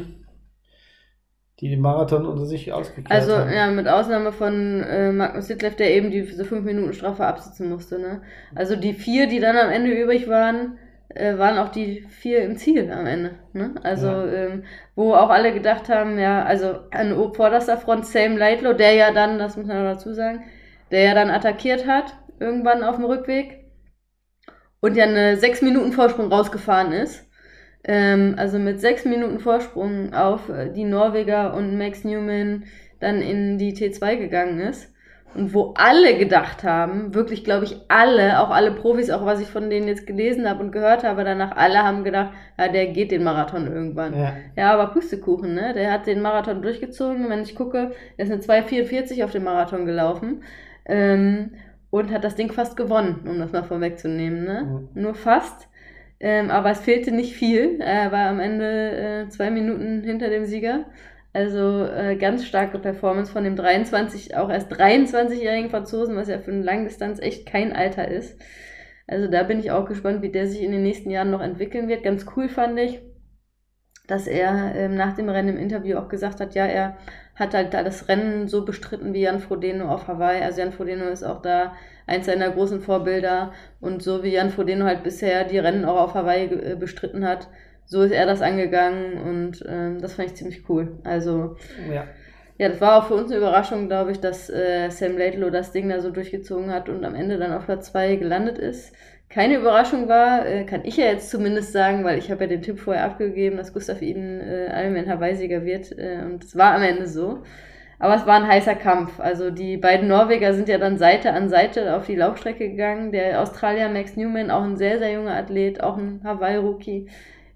die 1.60 1.68
den 1.68 1.80
Marathon 1.80 2.26
unter 2.26 2.46
sich 2.46 2.72
ausgekehrt 2.72 3.10
also, 3.10 3.34
haben. 3.34 3.42
Also 3.42 3.54
ja, 3.54 3.70
mit 3.70 3.86
Ausnahme 3.86 4.32
von 4.32 4.82
äh, 4.82 5.12
Magnus 5.12 5.46
Ditlev, 5.46 5.76
der 5.76 5.94
eben 5.94 6.10
diese 6.10 6.44
5 6.44 6.64
Minuten 6.64 6.94
Strafe 6.94 7.26
absitzen 7.26 7.68
musste. 7.68 7.98
Ne? 8.00 8.22
Also 8.54 8.74
die 8.74 8.94
vier, 8.94 9.28
die 9.28 9.38
dann 9.38 9.56
am 9.56 9.70
Ende 9.70 9.92
übrig 9.92 10.28
waren, 10.28 10.78
äh, 11.16 11.38
waren 11.38 11.58
auch 11.58 11.68
die 11.68 12.06
vier 12.08 12.42
im 12.42 12.56
Ziel 12.56 12.90
am 12.90 13.06
Ende. 13.06 13.34
Ne? 13.52 13.74
Also, 13.82 14.08
ja. 14.08 14.32
ähm, 14.32 14.64
wo 14.94 15.14
auch 15.14 15.30
alle 15.30 15.52
gedacht 15.52 15.88
haben, 15.88 16.18
ja, 16.18 16.44
also 16.44 16.80
an 16.90 17.14
vorderster 17.34 17.76
Front 17.76 18.06
Sam 18.06 18.36
Lightlow, 18.36 18.72
der 18.72 18.92
ja 18.92 19.12
dann, 19.12 19.38
das 19.38 19.56
muss 19.56 19.66
man 19.66 19.84
dazu 19.84 20.14
sagen, 20.14 20.44
der 20.90 21.02
ja 21.02 21.14
dann 21.14 21.30
attackiert 21.30 21.86
hat, 21.86 22.16
irgendwann 22.38 22.82
auf 22.82 22.96
dem 22.96 23.04
Rückweg 23.04 23.64
und 24.80 24.96
ja 24.96 25.04
eine 25.04 25.36
sechs 25.36 25.62
Minuten 25.62 25.92
Vorsprung 25.92 26.32
rausgefahren 26.32 26.92
ist. 26.92 27.26
Ähm, 27.84 28.34
also 28.36 28.58
mit 28.58 28.80
sechs 28.80 29.04
Minuten 29.04 29.38
Vorsprung 29.38 30.12
auf 30.12 30.48
äh, 30.48 30.70
die 30.72 30.84
Norweger 30.84 31.54
und 31.54 31.78
Max 31.78 32.04
Newman 32.04 32.64
dann 33.00 33.20
in 33.20 33.58
die 33.58 33.74
T2 33.74 34.16
gegangen 34.16 34.60
ist 34.60 34.92
und 35.36 35.52
wo 35.54 35.74
alle 35.76 36.16
gedacht 36.16 36.64
haben, 36.64 37.14
wirklich 37.14 37.44
glaube 37.44 37.64
ich 37.64 37.76
alle, 37.88 38.40
auch 38.40 38.50
alle 38.50 38.72
Profis, 38.72 39.10
auch 39.10 39.24
was 39.26 39.40
ich 39.40 39.48
von 39.48 39.68
denen 39.70 39.86
jetzt 39.86 40.06
gelesen 40.06 40.48
habe 40.48 40.64
und 40.64 40.72
gehört 40.72 41.04
habe, 41.04 41.24
danach 41.24 41.56
alle 41.56 41.82
haben 41.82 42.04
gedacht, 42.04 42.32
ja, 42.58 42.68
der 42.68 42.86
geht 42.86 43.10
den 43.10 43.22
Marathon 43.22 43.66
irgendwann. 43.66 44.18
Ja, 44.18 44.36
ja 44.56 44.72
aber 44.72 44.92
Pustekuchen, 44.92 45.54
ne? 45.54 45.74
Der 45.74 45.92
hat 45.92 46.06
den 46.06 46.22
Marathon 46.22 46.62
durchgezogen. 46.62 47.28
Wenn 47.28 47.42
ich 47.42 47.54
gucke, 47.54 47.92
der 48.16 48.24
ist 48.24 48.32
eine 48.32 48.40
2,44 48.40 49.24
auf 49.24 49.32
dem 49.32 49.44
Marathon 49.44 49.84
gelaufen. 49.84 50.42
Ähm, 50.86 51.50
und 51.90 52.12
hat 52.12 52.24
das 52.24 52.34
Ding 52.34 52.52
fast 52.52 52.76
gewonnen, 52.76 53.26
um 53.26 53.38
das 53.38 53.52
mal 53.52 53.64
vorwegzunehmen. 53.64 54.44
Ne? 54.44 54.88
Mhm. 54.94 55.02
Nur 55.02 55.14
fast. 55.14 55.68
Ähm, 56.18 56.50
aber 56.50 56.70
es 56.70 56.80
fehlte 56.80 57.12
nicht 57.12 57.34
viel. 57.34 57.80
Er 57.80 58.10
war 58.12 58.28
am 58.28 58.40
Ende 58.40 59.26
äh, 59.26 59.28
zwei 59.28 59.50
Minuten 59.50 60.02
hinter 60.02 60.30
dem 60.30 60.46
Sieger. 60.46 60.86
Also 61.36 61.84
äh, 61.84 62.16
ganz 62.16 62.46
starke 62.46 62.78
Performance 62.78 63.30
von 63.30 63.44
dem 63.44 63.56
23, 63.56 64.38
auch 64.38 64.48
erst 64.48 64.72
23-jährigen 64.72 65.68
Franzosen, 65.68 66.16
was 66.16 66.28
ja 66.28 66.38
für 66.38 66.50
eine 66.50 66.62
Langdistanz 66.62 67.20
echt 67.20 67.44
kein 67.44 67.74
Alter 67.74 68.08
ist. 68.08 68.40
Also 69.06 69.30
da 69.30 69.42
bin 69.42 69.60
ich 69.60 69.70
auch 69.70 69.84
gespannt, 69.84 70.22
wie 70.22 70.32
der 70.32 70.46
sich 70.46 70.62
in 70.62 70.72
den 70.72 70.82
nächsten 70.82 71.10
Jahren 71.10 71.30
noch 71.30 71.42
entwickeln 71.42 71.88
wird. 71.88 72.02
Ganz 72.02 72.24
cool 72.34 72.48
fand 72.48 72.78
ich, 72.78 73.02
dass 74.06 74.26
er 74.26 74.74
ähm, 74.76 74.94
nach 74.94 75.14
dem 75.14 75.28
Rennen 75.28 75.50
im 75.50 75.58
Interview 75.58 75.98
auch 75.98 76.08
gesagt 76.08 76.40
hat, 76.40 76.54
ja, 76.54 76.64
er 76.64 76.96
hat 77.34 77.52
halt 77.52 77.74
da 77.74 77.82
das 77.82 78.08
Rennen 78.08 78.48
so 78.48 78.64
bestritten 78.64 79.12
wie 79.12 79.20
Jan 79.20 79.40
Frodeno 79.40 79.90
auf 79.90 80.08
Hawaii. 80.08 80.40
Also 80.40 80.60
Jan 80.60 80.72
Frodeno 80.72 81.04
ist 81.04 81.22
auch 81.22 81.42
da 81.42 81.74
eins 82.06 82.24
seiner 82.24 82.48
großen 82.48 82.80
Vorbilder. 82.80 83.52
Und 83.82 84.02
so 84.02 84.22
wie 84.22 84.32
Jan 84.32 84.48
Frodeno 84.48 84.86
halt 84.86 85.02
bisher 85.02 85.44
die 85.44 85.58
Rennen 85.58 85.84
auch 85.84 86.00
auf 86.00 86.14
Hawaii 86.14 86.46
äh, 86.46 86.76
bestritten 86.76 87.28
hat, 87.28 87.48
so 87.86 88.02
ist 88.02 88.12
er 88.12 88.26
das 88.26 88.42
angegangen 88.42 89.14
und 89.14 89.64
ähm, 89.68 90.00
das 90.00 90.14
fand 90.14 90.28
ich 90.28 90.34
ziemlich 90.34 90.68
cool. 90.68 90.98
Also, 91.04 91.56
ja. 91.92 92.04
ja, 92.58 92.68
das 92.68 92.80
war 92.80 92.98
auch 92.98 93.08
für 93.08 93.14
uns 93.14 93.30
eine 93.30 93.38
Überraschung, 93.38 93.86
glaube 93.86 94.10
ich, 94.12 94.20
dass 94.20 94.50
äh, 94.50 94.90
Sam 94.90 95.16
Laidlow 95.16 95.50
das 95.50 95.72
Ding 95.72 95.88
da 95.88 96.00
so 96.00 96.10
durchgezogen 96.10 96.72
hat 96.72 96.88
und 96.88 97.04
am 97.04 97.14
Ende 97.14 97.38
dann 97.38 97.52
auf 97.52 97.66
Platz 97.66 97.92
2 97.92 98.16
gelandet 98.16 98.58
ist. 98.58 98.92
Keine 99.28 99.56
Überraschung 99.56 100.08
war, 100.08 100.46
äh, 100.46 100.64
kann 100.64 100.84
ich 100.84 100.96
ja 100.96 101.06
jetzt 101.06 101.30
zumindest 101.30 101.72
sagen, 101.72 102.04
weil 102.04 102.18
ich 102.18 102.30
habe 102.30 102.44
ja 102.44 102.48
den 102.48 102.62
Tipp 102.62 102.78
vorher 102.78 103.04
abgegeben, 103.04 103.56
dass 103.56 103.72
Gustav 103.72 104.02
Iden 104.02 104.40
äh, 104.40 104.82
Ironman 104.82 105.08
Hawaii-Sieger 105.08 105.64
wird 105.64 105.96
äh, 105.98 106.22
und 106.24 106.44
es 106.44 106.56
war 106.56 106.74
am 106.74 106.82
Ende 106.82 107.06
so. 107.06 107.42
Aber 107.98 108.14
es 108.14 108.26
war 108.26 108.36
ein 108.36 108.46
heißer 108.46 108.74
Kampf. 108.74 109.20
Also 109.20 109.50
die 109.50 109.76
beiden 109.78 110.08
Norweger 110.08 110.52
sind 110.52 110.68
ja 110.68 110.78
dann 110.78 110.98
Seite 110.98 111.32
an 111.32 111.48
Seite 111.48 111.96
auf 111.96 112.06
die 112.06 112.16
Laufstrecke 112.16 112.68
gegangen. 112.68 113.10
Der 113.10 113.40
Australier 113.40 113.88
Max 113.88 114.16
Newman, 114.16 114.50
auch 114.50 114.62
ein 114.62 114.76
sehr, 114.76 114.98
sehr 114.98 115.12
junger 115.12 115.34
Athlet, 115.34 115.82
auch 115.82 115.96
ein 115.96 116.20
Hawaii-Rookie, 116.22 117.08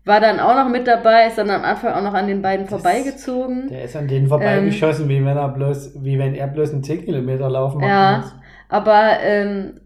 war 0.04 0.20
dann 0.20 0.40
auch 0.40 0.54
noch 0.54 0.70
mit 0.70 0.86
dabei, 0.86 1.26
ist 1.26 1.36
dann 1.38 1.50
am 1.50 1.62
Anfang 1.62 1.92
auch 1.92 2.02
noch 2.02 2.14
an 2.14 2.26
den 2.26 2.42
beiden 2.42 2.66
das, 2.66 2.80
vorbeigezogen. 2.80 3.68
Der 3.68 3.84
ist 3.84 3.96
an 3.96 4.08
denen 4.08 4.28
vorbeigeschossen, 4.28 5.04
ähm, 5.04 5.10
wie 5.10 5.24
wenn 5.24 5.36
er 5.36 5.48
bloß, 5.48 6.02
wie 6.02 6.18
wenn 6.18 6.34
er 6.34 6.46
bloß 6.46 6.72
einen 6.72 6.82
10 6.82 7.04
Kilometer 7.04 7.50
laufen 7.50 7.82
Ja, 7.82 8.18
muss. 8.18 8.34
aber 8.68 9.20
ähm, 9.22 9.80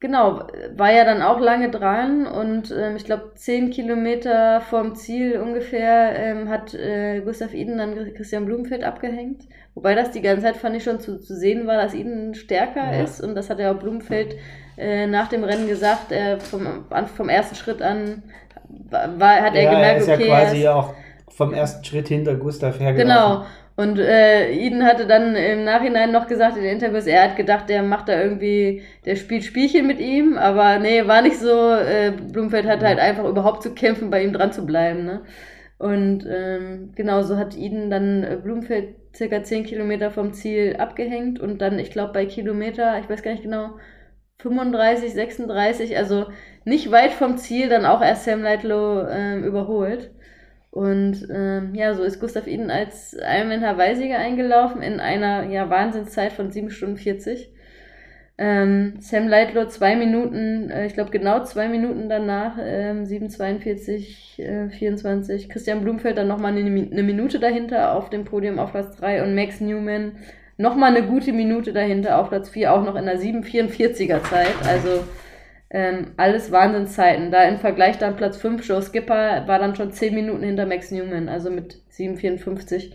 genau, 0.00 0.42
war 0.74 0.92
ja 0.92 1.04
dann 1.04 1.22
auch 1.22 1.38
lange 1.38 1.70
dran 1.70 2.26
und 2.26 2.74
ähm, 2.76 2.96
ich 2.96 3.04
glaube 3.04 3.32
10 3.36 3.70
Kilometer 3.70 4.60
vorm 4.60 4.96
Ziel 4.96 5.38
ungefähr 5.38 6.18
ähm, 6.18 6.48
hat 6.48 6.74
äh, 6.74 7.20
Gustav 7.20 7.54
Iden 7.54 7.78
dann 7.78 8.12
Christian 8.14 8.46
Blumenfeld 8.46 8.82
abgehängt. 8.82 9.44
Wobei 9.74 9.94
das 9.94 10.10
die 10.10 10.20
ganze 10.20 10.42
Zeit 10.42 10.56
fand 10.56 10.74
ich 10.76 10.82
schon 10.82 10.98
zu, 10.98 11.20
zu 11.20 11.36
sehen 11.36 11.68
war, 11.68 11.76
dass 11.76 11.94
Iden 11.94 12.34
stärker 12.34 12.92
ja. 12.92 13.04
ist 13.04 13.20
und 13.20 13.36
das 13.36 13.48
hat 13.48 13.60
ja 13.60 13.72
auch 13.72 13.78
Blumenfeld 13.78 14.34
äh, 14.76 15.06
nach 15.06 15.28
dem 15.28 15.44
Rennen 15.44 15.68
gesagt, 15.68 16.10
er 16.10 16.40
vom, 16.40 16.86
vom 17.14 17.28
ersten 17.28 17.54
Schritt 17.54 17.82
an 17.82 18.24
war, 18.90 19.40
hat 19.42 19.54
er 19.54 19.62
ja, 19.62 19.70
gemerkt, 19.70 20.08
er 20.08 20.14
ist 20.14 20.20
ja 20.20 20.26
quasi 20.26 20.68
auch 20.68 20.94
vom 21.28 21.54
ersten 21.54 21.84
Schritt 21.84 22.08
hinter 22.08 22.34
Gustav 22.34 22.78
hergelaufen. 22.78 23.08
Genau. 23.08 23.46
Und 23.76 23.98
äh, 23.98 24.52
Eden 24.52 24.84
hatte 24.84 25.06
dann 25.06 25.34
im 25.34 25.64
Nachhinein 25.64 26.12
noch 26.12 26.26
gesagt 26.26 26.56
in 26.58 26.64
den 26.64 26.72
Interviews, 26.72 27.06
er 27.06 27.22
hat 27.22 27.36
gedacht, 27.36 27.70
der 27.70 27.82
macht 27.82 28.08
da 28.08 28.20
irgendwie, 28.20 28.82
der 29.06 29.16
spielt 29.16 29.42
Spielchen 29.42 29.86
mit 29.86 30.00
ihm, 30.00 30.36
aber 30.36 30.78
nee, 30.78 31.06
war 31.06 31.22
nicht 31.22 31.38
so. 31.38 31.72
Äh, 31.72 32.12
Blumfeld 32.30 32.66
hat 32.66 32.82
halt 32.82 32.98
einfach 32.98 33.24
überhaupt 33.24 33.62
zu 33.62 33.72
kämpfen, 33.72 34.10
bei 34.10 34.22
ihm 34.22 34.34
dran 34.34 34.52
zu 34.52 34.66
bleiben. 34.66 35.04
Ne? 35.04 35.22
Und 35.78 36.26
ähm, 36.30 36.92
genau 36.94 37.22
so 37.22 37.38
hat 37.38 37.56
Eden 37.56 37.88
dann 37.88 38.22
äh, 38.22 38.36
Blumfeld 38.36 38.96
circa 39.14 39.42
10 39.42 39.64
Kilometer 39.64 40.10
vom 40.10 40.34
Ziel 40.34 40.76
abgehängt 40.78 41.40
und 41.40 41.62
dann, 41.62 41.78
ich 41.78 41.90
glaube, 41.90 42.12
bei 42.12 42.26
Kilometer, 42.26 42.98
ich 43.00 43.08
weiß 43.08 43.22
gar 43.22 43.30
nicht 43.30 43.44
genau, 43.44 43.70
35, 44.42 45.12
36, 45.12 45.96
also 45.96 46.26
nicht 46.64 46.90
weit 46.90 47.12
vom 47.12 47.36
Ziel, 47.36 47.68
dann 47.68 47.86
auch 47.86 48.02
erst 48.02 48.24
Sam 48.24 48.42
Lightlow 48.42 49.06
ähm, 49.08 49.44
überholt. 49.44 50.10
Und 50.70 51.26
ähm, 51.32 51.74
ja, 51.74 51.94
so 51.94 52.02
ist 52.02 52.20
Gustav 52.20 52.46
Iden 52.46 52.70
als 52.70 53.14
Ironman 53.14 53.66
Hawaii-Sieger 53.66 54.18
eingelaufen 54.18 54.82
in 54.82 55.00
einer 55.00 55.48
ja, 55.48 55.68
Wahnsinnszeit 55.68 56.32
von 56.32 56.50
7 56.52 56.70
Stunden 56.70 56.96
40. 56.96 57.50
Ähm, 58.38 58.94
Sam 59.00 59.28
Lightlow 59.28 59.66
zwei 59.66 59.96
Minuten, 59.96 60.70
äh, 60.70 60.86
ich 60.86 60.94
glaube 60.94 61.10
genau 61.10 61.44
zwei 61.44 61.68
Minuten 61.68 62.08
danach, 62.08 62.56
ähm, 62.58 63.04
7,42, 63.04 64.38
äh, 64.38 64.70
24. 64.70 65.50
Christian 65.50 65.82
Blumfeld 65.82 66.16
dann 66.16 66.28
nochmal 66.28 66.56
eine, 66.56 66.60
eine 66.60 67.02
Minute 67.02 67.38
dahinter 67.38 67.94
auf 67.94 68.08
dem 68.08 68.24
Podium 68.24 68.58
auf 68.58 68.70
Platz 68.70 68.96
3 68.96 69.24
und 69.24 69.34
Max 69.34 69.60
Newman 69.60 70.12
nochmal 70.60 70.94
eine 70.94 71.06
gute 71.06 71.32
Minute 71.32 71.72
dahinter 71.72 72.18
auf 72.18 72.28
Platz 72.28 72.50
4, 72.50 72.72
auch 72.72 72.84
noch 72.84 72.94
in 72.94 73.06
der 73.06 73.18
7,44er 73.18 74.22
Zeit. 74.22 74.54
Also 74.66 75.04
ähm, 75.70 76.12
alles 76.16 76.52
Wahnsinnszeiten. 76.52 77.30
Da 77.30 77.44
im 77.44 77.58
Vergleich 77.58 77.98
dann 77.98 78.16
Platz 78.16 78.36
5, 78.36 78.66
Joe 78.68 78.82
Skipper 78.82 79.46
war 79.46 79.58
dann 79.58 79.74
schon 79.74 79.90
10 79.90 80.14
Minuten 80.14 80.44
hinter 80.44 80.66
Max 80.66 80.90
Newman, 80.90 81.28
also 81.28 81.50
mit 81.50 81.82
7,54. 81.90 82.92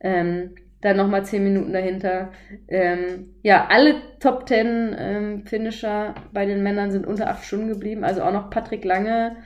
Ähm, 0.00 0.54
dann 0.80 0.96
nochmal 0.96 1.24
10 1.24 1.42
Minuten 1.42 1.72
dahinter. 1.72 2.32
Ähm, 2.68 3.34
ja, 3.42 3.66
alle 3.68 3.96
Top 4.20 4.48
10 4.48 4.96
ähm, 4.98 5.46
Finisher 5.46 6.14
bei 6.32 6.46
den 6.46 6.62
Männern 6.62 6.92
sind 6.92 7.06
unter 7.06 7.30
8 7.30 7.44
Stunden 7.44 7.68
geblieben. 7.68 8.04
Also 8.04 8.22
auch 8.22 8.32
noch 8.32 8.50
Patrick 8.50 8.84
Lange 8.84 9.36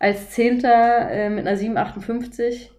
als 0.00 0.30
Zehnter 0.30 1.10
äh, 1.10 1.30
mit 1.30 1.46
einer 1.46 1.56
7,58. 1.56 2.70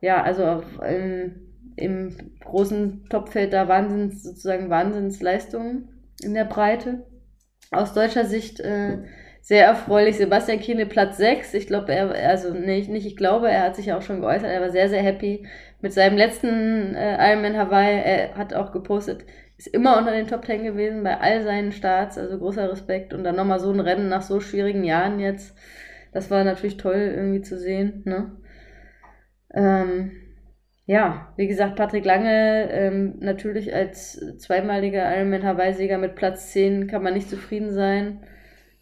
Ja, 0.00 0.22
also 0.22 0.62
ähm, 0.84 1.51
im 1.76 2.16
großen 2.44 3.06
Topfeld 3.08 3.52
da 3.52 3.68
Wahnsinns, 3.68 4.22
sozusagen 4.22 4.70
Wahnsinnsleistungen 4.70 5.88
in 6.22 6.34
der 6.34 6.44
Breite. 6.44 7.06
Aus 7.70 7.94
deutscher 7.94 8.24
Sicht 8.24 8.60
äh, 8.60 8.98
sehr 9.42 9.66
erfreulich. 9.66 10.16
Sebastian 10.16 10.60
Kiene 10.60 10.86
Platz 10.86 11.16
6. 11.16 11.54
Ich 11.54 11.66
glaube, 11.66 11.92
er, 11.92 12.10
also 12.28 12.54
nicht, 12.54 12.88
nicht, 12.88 13.06
ich 13.06 13.16
glaube, 13.16 13.50
er 13.50 13.64
hat 13.64 13.76
sich 13.76 13.92
auch 13.92 14.02
schon 14.02 14.20
geäußert, 14.20 14.50
er 14.50 14.60
war 14.60 14.70
sehr, 14.70 14.88
sehr 14.88 15.02
happy 15.02 15.46
mit 15.80 15.92
seinem 15.92 16.16
letzten 16.16 16.94
äh, 16.94 17.32
Ironman 17.32 17.56
Hawaii. 17.56 18.00
Er 18.04 18.34
hat 18.36 18.54
auch 18.54 18.72
gepostet, 18.72 19.24
ist 19.58 19.66
immer 19.66 19.98
unter 19.98 20.12
den 20.12 20.28
Top 20.28 20.44
10 20.44 20.62
gewesen 20.62 21.02
bei 21.02 21.18
all 21.18 21.42
seinen 21.42 21.72
Starts, 21.72 22.16
also 22.18 22.38
großer 22.38 22.70
Respekt. 22.70 23.12
Und 23.12 23.24
dann 23.24 23.36
nochmal 23.36 23.58
so 23.58 23.72
ein 23.72 23.80
Rennen 23.80 24.08
nach 24.08 24.22
so 24.22 24.40
schwierigen 24.40 24.84
Jahren 24.84 25.18
jetzt. 25.18 25.56
Das 26.12 26.30
war 26.30 26.44
natürlich 26.44 26.76
toll 26.76 27.12
irgendwie 27.16 27.42
zu 27.42 27.58
sehen, 27.58 28.02
ne? 28.04 28.36
Ähm, 29.54 30.12
ja, 30.86 31.32
wie 31.36 31.46
gesagt, 31.46 31.76
Patrick 31.76 32.04
Lange 32.04 32.68
ähm, 32.70 33.14
natürlich 33.20 33.74
als 33.74 34.20
zweimaliger 34.38 35.16
Ironman 35.16 35.44
Hawaii-Sieger 35.44 35.98
mit 35.98 36.16
Platz 36.16 36.50
10 36.52 36.88
kann 36.88 37.02
man 37.02 37.14
nicht 37.14 37.30
zufrieden 37.30 37.70
sein. 37.70 38.20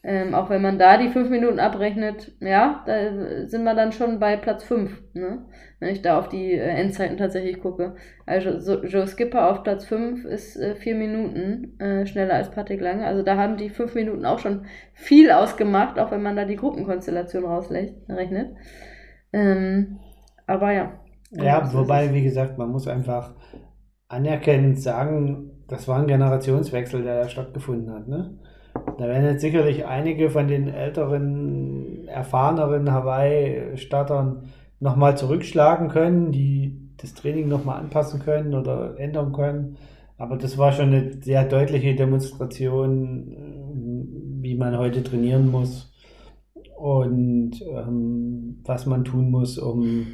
Ähm, 0.02 0.34
auch 0.34 0.48
wenn 0.48 0.62
man 0.62 0.78
da 0.78 0.96
die 0.96 1.10
fünf 1.10 1.28
Minuten 1.28 1.60
abrechnet, 1.60 2.32
ja, 2.40 2.82
da 2.86 3.46
sind 3.46 3.64
wir 3.64 3.74
dann 3.74 3.92
schon 3.92 4.18
bei 4.18 4.38
Platz 4.38 4.64
5, 4.64 4.98
ne? 5.12 5.44
wenn 5.78 5.92
ich 5.92 6.00
da 6.00 6.18
auf 6.18 6.30
die 6.30 6.52
äh, 6.52 6.68
Endzeiten 6.68 7.18
tatsächlich 7.18 7.60
gucke. 7.60 7.96
Also 8.24 8.60
so, 8.60 8.82
Joe 8.82 9.06
Skipper 9.06 9.50
auf 9.50 9.62
Platz 9.62 9.84
5 9.84 10.24
ist 10.24 10.56
äh, 10.56 10.74
vier 10.74 10.94
Minuten 10.94 11.78
äh, 11.80 12.06
schneller 12.06 12.32
als 12.34 12.50
Patrick 12.50 12.80
Lange. 12.80 13.04
Also 13.04 13.22
da 13.22 13.36
haben 13.36 13.58
die 13.58 13.68
fünf 13.68 13.94
Minuten 13.94 14.24
auch 14.24 14.38
schon 14.38 14.64
viel 14.94 15.30
ausgemacht, 15.30 15.98
auch 15.98 16.10
wenn 16.10 16.22
man 16.22 16.36
da 16.36 16.46
die 16.46 16.56
Gruppenkonstellation 16.56 17.44
rausrechnet. 17.44 18.56
Ähm, 19.34 19.98
aber 20.46 20.72
ja. 20.72 20.98
Ja, 21.30 21.72
wobei, 21.72 22.12
wie 22.12 22.22
gesagt, 22.22 22.58
man 22.58 22.70
muss 22.70 22.88
einfach 22.88 23.32
anerkennend 24.08 24.80
sagen, 24.80 25.50
das 25.68 25.86
war 25.86 26.00
ein 26.00 26.08
Generationswechsel, 26.08 27.02
der 27.02 27.22
da 27.22 27.28
stattgefunden 27.28 27.92
hat. 27.92 28.08
Ne? 28.08 28.38
Da 28.98 29.06
werden 29.06 29.24
jetzt 29.24 29.40
sicherlich 29.40 29.86
einige 29.86 30.30
von 30.30 30.48
den 30.48 30.68
älteren, 30.68 32.08
erfahreneren 32.08 32.90
Hawaii-Startern 32.92 34.44
nochmal 34.80 35.16
zurückschlagen 35.16 35.88
können, 35.88 36.32
die 36.32 36.90
das 36.96 37.14
Training 37.14 37.48
nochmal 37.48 37.80
anpassen 37.80 38.20
können 38.20 38.54
oder 38.54 38.98
ändern 38.98 39.32
können. 39.32 39.76
Aber 40.18 40.36
das 40.36 40.58
war 40.58 40.72
schon 40.72 40.92
eine 40.92 41.22
sehr 41.22 41.44
deutliche 41.44 41.94
Demonstration, 41.94 43.36
wie 44.42 44.56
man 44.56 44.76
heute 44.76 45.02
trainieren 45.02 45.50
muss 45.50 45.92
und 46.76 47.52
ähm, 47.62 48.60
was 48.64 48.86
man 48.86 49.04
tun 49.04 49.30
muss, 49.30 49.58
um 49.58 50.06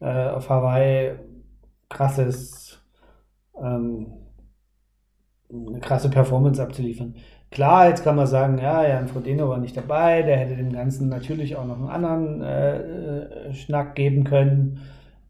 äh, 0.00 0.28
auf 0.28 0.48
Hawaii 0.48 1.18
krasses, 1.88 2.80
ähm, 3.60 4.06
eine 5.50 5.80
krasse 5.80 6.10
Performance 6.10 6.62
abzuliefern. 6.62 7.14
Klar, 7.50 7.88
jetzt 7.88 8.04
kann 8.04 8.16
man 8.16 8.26
sagen, 8.26 8.58
ja, 8.58 8.86
Jan 8.86 9.08
Frodeno 9.08 9.48
war 9.48 9.58
nicht 9.58 9.76
dabei, 9.76 10.22
der 10.22 10.36
hätte 10.36 10.56
dem 10.56 10.72
Ganzen 10.72 11.08
natürlich 11.08 11.56
auch 11.56 11.64
noch 11.64 11.78
einen 11.78 11.88
anderen 11.88 12.42
äh, 12.42 12.78
äh, 12.78 13.54
Schnack 13.54 13.94
geben 13.94 14.24
können. 14.24 14.80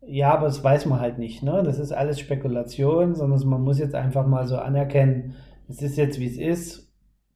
Ja, 0.04 0.34
aber 0.34 0.46
das 0.46 0.64
weiß 0.64 0.86
man 0.86 1.00
halt 1.00 1.18
nicht. 1.18 1.42
Ne? 1.42 1.62
Das 1.64 1.78
ist 1.78 1.92
alles 1.92 2.18
Spekulation, 2.18 3.14
sondern 3.14 3.48
man 3.48 3.62
muss 3.62 3.78
jetzt 3.78 3.94
einfach 3.94 4.26
mal 4.26 4.46
so 4.48 4.56
anerkennen, 4.56 5.36
es 5.68 5.82
ist 5.82 5.96
jetzt 5.96 6.18
wie 6.18 6.26
es 6.26 6.38
ist, 6.38 6.88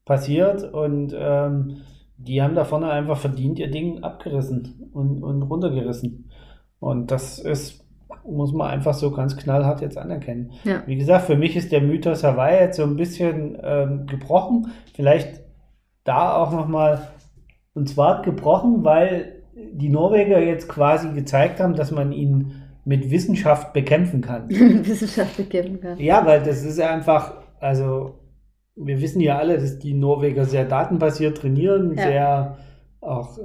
passiert 0.05 0.65
und 0.65 1.15
ähm, 1.17 1.83
die 2.17 2.43
haben 2.43 2.55
da 2.55 2.65
vorne 2.65 2.91
einfach 2.91 3.19
verdient 3.19 3.59
ihr 3.59 3.71
Ding 3.71 4.03
abgerissen 4.03 4.91
und, 4.93 5.23
und 5.23 5.43
runtergerissen. 5.43 6.31
Und 6.83 7.13
das 7.13 7.39
ist, 7.39 7.85
muss 8.25 8.53
man 8.53 8.69
einfach 8.69 8.95
so 8.95 9.13
ganz 9.13 9.37
knallhart 9.37 9.81
jetzt 9.83 9.97
anerkennen. 9.97 10.51
Ja. 10.65 10.83
Wie 10.85 10.97
gesagt, 10.97 11.27
für 11.27 11.37
mich 11.37 11.55
ist 11.55 11.71
der 11.71 11.81
Mythos 11.81 12.25
Hawaii 12.25 12.59
jetzt 12.61 12.77
so 12.77 12.83
ein 12.83 12.97
bisschen 12.97 13.57
ähm, 13.63 14.07
gebrochen. 14.09 14.73
Vielleicht 14.93 15.43
da 16.03 16.35
auch 16.35 16.51
nochmal, 16.51 17.07
und 17.75 17.89
zwar 17.89 18.23
gebrochen, 18.23 18.83
weil 18.83 19.45
die 19.55 19.91
Norweger 19.91 20.41
jetzt 20.41 20.69
quasi 20.69 21.11
gezeigt 21.11 21.61
haben, 21.61 21.77
dass 21.77 21.93
man 21.93 22.11
ihn 22.11 22.63
mit 22.85 23.13
Wissenschaft 23.13 23.73
bekämpfen 23.73 24.21
kann. 24.21 24.51
Wissenschaft 24.51 25.37
bekämpfen 25.37 25.81
kann. 25.81 26.01
Ja, 26.01 26.27
weil 26.27 26.43
das 26.43 26.65
ist 26.65 26.81
einfach, 26.81 27.35
also 27.61 28.19
wir 28.75 29.01
wissen 29.01 29.21
ja 29.21 29.39
alle, 29.39 29.57
dass 29.57 29.79
die 29.79 29.95
Norweger 29.95 30.47
sehr 30.47 30.65
datenbasiert 30.65 31.39
trainieren, 31.39 31.95
ja. 31.95 32.03
sehr 32.03 32.57
auch 33.01 33.39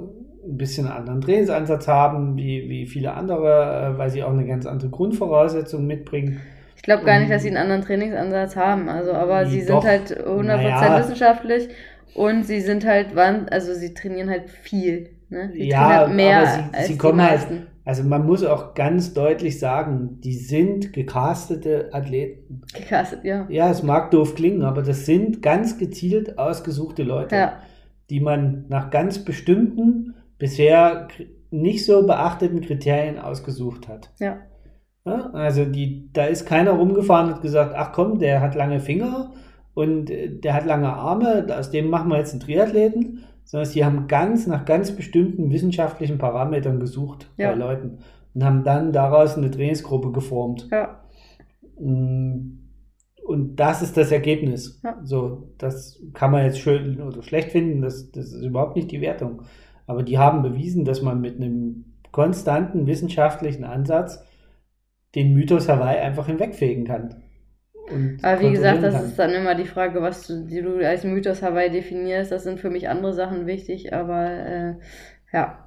ein 0.44 0.56
bisschen 0.56 0.86
einen 0.86 0.96
anderen 0.96 1.20
Trainingsansatz 1.20 1.88
haben, 1.88 2.36
wie, 2.36 2.68
wie 2.68 2.86
viele 2.86 3.14
andere, 3.14 3.94
äh, 3.94 3.98
weil 3.98 4.10
sie 4.10 4.22
auch 4.22 4.32
eine 4.32 4.46
ganz 4.46 4.66
andere 4.66 4.90
Grundvoraussetzung 4.90 5.86
mitbringen. 5.86 6.40
Ich 6.76 6.82
glaube 6.82 7.04
gar 7.04 7.18
nicht, 7.18 7.30
dass 7.30 7.42
sie 7.42 7.48
einen 7.48 7.56
anderen 7.56 7.82
Trainingsansatz 7.82 8.56
haben, 8.56 8.88
also 8.88 9.12
aber 9.12 9.46
sie 9.46 9.60
sind 9.60 9.82
halt 9.82 10.16
100% 10.16 10.42
naja. 10.44 10.98
wissenschaftlich 10.98 11.68
und 12.14 12.46
sie 12.46 12.60
sind 12.60 12.86
halt, 12.86 13.16
also 13.16 13.74
sie 13.74 13.94
trainieren 13.94 14.30
halt 14.30 14.48
viel. 14.48 15.10
Ne? 15.28 15.50
Sie 15.52 15.68
ja, 15.68 15.98
halt 15.98 16.14
mehr 16.14 16.38
aber 16.38 16.78
sie, 16.80 16.92
sie 16.92 16.98
kommen 16.98 17.20
halt, 17.20 17.46
also 17.84 18.04
man 18.04 18.26
muss 18.26 18.44
auch 18.44 18.74
ganz 18.74 19.14
deutlich 19.14 19.58
sagen, 19.58 20.20
die 20.22 20.34
sind 20.34 20.92
gecastete 20.92 21.88
Athleten. 21.92 22.62
Gecastet, 22.74 23.24
ja. 23.24 23.46
Ja, 23.48 23.70
es 23.70 23.82
mag 23.82 24.10
doof 24.10 24.34
klingen, 24.34 24.62
aber 24.62 24.82
das 24.82 25.04
sind 25.06 25.42
ganz 25.42 25.78
gezielt 25.78 26.38
ausgesuchte 26.38 27.02
Leute, 27.02 27.34
ja. 27.34 27.52
die 28.10 28.20
man 28.20 28.66
nach 28.68 28.90
ganz 28.90 29.24
bestimmten 29.24 30.14
bisher 30.38 31.08
nicht 31.50 31.84
so 31.84 32.06
beachteten 32.06 32.60
Kriterien 32.60 33.18
ausgesucht 33.18 33.88
hat. 33.88 34.10
Ja. 34.18 34.38
ja. 35.04 35.30
also 35.32 35.64
die, 35.64 36.10
da 36.12 36.24
ist 36.24 36.46
keiner 36.46 36.72
rumgefahren 36.72 37.32
und 37.32 37.42
gesagt, 37.42 37.74
ach 37.76 37.92
komm, 37.92 38.18
der 38.18 38.40
hat 38.40 38.54
lange 38.54 38.80
Finger 38.80 39.32
und 39.74 40.10
äh, 40.10 40.30
der 40.30 40.54
hat 40.54 40.66
lange 40.66 40.92
Arme, 40.92 41.46
aus 41.56 41.70
dem 41.70 41.88
machen 41.88 42.10
wir 42.10 42.18
jetzt 42.18 42.32
einen 42.32 42.40
Triathleten, 42.40 43.24
sondern 43.44 43.70
sie 43.70 43.84
haben 43.84 44.08
ganz 44.08 44.46
nach 44.46 44.64
ganz 44.64 44.94
bestimmten 44.94 45.50
wissenschaftlichen 45.50 46.18
Parametern 46.18 46.80
gesucht 46.80 47.30
ja. 47.36 47.50
bei 47.50 47.56
Leuten 47.56 47.98
und 48.34 48.44
haben 48.44 48.62
dann 48.62 48.92
daraus 48.92 49.36
eine 49.36 49.50
Trainingsgruppe 49.50 50.12
geformt. 50.12 50.68
Ja. 50.70 51.00
Mm, 51.80 52.58
und 53.24 53.56
das 53.56 53.82
ist 53.82 53.96
das 53.96 54.10
Ergebnis. 54.10 54.80
Ja. 54.84 54.98
So, 55.02 55.50
das 55.58 56.02
kann 56.14 56.30
man 56.30 56.44
jetzt 56.44 56.60
schön 56.60 57.00
oder 57.00 57.22
schlecht 57.22 57.52
finden, 57.52 57.82
das, 57.82 58.10
das 58.10 58.32
ist 58.32 58.42
überhaupt 58.42 58.76
nicht 58.76 58.90
die 58.90 59.00
Wertung. 59.00 59.42
Aber 59.88 60.04
die 60.04 60.18
haben 60.18 60.42
bewiesen, 60.42 60.84
dass 60.84 61.02
man 61.02 61.20
mit 61.20 61.36
einem 61.36 61.96
konstanten 62.12 62.86
wissenschaftlichen 62.86 63.64
Ansatz 63.64 64.22
den 65.14 65.32
Mythos 65.32 65.68
Hawaii 65.68 65.98
einfach 65.98 66.26
hinwegfegen 66.26 66.84
kann. 66.84 67.22
Aber 68.22 68.40
wie 68.42 68.50
gesagt, 68.50 68.82
das 68.82 68.94
kann. 68.94 69.04
ist 69.06 69.18
dann 69.18 69.32
immer 69.32 69.54
die 69.54 69.64
Frage, 69.64 70.02
was 70.02 70.26
du, 70.26 70.44
die 70.44 70.60
du 70.60 70.86
als 70.86 71.04
Mythos 71.04 71.42
Hawaii 71.42 71.70
definierst. 71.70 72.30
Das 72.30 72.44
sind 72.44 72.60
für 72.60 72.68
mich 72.68 72.90
andere 72.90 73.14
Sachen 73.14 73.46
wichtig, 73.46 73.94
aber 73.94 74.26
äh, 74.26 74.74
ja. 75.32 75.66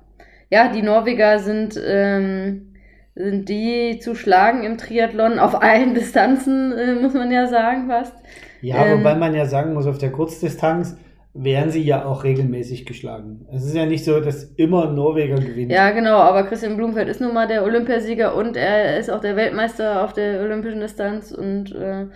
Ja, 0.51 0.71
die 0.71 0.83
Norweger 0.83 1.39
sind, 1.39 1.81
ähm, 1.83 2.75
sind 3.15 3.49
die 3.49 3.97
zu 3.99 4.13
schlagen 4.13 4.63
im 4.63 4.77
Triathlon 4.77 5.39
auf 5.39 5.63
allen 5.63 5.95
Distanzen, 5.95 6.73
äh, 6.73 6.93
muss 6.93 7.15
man 7.15 7.31
ja 7.31 7.47
sagen, 7.47 7.87
fast. 7.87 8.13
Ja, 8.61 8.85
ähm, 8.85 8.99
wobei 8.99 9.15
man 9.15 9.33
ja 9.33 9.47
sagen 9.47 9.73
muss, 9.73 9.87
auf 9.87 9.97
der 9.97 10.11
Kurzdistanz 10.11 10.95
werden 11.33 11.71
sie 11.71 11.81
ja 11.83 12.03
auch 12.05 12.23
regelmäßig 12.25 12.85
geschlagen. 12.85 13.45
Es 13.53 13.63
ist 13.65 13.75
ja 13.75 13.85
nicht 13.85 14.03
so, 14.03 14.19
dass 14.19 14.43
immer 14.57 14.87
Norweger 14.91 15.35
gewinnt. 15.35 15.71
Ja, 15.71 15.91
genau, 15.91 16.17
aber 16.17 16.43
Christian 16.43 16.75
Blumfeld 16.75 17.07
ist 17.07 17.21
nun 17.21 17.33
mal 17.33 17.47
der 17.47 17.63
Olympiasieger 17.63 18.35
und 18.35 18.57
er 18.57 18.97
ist 18.97 19.09
auch 19.09 19.21
der 19.21 19.35
Weltmeister 19.37 20.03
auf 20.03 20.11
der 20.13 20.41
olympischen 20.41 20.81
Distanz 20.81 21.31
und 21.31 21.73
äh, 21.73 22.07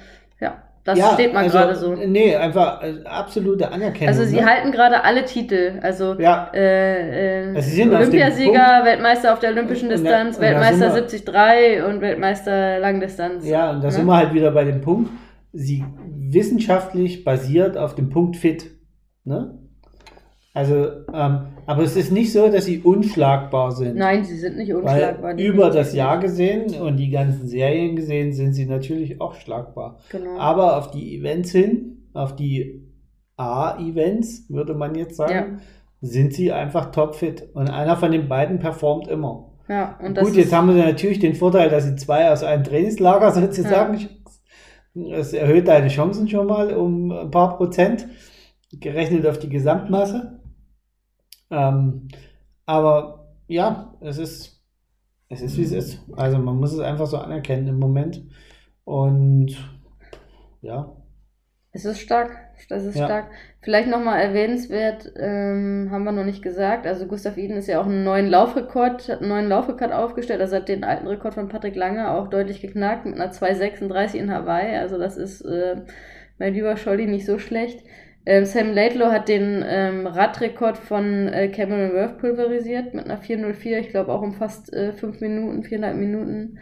ja, 0.41 0.61
Das 0.83 0.99
Ja, 0.99 1.13
steht 1.13 1.33
mal 1.33 1.43
also, 1.43 1.57
gerade 1.57 1.75
so. 1.75 1.95
Nee, 1.95 2.35
einfach 2.35 2.83
äh, 2.83 3.03
absolute 3.05 3.71
Anerkennung. 3.71 4.09
Also 4.09 4.25
sie 4.25 4.35
ne? 4.41 4.45
halten 4.45 4.71
gerade 4.73 5.03
alle 5.05 5.23
Titel. 5.23 5.79
Also 5.81 6.15
Ja, 6.19 6.51
äh, 6.53 7.43
äh, 7.51 7.55
Also 7.55 7.69
sie 7.69 7.75
sind 7.77 7.93
auf 7.93 8.01
Olympiasieger, 8.01 8.81
Weltmeister 8.83 9.31
auf 9.33 9.39
der 9.39 9.51
olympischen 9.51 9.89
Und 9.89 9.93
Distanz, 10.01 10.35
und 10.35 10.43
da 10.43 10.49
Weltmeister 10.49 10.91
sind 10.91 11.09
73 11.09 11.83
und 11.85 12.01
Weltmeister 12.01 12.79
Langdistanz. 12.79 13.47
ja, 13.47 13.71
und 13.71 13.79
da 13.81 13.87
Ne? 13.87 13.91
sind 13.93 14.05
wir 14.05 14.17
halt 14.17 14.33
wieder 14.33 14.51
bei 14.51 14.65
dem 14.65 14.81
Punkt, 14.81 15.09
sie 15.53 15.85
wissenschaftlich 16.29 17.23
basiert 17.23 17.77
auf 17.77 17.95
dem 17.95 18.09
Punkt 18.09 18.35
fit. 18.35 18.71
Ne? 19.25 19.59
Also, 20.53 20.85
ähm, 21.13 21.39
aber 21.65 21.83
es 21.83 21.97
ist 21.97 22.11
nicht 22.13 22.31
so, 22.31 22.47
dass 22.49 22.63
sie 22.65 22.79
unschlagbar 22.79 23.73
sind. 23.73 23.97
Nein, 23.97 24.23
sie 24.23 24.37
sind 24.37 24.55
nicht 24.55 24.73
unschlagbar. 24.73 25.37
Über 25.37 25.69
das. 25.69 25.93
Jahr 25.93 26.17
gesehen 26.19 26.73
und 26.81 26.95
die 26.95 27.09
ganzen 27.09 27.47
Serien 27.47 27.95
gesehen 27.97 28.31
sind 28.31 28.53
sie 28.53 28.65
natürlich 28.65 29.19
auch 29.19 29.35
schlagbar. 29.35 29.99
Genau. 30.11 30.37
Aber 30.37 30.77
auf 30.77 30.91
die 30.91 31.17
Events 31.17 31.51
hin, 31.51 32.07
auf 32.13 32.35
die 32.37 32.87
A-Events, 33.35 34.45
würde 34.49 34.75
man 34.75 34.95
jetzt 34.95 35.17
sagen, 35.17 35.33
Ja. 35.33 35.45
sind 36.01 36.33
sie 36.33 36.53
einfach 36.53 36.91
topfit. 36.91 37.49
Und 37.53 37.69
einer 37.69 37.97
von 37.97 38.11
den 38.13 38.29
beiden 38.29 38.59
performt 38.59 39.09
immer. 39.09 39.51
ja, 39.67 39.99
und 40.01 40.17
Gut, 40.17 40.35
jetzt 40.35 40.53
haben 40.53 40.73
wir 40.73 40.85
natürlich 40.85 41.19
den 41.19 41.35
Vorteil, 41.35 41.69
dass 41.69 41.83
sie 41.83 41.97
zwei 41.97 42.31
aus 42.31 42.43
einem 42.43 42.63
Trainingslager 42.63 43.31
sozusagen. 43.31 44.07
Das 44.93 45.33
erhöht 45.33 45.67
deine 45.67 45.89
Chancen 45.89 46.29
schon 46.29 46.47
mal 46.47 46.73
um 46.73 47.11
ein 47.11 47.29
paar 47.29 47.57
Prozent, 47.57 48.07
gerechnet 48.79 49.25
auf 49.25 49.39
die 49.39 49.49
Gesamtmasse. 49.49 50.39
Ähm, 51.51 52.07
aber 52.65 53.35
ja, 53.47 53.93
es 54.01 54.17
ist, 54.17 54.61
es 55.29 55.41
ist 55.41 55.57
wie 55.57 55.63
es 55.63 55.71
ist. 55.71 55.99
Also 56.15 56.37
man 56.37 56.57
muss 56.57 56.73
es 56.73 56.79
einfach 56.79 57.07
so 57.07 57.17
anerkennen 57.17 57.67
im 57.67 57.79
Moment. 57.79 58.23
Und 58.83 59.55
ja, 60.61 60.95
es 61.71 61.83
ist 61.83 61.99
stark. 61.99 62.31
Das 62.69 62.85
ist 62.85 62.95
Ja. 62.95 63.05
stark. 63.05 63.31
Vielleicht 63.61 63.89
nochmal 63.89 64.21
erwähnenswert, 64.21 65.11
ähm, 65.17 65.89
haben 65.91 66.05
wir 66.05 66.13
noch 66.13 66.23
nicht 66.23 66.41
gesagt. 66.41 66.87
Also 66.87 67.05
Gustav 67.05 67.35
Iden 67.37 67.57
ist 67.57 67.67
ja 67.67 67.81
auch 67.81 67.85
einen 67.85 68.05
neuen 68.05 68.27
Laufrekord, 68.27 69.09
hat 69.09 69.19
einen 69.19 69.27
neuen 69.29 69.49
Laufrekord 69.49 69.91
aufgestellt. 69.91 70.39
Also 70.39 70.55
hat 70.55 70.69
den 70.69 70.85
alten 70.85 71.05
Rekord 71.05 71.33
von 71.33 71.49
Patrick 71.49 71.75
Lange 71.75 72.09
auch 72.11 72.29
deutlich 72.29 72.61
geknackt 72.61 73.05
mit 73.05 73.15
einer 73.15 73.31
2,36 73.33 74.15
in 74.15 74.31
Hawaii. 74.31 74.77
Also 74.77 74.97
das 74.97 75.17
ist 75.17 75.41
äh, 75.41 75.81
mein 76.39 76.53
lieber 76.53 76.77
Scholli 76.77 77.07
nicht 77.07 77.25
so 77.25 77.39
schlecht. 77.39 77.83
Ähm, 78.27 78.45
Sam 78.45 78.73
Laidlow 78.73 79.11
hat 79.11 79.27
den 79.29 79.63
ähm, 79.67 80.07
Radrekord 80.07 80.77
von 80.77 81.27
äh, 81.27 81.47
Cameron 81.49 81.93
Worth 81.93 82.17
pulverisiert 82.17 82.93
mit 82.93 83.05
einer 83.05 83.21
4,04. 83.21 83.77
Ich 83.79 83.89
glaube 83.89 84.11
auch 84.11 84.21
um 84.21 84.33
fast 84.33 84.73
äh, 84.73 84.93
fünf 84.93 85.21
Minuten, 85.21 85.63
viereinhalb 85.63 85.95
Minuten. 85.97 86.57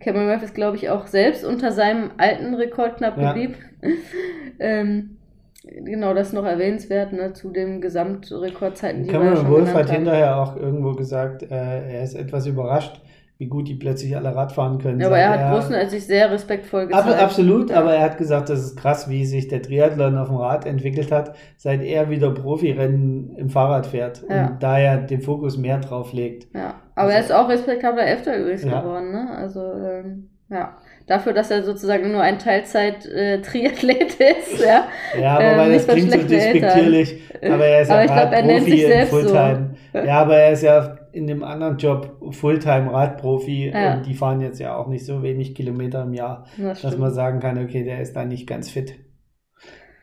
Cameron 0.00 0.28
Worth 0.28 0.42
ist, 0.42 0.54
glaube 0.54 0.76
ich, 0.76 0.90
auch 0.90 1.06
selbst 1.06 1.42
unter 1.44 1.72
seinem 1.72 2.10
alten 2.18 2.54
Rekord 2.54 2.98
knapp 2.98 3.16
Ja. 3.16 3.32
geblieben. 3.32 3.54
ähm, 4.58 5.16
genau, 5.64 6.12
das 6.12 6.28
ist 6.28 6.32
noch 6.34 6.44
erwähnenswert, 6.44 7.12
ne, 7.14 7.32
zu 7.32 7.50
dem 7.50 7.80
Gesamtrekordzeiten, 7.80 9.02
die 9.04 9.08
wir 9.08 9.14
ja 9.14 9.18
Cameron 9.20 9.36
schon 9.38 9.50
Wolf 9.50 9.64
genannt 9.68 9.78
hat 9.78 9.88
haben. 9.88 9.96
hinterher 9.96 10.36
auch 10.36 10.56
irgendwo 10.56 10.92
gesagt, 10.92 11.42
äh, 11.44 11.48
er 11.94 12.02
ist 12.02 12.14
etwas 12.14 12.46
überrascht, 12.46 13.00
wie 13.38 13.48
gut 13.48 13.68
die 13.68 13.74
plötzlich 13.74 14.16
alle 14.16 14.34
Rad 14.34 14.52
fahren 14.52 14.78
können. 14.78 14.98
Ja, 14.98 15.08
aber 15.08 15.18
er 15.18 15.28
hat 15.28 15.52
größtenteils 15.52 16.06
sehr 16.06 16.30
respektvoll 16.30 16.84
Ab, 16.92 17.04
gezeigt. 17.04 17.22
absolut, 17.22 17.68
Ja. 17.70 17.80
aber 17.80 17.92
er 17.94 18.00
hat 18.02 18.16
gesagt, 18.16 18.48
das 18.48 18.60
ist 18.60 18.76
krass, 18.78 19.10
wie 19.10 19.26
sich 19.26 19.48
der 19.48 19.60
Triathlon 19.60 20.16
auf 20.16 20.28
dem 20.28 20.36
Rad 20.38 20.64
entwickelt 20.64 21.12
hat, 21.12 21.34
seit 21.58 21.82
er 21.82 22.08
wieder 22.08 22.30
Profirennen 22.32 23.36
im 23.36 23.50
Fahrrad 23.50 23.86
fährt 23.86 24.24
Ja. 24.30 24.46
und 24.46 24.62
da 24.62 24.78
er 24.78 24.96
den 24.98 25.20
Fokus 25.20 25.58
mehr 25.58 25.78
drauf 25.78 26.12
legt. 26.14 26.46
Ja, 26.54 26.74
aber 26.94 27.10
er 27.10 27.16
Also- 27.18 27.34
ist 27.34 27.38
auch 27.38 27.48
respektabler 27.50 28.04
Elfter 28.06 28.38
übrigens 28.38 28.62
geworden, 28.62 29.12
ne? 29.12 29.28
Also, 29.36 29.60
ähm, 29.72 30.30
ja. 30.48 30.76
Dafür, 31.06 31.32
dass 31.34 31.50
er 31.52 31.62
sozusagen 31.62 32.10
nur 32.10 32.22
ein 32.22 32.38
Teilzeit-Triathlet 32.40 34.14
ist, 34.14 34.64
ja. 34.64 34.84
Ja, 35.20 35.34
aber 35.34 35.44
Ähm, 35.44 35.58
weil 35.58 35.70
nicht 35.72 35.88
das 35.88 35.94
klingt 35.94 36.10
so 36.12 36.18
Eltern. 36.18 36.28
despektierlich, 36.30 37.22
aber 37.42 37.64
er 37.66 37.82
ist 37.82 37.90
Aber 37.90 37.98
ja 38.00 38.04
ich 38.06 38.12
glaub, 38.12 38.32
er 38.32 38.42
nennt 38.42 38.50
Radprofi 38.52 38.70
sich 38.70 38.82
in 38.82 38.88
selbst 38.88 39.10
so. 39.12 39.18
Fulltime. 39.20 39.70
Ja, 40.04 40.20
aber 40.22 40.36
er 40.36 40.52
ist 40.52 40.62
ja 40.62 40.95
in 41.16 41.26
dem 41.26 41.42
anderen 41.42 41.78
Job 41.78 42.18
Fulltime 42.32 42.92
Radprofi 42.92 43.70
Ja. 43.74 43.94
und 43.96 44.06
die 44.06 44.14
fahren 44.14 44.40
jetzt 44.40 44.60
ja 44.60 44.76
auch 44.76 44.86
nicht 44.88 45.04
so 45.06 45.22
wenig 45.22 45.54
Kilometer 45.54 46.02
im 46.04 46.12
Jahr. 46.14 46.44
Das 46.58 46.82
dass 46.82 46.96
man 46.98 47.12
sagen 47.12 47.40
kann, 47.40 47.58
okay, 47.58 47.82
der 47.84 48.00
ist 48.00 48.14
da 48.14 48.24
nicht 48.24 48.46
ganz 48.46 48.70
fit. 48.70 48.94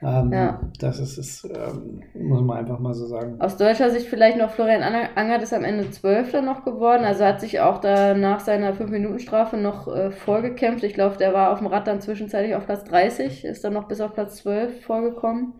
Ähm, 0.02 0.34
Ja. 0.34 0.60
Das 0.82 1.00
ist 1.00 1.18
es, 1.18 1.46
ähm, 1.46 2.02
muss 2.14 2.42
man 2.42 2.58
einfach 2.58 2.80
mal 2.80 2.94
so 2.94 3.06
sagen. 3.06 3.40
Aus 3.40 3.56
deutscher 3.56 3.90
Sicht 3.90 4.08
vielleicht 4.08 4.38
noch 4.38 4.50
Florian 4.50 4.82
Anger- 4.84 5.16
Angert 5.16 5.44
ist 5.44 5.54
am 5.54 5.64
Ende 5.64 5.90
Zwölfter 5.92 6.42
noch 6.42 6.66
geworden. 6.66 7.06
Also 7.06 7.24
hat 7.24 7.40
sich 7.40 7.62
auch 7.62 7.80
da 7.80 8.14
nach 8.14 8.42
seiner 8.42 8.74
5-Minuten-Strafe 8.74 9.56
noch 9.56 9.88
äh, 9.88 10.12
vorgekämpft. 10.12 10.84
Ich 10.84 10.94
glaube, 10.94 11.16
der 11.18 11.34
war 11.34 11.54
auf 11.54 11.60
dem 11.60 11.68
Rad 11.68 11.88
dann 11.88 12.02
zwischenzeitlich 12.02 12.56
auf 12.56 12.66
Platz 12.66 12.84
30, 12.84 13.46
ist 13.46 13.64
dann 13.64 13.72
noch 13.74 13.88
bis 13.88 14.02
auf 14.02 14.14
Platz 14.14 14.36
12 14.38 14.82
vorgekommen. 14.84 15.54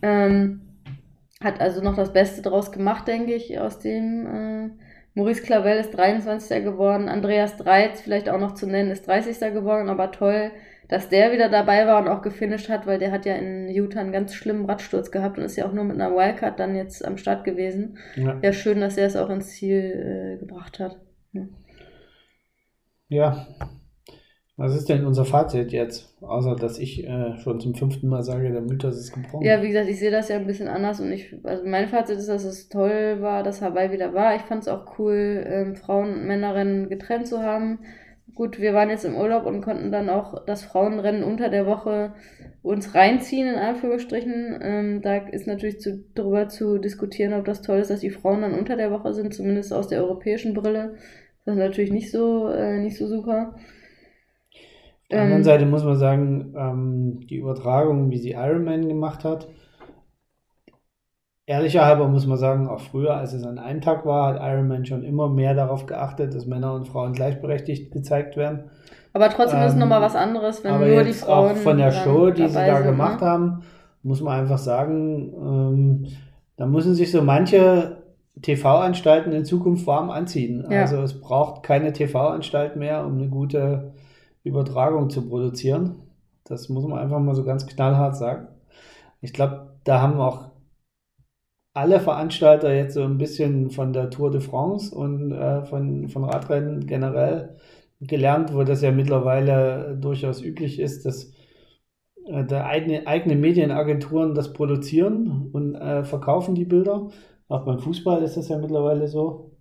Ähm, 0.00 0.60
hat 1.42 1.60
also 1.60 1.82
noch 1.82 1.96
das 1.96 2.12
Beste 2.12 2.42
draus 2.42 2.72
gemacht, 2.72 3.08
denke 3.08 3.34
ich, 3.34 3.58
aus 3.58 3.78
dem. 3.78 4.26
Äh, 4.26 4.70
Maurice 5.14 5.42
Clavel 5.42 5.78
ist 5.78 5.90
23. 5.90 6.64
geworden. 6.64 7.08
Andreas 7.08 7.58
Dreiz, 7.58 8.00
vielleicht 8.00 8.30
auch 8.30 8.40
noch 8.40 8.54
zu 8.54 8.66
nennen, 8.66 8.90
ist 8.90 9.06
30. 9.06 9.52
geworden. 9.52 9.90
Aber 9.90 10.10
toll, 10.10 10.52
dass 10.88 11.08
der 11.08 11.32
wieder 11.32 11.48
dabei 11.48 11.86
war 11.86 12.00
und 12.00 12.08
auch 12.08 12.22
gefinisht 12.22 12.68
hat, 12.68 12.86
weil 12.86 12.98
der 12.98 13.12
hat 13.12 13.26
ja 13.26 13.34
in 13.34 13.68
Utah 13.68 14.00
einen 14.00 14.12
ganz 14.12 14.34
schlimmen 14.34 14.64
Radsturz 14.64 15.10
gehabt 15.10 15.38
und 15.38 15.44
ist 15.44 15.56
ja 15.56 15.66
auch 15.66 15.72
nur 15.72 15.84
mit 15.84 16.00
einer 16.00 16.14
Wildcard 16.14 16.58
dann 16.58 16.76
jetzt 16.76 17.04
am 17.04 17.18
Start 17.18 17.44
gewesen. 17.44 17.98
Ja, 18.16 18.38
Ja, 18.42 18.52
schön, 18.52 18.80
dass 18.80 18.96
er 18.96 19.06
es 19.06 19.16
auch 19.16 19.28
ins 19.28 19.50
Ziel 19.50 20.36
äh, 20.36 20.38
gebracht 20.38 20.78
hat. 20.78 20.98
ja. 23.08 23.46
Was 24.56 24.76
ist 24.76 24.88
denn 24.90 25.06
unser 25.06 25.24
Fazit 25.24 25.72
jetzt? 25.72 26.14
Außer, 26.20 26.56
dass 26.56 26.78
ich 26.78 27.06
äh, 27.06 27.38
schon 27.38 27.58
zum 27.58 27.74
fünften 27.74 28.06
Mal 28.08 28.22
sage, 28.22 28.52
der 28.52 28.60
Mythos 28.60 28.98
ist 28.98 29.12
gebrochen. 29.12 29.46
Ja, 29.46 29.62
wie 29.62 29.68
gesagt, 29.68 29.88
ich 29.88 29.98
sehe 29.98 30.10
das 30.10 30.28
ja 30.28 30.36
ein 30.36 30.46
bisschen 30.46 30.68
anders 30.68 31.00
und 31.00 31.10
ich, 31.10 31.34
also 31.42 31.64
mein 31.66 31.88
Fazit 31.88 32.18
ist, 32.18 32.28
dass 32.28 32.44
es 32.44 32.68
toll 32.68 33.18
war, 33.20 33.42
dass 33.42 33.62
Hawaii 33.62 33.92
wieder 33.92 34.12
war. 34.12 34.36
Ich 34.36 34.42
fand 34.42 34.62
es 34.62 34.68
auch 34.68 34.98
cool, 34.98 35.42
ähm, 35.46 35.74
Frauen- 35.74 36.12
und 36.12 36.26
Männerrennen 36.26 36.90
getrennt 36.90 37.26
zu 37.26 37.42
haben. 37.42 37.78
Gut, 38.34 38.60
wir 38.60 38.74
waren 38.74 38.90
jetzt 38.90 39.04
im 39.06 39.16
Urlaub 39.16 39.46
und 39.46 39.62
konnten 39.62 39.90
dann 39.90 40.10
auch 40.10 40.44
das 40.44 40.64
Frauenrennen 40.64 41.24
unter 41.24 41.48
der 41.48 41.66
Woche 41.66 42.14
uns 42.62 42.94
reinziehen, 42.94 43.48
in 43.48 43.58
Anführungsstrichen. 43.58 44.58
Ähm, 44.62 45.02
da 45.02 45.16
ist 45.16 45.46
natürlich 45.46 45.80
zu, 45.80 46.04
darüber 46.14 46.48
zu 46.48 46.78
diskutieren, 46.78 47.32
ob 47.32 47.46
das 47.46 47.62
toll 47.62 47.78
ist, 47.78 47.90
dass 47.90 48.00
die 48.00 48.10
Frauen 48.10 48.42
dann 48.42 48.54
unter 48.54 48.76
der 48.76 48.90
Woche 48.90 49.14
sind, 49.14 49.34
zumindest 49.34 49.72
aus 49.72 49.88
der 49.88 50.02
europäischen 50.02 50.54
Brille. 50.54 50.94
Das 51.44 51.56
ist 51.56 51.60
natürlich 51.60 51.90
nicht 51.90 52.10
so, 52.10 52.48
äh, 52.48 52.78
nicht 52.80 52.96
so 52.96 53.06
super. 53.06 53.56
Auf 55.12 55.16
der 55.16 55.22
anderen 55.24 55.40
Ähm, 55.40 55.44
Seite 55.44 55.66
muss 55.66 55.84
man 55.84 55.96
sagen, 55.96 56.54
ähm, 56.56 57.20
die 57.28 57.36
Übertragung, 57.36 58.10
wie 58.10 58.16
sie 58.18 58.30
Ironman 58.32 58.88
gemacht 58.88 59.24
hat, 59.24 59.46
ehrlicher 61.44 61.84
halber 61.84 62.08
muss 62.08 62.26
man 62.26 62.38
sagen, 62.38 62.66
auch 62.66 62.80
früher, 62.80 63.14
als 63.14 63.34
es 63.34 63.44
an 63.44 63.58
einem 63.58 63.82
Tag 63.82 64.06
war, 64.06 64.28
hat 64.34 64.40
Ironman 64.40 64.86
schon 64.86 65.02
immer 65.02 65.28
mehr 65.28 65.54
darauf 65.54 65.84
geachtet, 65.86 66.34
dass 66.34 66.46
Männer 66.46 66.72
und 66.74 66.88
Frauen 66.88 67.12
gleichberechtigt 67.12 67.92
gezeigt 67.92 68.36
werden. 68.38 68.70
Aber 69.12 69.28
trotzdem 69.28 69.60
ist 69.60 69.66
es 69.66 69.72
Ähm, 69.74 69.80
nochmal 69.80 70.00
was 70.00 70.16
anderes, 70.16 70.64
wenn 70.64 70.78
nur 70.78 71.04
die 71.04 71.12
Frauen. 71.12 71.50
auch 71.50 71.56
von 71.56 71.76
der 71.76 71.92
Show, 71.92 72.30
die 72.30 72.48
sie 72.48 72.54
da 72.54 72.76
sind, 72.76 72.86
gemacht 72.86 73.20
ne? 73.20 73.26
haben, 73.26 73.62
muss 74.02 74.22
man 74.22 74.40
einfach 74.40 74.58
sagen, 74.58 75.32
ähm, 75.36 76.06
da 76.56 76.64
müssen 76.64 76.94
sich 76.94 77.10
so 77.10 77.22
manche 77.22 77.98
TV-Anstalten 78.40 79.32
in 79.32 79.44
Zukunft 79.44 79.86
warm 79.86 80.08
anziehen. 80.08 80.64
Ja. 80.70 80.82
Also 80.82 81.02
es 81.02 81.20
braucht 81.20 81.62
keine 81.62 81.92
TV-Anstalt 81.92 82.76
mehr, 82.76 83.04
um 83.04 83.18
eine 83.18 83.28
gute 83.28 83.92
Übertragung 84.44 85.10
zu 85.10 85.28
produzieren. 85.28 86.02
Das 86.44 86.68
muss 86.68 86.86
man 86.86 86.98
einfach 86.98 87.20
mal 87.20 87.34
so 87.34 87.44
ganz 87.44 87.66
knallhart 87.66 88.16
sagen. 88.16 88.48
Ich 89.20 89.32
glaube, 89.32 89.76
da 89.84 90.00
haben 90.00 90.20
auch 90.20 90.50
alle 91.74 92.00
Veranstalter 92.00 92.74
jetzt 92.74 92.94
so 92.94 93.02
ein 93.02 93.18
bisschen 93.18 93.70
von 93.70 93.92
der 93.92 94.10
Tour 94.10 94.30
de 94.30 94.40
France 94.40 94.94
und 94.94 95.32
äh, 95.32 95.64
von, 95.64 96.08
von 96.08 96.24
Radrennen 96.24 96.86
generell 96.86 97.56
gelernt, 98.00 98.52
wo 98.54 98.64
das 98.64 98.82
ja 98.82 98.90
mittlerweile 98.90 99.96
durchaus 99.98 100.42
üblich 100.42 100.80
ist, 100.80 101.06
dass 101.06 101.32
äh, 102.26 102.44
da 102.44 102.66
eigene, 102.66 103.06
eigene 103.06 103.36
Medienagenturen 103.36 104.34
das 104.34 104.52
produzieren 104.52 105.50
und 105.52 105.74
äh, 105.76 106.04
verkaufen 106.04 106.54
die 106.54 106.64
Bilder. 106.64 107.10
Auch 107.48 107.64
beim 107.64 107.78
Fußball 107.78 108.22
ist 108.22 108.36
das 108.36 108.48
ja 108.48 108.58
mittlerweile 108.58 109.08
so, 109.08 109.52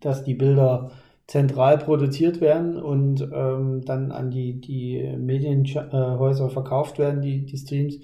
dass 0.00 0.24
die 0.24 0.34
Bilder 0.34 0.92
zentral 1.28 1.78
produziert 1.78 2.40
werden 2.40 2.80
und 2.82 3.20
ähm, 3.32 3.82
dann 3.84 4.10
an 4.12 4.30
die, 4.30 4.60
die 4.60 5.14
Medienhäuser 5.18 6.48
verkauft 6.48 6.98
werden, 6.98 7.20
die, 7.20 7.44
die 7.44 7.56
Streams. 7.58 7.98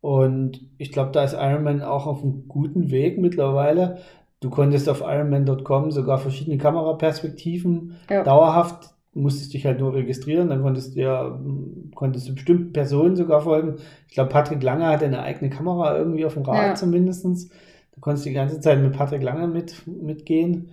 Und 0.00 0.60
ich 0.76 0.92
glaube, 0.92 1.12
da 1.12 1.24
ist 1.24 1.34
Ironman 1.34 1.80
auch 1.82 2.06
auf 2.06 2.22
einem 2.22 2.46
guten 2.48 2.90
Weg 2.90 3.18
mittlerweile. 3.18 3.98
Du 4.40 4.50
konntest 4.50 4.88
auf 4.88 5.00
ironman.com 5.00 5.92
sogar 5.92 6.18
verschiedene 6.18 6.58
Kameraperspektiven 6.58 7.94
Ja. 8.10 8.24
dauerhaft, 8.24 8.90
musstest 9.14 9.54
dich 9.54 9.64
halt 9.64 9.78
nur 9.78 9.94
registrieren, 9.94 10.48
dann 10.48 10.60
konntest 10.62 10.96
du 10.96 11.00
ja, 11.00 11.38
konntest 11.94 12.28
du 12.28 12.34
bestimmten 12.34 12.72
Personen 12.72 13.14
sogar 13.14 13.40
folgen. 13.42 13.76
Ich 14.08 14.14
glaube, 14.14 14.30
Patrick 14.30 14.62
Lange 14.62 14.86
hatte 14.86 15.04
eine 15.06 15.22
eigene 15.22 15.48
Kamera 15.48 15.96
irgendwie 15.96 16.26
auf 16.26 16.34
dem 16.34 16.42
Rad 16.42 16.66
Ja. 16.66 16.74
zumindestens. 16.74 17.48
Du 17.94 18.00
konntest 18.00 18.26
die 18.26 18.32
ganze 18.32 18.60
Zeit 18.60 18.82
mit 18.82 18.92
Patrick 18.92 19.22
Lange 19.22 19.46
mit, 19.46 19.86
mitgehen. 19.86 20.70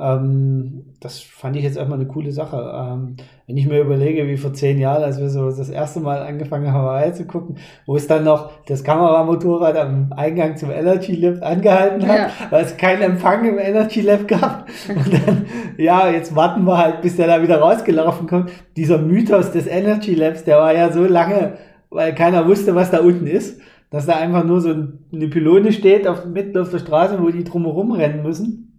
Ähm, 0.00 0.84
das 1.00 1.20
fand 1.20 1.56
ich 1.56 1.62
jetzt 1.62 1.76
erstmal 1.76 1.98
eine 1.98 2.08
coole 2.08 2.32
Sache. 2.32 2.72
Ähm, 2.74 3.16
wenn 3.46 3.56
ich 3.56 3.66
mir 3.66 3.80
überlege, 3.80 4.28
wie 4.28 4.36
vor 4.36 4.52
zehn 4.52 4.78
Jahren, 4.78 5.02
als 5.02 5.20
wir 5.20 5.28
so 5.28 5.50
das 5.50 5.68
erste 5.68 6.00
Mal 6.00 6.22
angefangen 6.22 6.72
haben, 6.72 6.82
Hawaii 6.82 7.12
zu 7.12 7.24
gucken, 7.26 7.56
wo 7.86 7.96
es 7.96 8.06
dann 8.06 8.24
noch 8.24 8.50
das 8.66 8.84
Kameramotorrad 8.84 9.76
am 9.76 10.12
Eingang 10.16 10.56
zum 10.56 10.70
Energy 10.70 11.16
Lab 11.16 11.42
angehalten 11.42 12.06
hat, 12.06 12.16
ja. 12.18 12.30
weil 12.50 12.64
es 12.64 12.76
keinen 12.76 13.02
Empfang 13.02 13.44
im 13.44 13.58
Energy 13.58 14.00
Lab 14.00 14.28
gab. 14.28 14.68
Und 14.88 15.12
dann, 15.12 15.46
ja, 15.76 16.08
jetzt 16.08 16.34
warten 16.36 16.64
wir 16.64 16.78
halt, 16.78 17.02
bis 17.02 17.16
der 17.16 17.26
da 17.26 17.42
wieder 17.42 17.58
rausgelaufen 17.58 18.26
kommt. 18.26 18.50
Dieser 18.76 18.98
Mythos 18.98 19.52
des 19.52 19.66
Energy 19.66 20.14
Labs, 20.14 20.44
der 20.44 20.58
war 20.58 20.74
ja 20.74 20.92
so 20.92 21.04
lange, 21.04 21.54
weil 21.90 22.14
keiner 22.14 22.46
wusste, 22.46 22.74
was 22.74 22.90
da 22.90 23.00
unten 23.00 23.26
ist, 23.26 23.60
dass 23.90 24.06
da 24.06 24.14
einfach 24.14 24.44
nur 24.44 24.60
so 24.60 24.70
eine 24.70 25.28
Pylone 25.28 25.72
steht 25.72 26.06
auf, 26.06 26.24
mitten 26.24 26.56
auf 26.58 26.70
der 26.70 26.78
Straße, 26.78 27.20
wo 27.20 27.28
die 27.30 27.44
drumherum 27.44 27.92
rennen 27.92 28.22
müssen. 28.22 28.69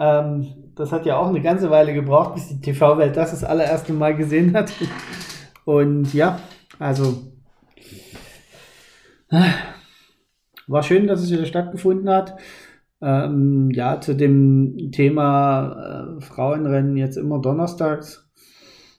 Ähm, 0.00 0.72
das 0.74 0.92
hat 0.92 1.04
ja 1.04 1.18
auch 1.18 1.28
eine 1.28 1.42
ganze 1.42 1.70
Weile 1.70 1.92
gebraucht, 1.92 2.34
bis 2.34 2.48
die 2.48 2.60
TV-Welt 2.60 3.16
das 3.16 3.32
das 3.32 3.44
allererste 3.44 3.92
Mal 3.92 4.16
gesehen 4.16 4.54
hat. 4.54 4.72
Und 5.64 6.12
ja, 6.14 6.40
also 6.78 7.30
war 10.66 10.82
schön, 10.82 11.06
dass 11.06 11.22
es 11.22 11.30
wieder 11.30 11.44
stattgefunden 11.44 12.08
hat. 12.08 12.36
Ähm, 13.02 13.70
ja, 13.72 14.00
zu 14.00 14.14
dem 14.14 14.90
Thema 14.92 16.16
äh, 16.18 16.20
Frauenrennen 16.20 16.96
jetzt 16.96 17.16
immer 17.16 17.40
donnerstags. 17.40 18.28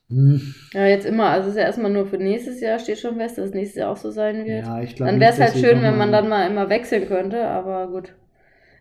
Hm. 0.10 0.54
Ja, 0.74 0.86
jetzt 0.86 1.06
immer. 1.06 1.30
Also 1.30 1.48
es 1.48 1.56
ist 1.56 1.60
ja 1.60 1.66
erstmal 1.66 1.92
nur 1.92 2.06
für 2.06 2.18
nächstes 2.18 2.62
Jahr, 2.62 2.80
steht 2.80 3.00
schon 3.00 3.18
fest, 3.18 3.38
dass 3.38 3.50
es 3.50 3.54
nächstes 3.54 3.80
Jahr 3.80 3.92
auch 3.92 3.98
so 3.98 4.12
sein 4.12 4.46
wird. 4.46 4.66
Ja, 4.66 4.82
ich 4.82 4.96
glaube. 4.96 5.12
Dann 5.12 5.20
wäre 5.20 5.34
es 5.34 5.40
halt 5.40 5.54
schön, 5.54 5.82
wenn 5.82 5.98
man 5.98 6.12
dann 6.12 6.30
mal 6.30 6.50
immer 6.50 6.70
wechseln 6.70 7.08
könnte, 7.08 7.48
aber 7.48 7.88
gut. 7.88 8.14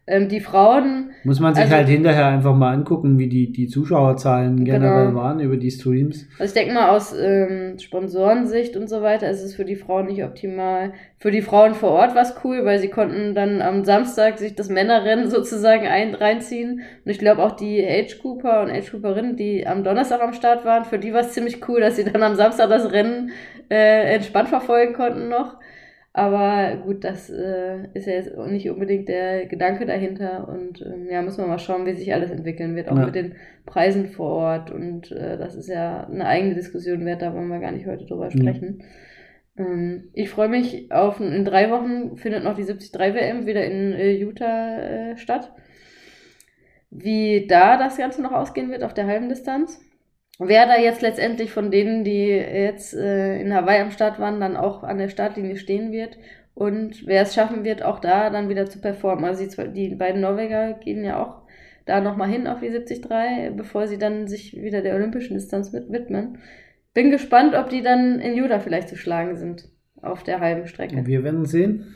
Ähm, 0.07 0.29
die 0.29 0.41
Frauen. 0.41 1.11
Muss 1.23 1.39
man 1.39 1.55
sich 1.55 1.65
also, 1.65 1.77
halt 1.77 1.89
hinterher 1.89 2.27
einfach 2.27 2.55
mal 2.57 2.73
angucken, 2.73 3.19
wie 3.19 3.29
die, 3.29 3.53
die 3.53 3.69
Zuschauerzahlen 3.69 4.65
generell 4.65 5.09
genau. 5.09 5.21
waren 5.21 5.39
über 5.39 5.57
die 5.57 5.71
Streams. 5.71 6.27
Also 6.39 6.51
ich 6.51 6.53
denke 6.53 6.75
mal 6.75 6.89
aus 6.89 7.15
ähm, 7.17 7.79
Sponsorensicht 7.79 8.77
und 8.77 8.89
so 8.89 9.03
weiter 9.03 9.31
ist 9.31 9.43
es 9.43 9.55
für 9.55 9.65
die 9.65 9.77
Frauen 9.77 10.07
nicht 10.07 10.25
optimal. 10.25 10.95
Für 11.19 11.31
die 11.31 11.43
Frauen 11.43 11.75
vor 11.75 11.91
Ort 11.91 12.17
war 12.17 12.23
es 12.23 12.35
cool, 12.43 12.65
weil 12.65 12.81
sie 12.81 12.89
konnten 12.89 13.35
dann 13.35 13.63
am 13.63 13.85
Samstag 13.85 14.39
sich 14.39 14.57
das 14.57 14.69
Männerrennen 14.69 15.31
sozusagen 15.31 15.87
ein, 15.87 16.15
reinziehen. 16.15 16.81
Und 17.05 17.11
ich 17.11 17.19
glaube 17.19 17.45
auch 17.45 17.53
die 17.53 17.87
Age 17.87 18.19
Cooper 18.21 18.63
und 18.63 18.71
Age 18.71 18.91
Cooperinnen, 18.91 19.37
die 19.37 19.67
am 19.67 19.85
Donnerstag 19.85 20.23
am 20.23 20.33
Start 20.33 20.65
waren, 20.65 20.85
für 20.87 20.99
die 20.99 21.13
war 21.13 21.21
es 21.21 21.35
ziemlich 21.35 21.69
cool, 21.69 21.81
dass 21.81 21.97
sie 21.97 22.05
dann 22.05 22.23
am 22.23 22.35
Samstag 22.35 22.69
das 22.69 22.91
Rennen 22.91 23.31
äh, 23.71 24.15
entspannt 24.15 24.49
verfolgen 24.49 24.95
konnten 24.95 25.29
noch. 25.29 25.60
Aber 26.13 26.77
gut, 26.85 27.05
das 27.05 27.31
äh, 27.31 27.87
ist 27.95 28.07
ja 28.07 28.15
jetzt 28.15 28.37
nicht 28.37 28.69
unbedingt 28.69 29.09
der 29.09 29.47
Gedanke 29.47 29.87
dahinter. 29.87 30.49
Und 30.49 30.83
ähm, 30.83 31.09
ja, 31.09 31.23
müssen 31.23 31.39
wir 31.39 31.47
mal 31.47 31.61
schauen, 31.61 31.87
wie 31.87 31.95
sich 31.95 32.13
alles 32.13 32.31
entwickeln 32.31 32.75
wird, 32.75 32.89
auch 32.89 32.99
ja. 32.99 33.07
mit 33.07 33.15
den 33.15 33.37
Preisen 33.65 34.09
vor 34.09 34.31
Ort. 34.31 34.71
Und 34.73 35.13
äh, 35.13 35.39
das 35.39 35.55
ist 35.55 35.69
ja 35.69 36.09
eine 36.09 36.27
eigene 36.27 36.55
Diskussion 36.55 37.05
wert, 37.05 37.23
da 37.23 37.33
wollen 37.33 37.49
wir 37.49 37.61
gar 37.61 37.71
nicht 37.71 37.87
heute 37.87 38.07
drüber 38.07 38.31
sprechen. 38.31 38.83
Ja. 39.57 39.65
Ähm, 39.65 40.09
ich 40.13 40.31
freue 40.31 40.49
mich 40.49 40.91
auf, 40.91 41.21
in 41.21 41.45
drei 41.45 41.71
Wochen 41.71 42.17
findet 42.17 42.43
noch 42.43 42.57
die 42.57 42.65
73 42.65 42.93
WM 43.15 43.47
wieder 43.47 43.65
in 43.65 43.93
äh, 43.93 44.11
Utah 44.13 44.79
äh, 44.79 45.17
statt. 45.17 45.53
Wie 46.91 47.47
da 47.47 47.77
das 47.77 47.99
Ganze 47.99 48.21
noch 48.21 48.33
ausgehen 48.33 48.73
wird 48.73 48.83
auf 48.83 48.95
der 48.95 49.07
halben 49.07 49.29
Distanz 49.29 49.81
wer 50.49 50.67
da 50.67 50.79
jetzt 50.79 51.03
letztendlich 51.03 51.53
von 51.53 51.71
denen, 51.71 52.05
die 52.05 52.29
jetzt 52.29 52.95
äh, 52.95 53.41
in 53.41 53.55
Hawaii 53.55 53.81
am 53.81 53.91
Start 53.91 54.19
waren, 54.19 54.41
dann 54.41 54.57
auch 54.57 54.83
an 54.83 54.99
der 54.99 55.09
Startlinie 55.09 55.57
stehen 55.57 55.93
wird 55.93 56.19
und 56.55 57.07
wer 57.07 57.23
es 57.23 57.35
schaffen 57.35 57.65
wird, 57.65 57.83
auch 57.83 58.01
da 58.01 58.31
dann 58.31 58.49
wieder 58.49 58.67
zu 58.67 58.81
performen. 58.81 59.25
Also 59.25 59.45
die, 59.47 59.89
die 59.89 59.95
beiden 59.95 60.21
Norweger 60.21 60.75
gehen 60.75 61.05
ja 61.05 61.23
auch 61.23 61.43
da 61.87 62.01
nochmal 62.01 62.29
hin 62.29 62.47
auf 62.47 62.61
die 62.61 62.71
73, 62.71 63.57
bevor 63.57 63.87
sie 63.87 63.99
dann 63.99 64.29
sich 64.29 64.55
wieder 64.61 64.83
der 64.83 64.95
olympischen 64.95 65.35
Distanz 65.35 65.73
mit 65.73 65.91
widmen. 65.91 66.39
Bin 66.93 67.11
gespannt, 67.11 67.55
ob 67.55 67.71
die 67.71 67.83
dann 67.83 68.21
in 68.21 68.37
Juda 68.37 68.59
vielleicht 68.59 68.89
zu 68.89 68.97
schlagen 68.97 69.37
sind 69.37 69.69
auf 70.03 70.23
der 70.23 70.41
halben 70.41 70.67
Strecke. 70.67 71.07
Wir 71.07 71.25
werden 71.25 71.47
sehen. 71.47 71.95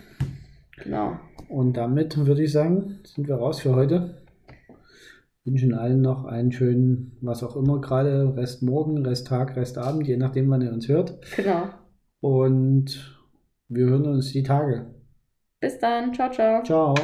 Genau. 0.83 1.19
Und 1.49 1.77
damit 1.77 2.17
würde 2.27 2.43
ich 2.43 2.53
sagen, 2.53 3.01
sind 3.05 3.29
wir 3.29 3.37
raus 3.37 3.61
für 3.61 3.75
heute 3.75 4.24
wünschen 5.45 5.75
allen 5.75 6.01
noch 6.01 6.25
einen 6.25 6.53
schönen, 6.53 7.17
was 7.21 7.43
auch 7.43 7.57
immer 7.57 7.81
gerade, 7.81 8.35
Rest 8.37 8.63
Morgen, 8.63 9.05
Rest 9.05 9.27
Tag, 9.27 9.57
Rest 9.57 9.79
Abend, 9.79 10.07
je 10.07 10.17
nachdem, 10.17 10.51
wann 10.51 10.63
ihr 10.63 10.73
uns 10.73 10.89
hört. 10.89 11.19
Genau. 11.37 11.69
Und 12.21 13.21
wir 13.69 13.87
hören 13.87 14.07
uns 14.07 14.33
die 14.33 14.43
Tage. 14.43 14.87
Bis 15.61 15.79
dann. 15.79 16.13
Ciao, 16.15 16.31
ciao. 16.31 16.63
Ciao. 16.63 16.95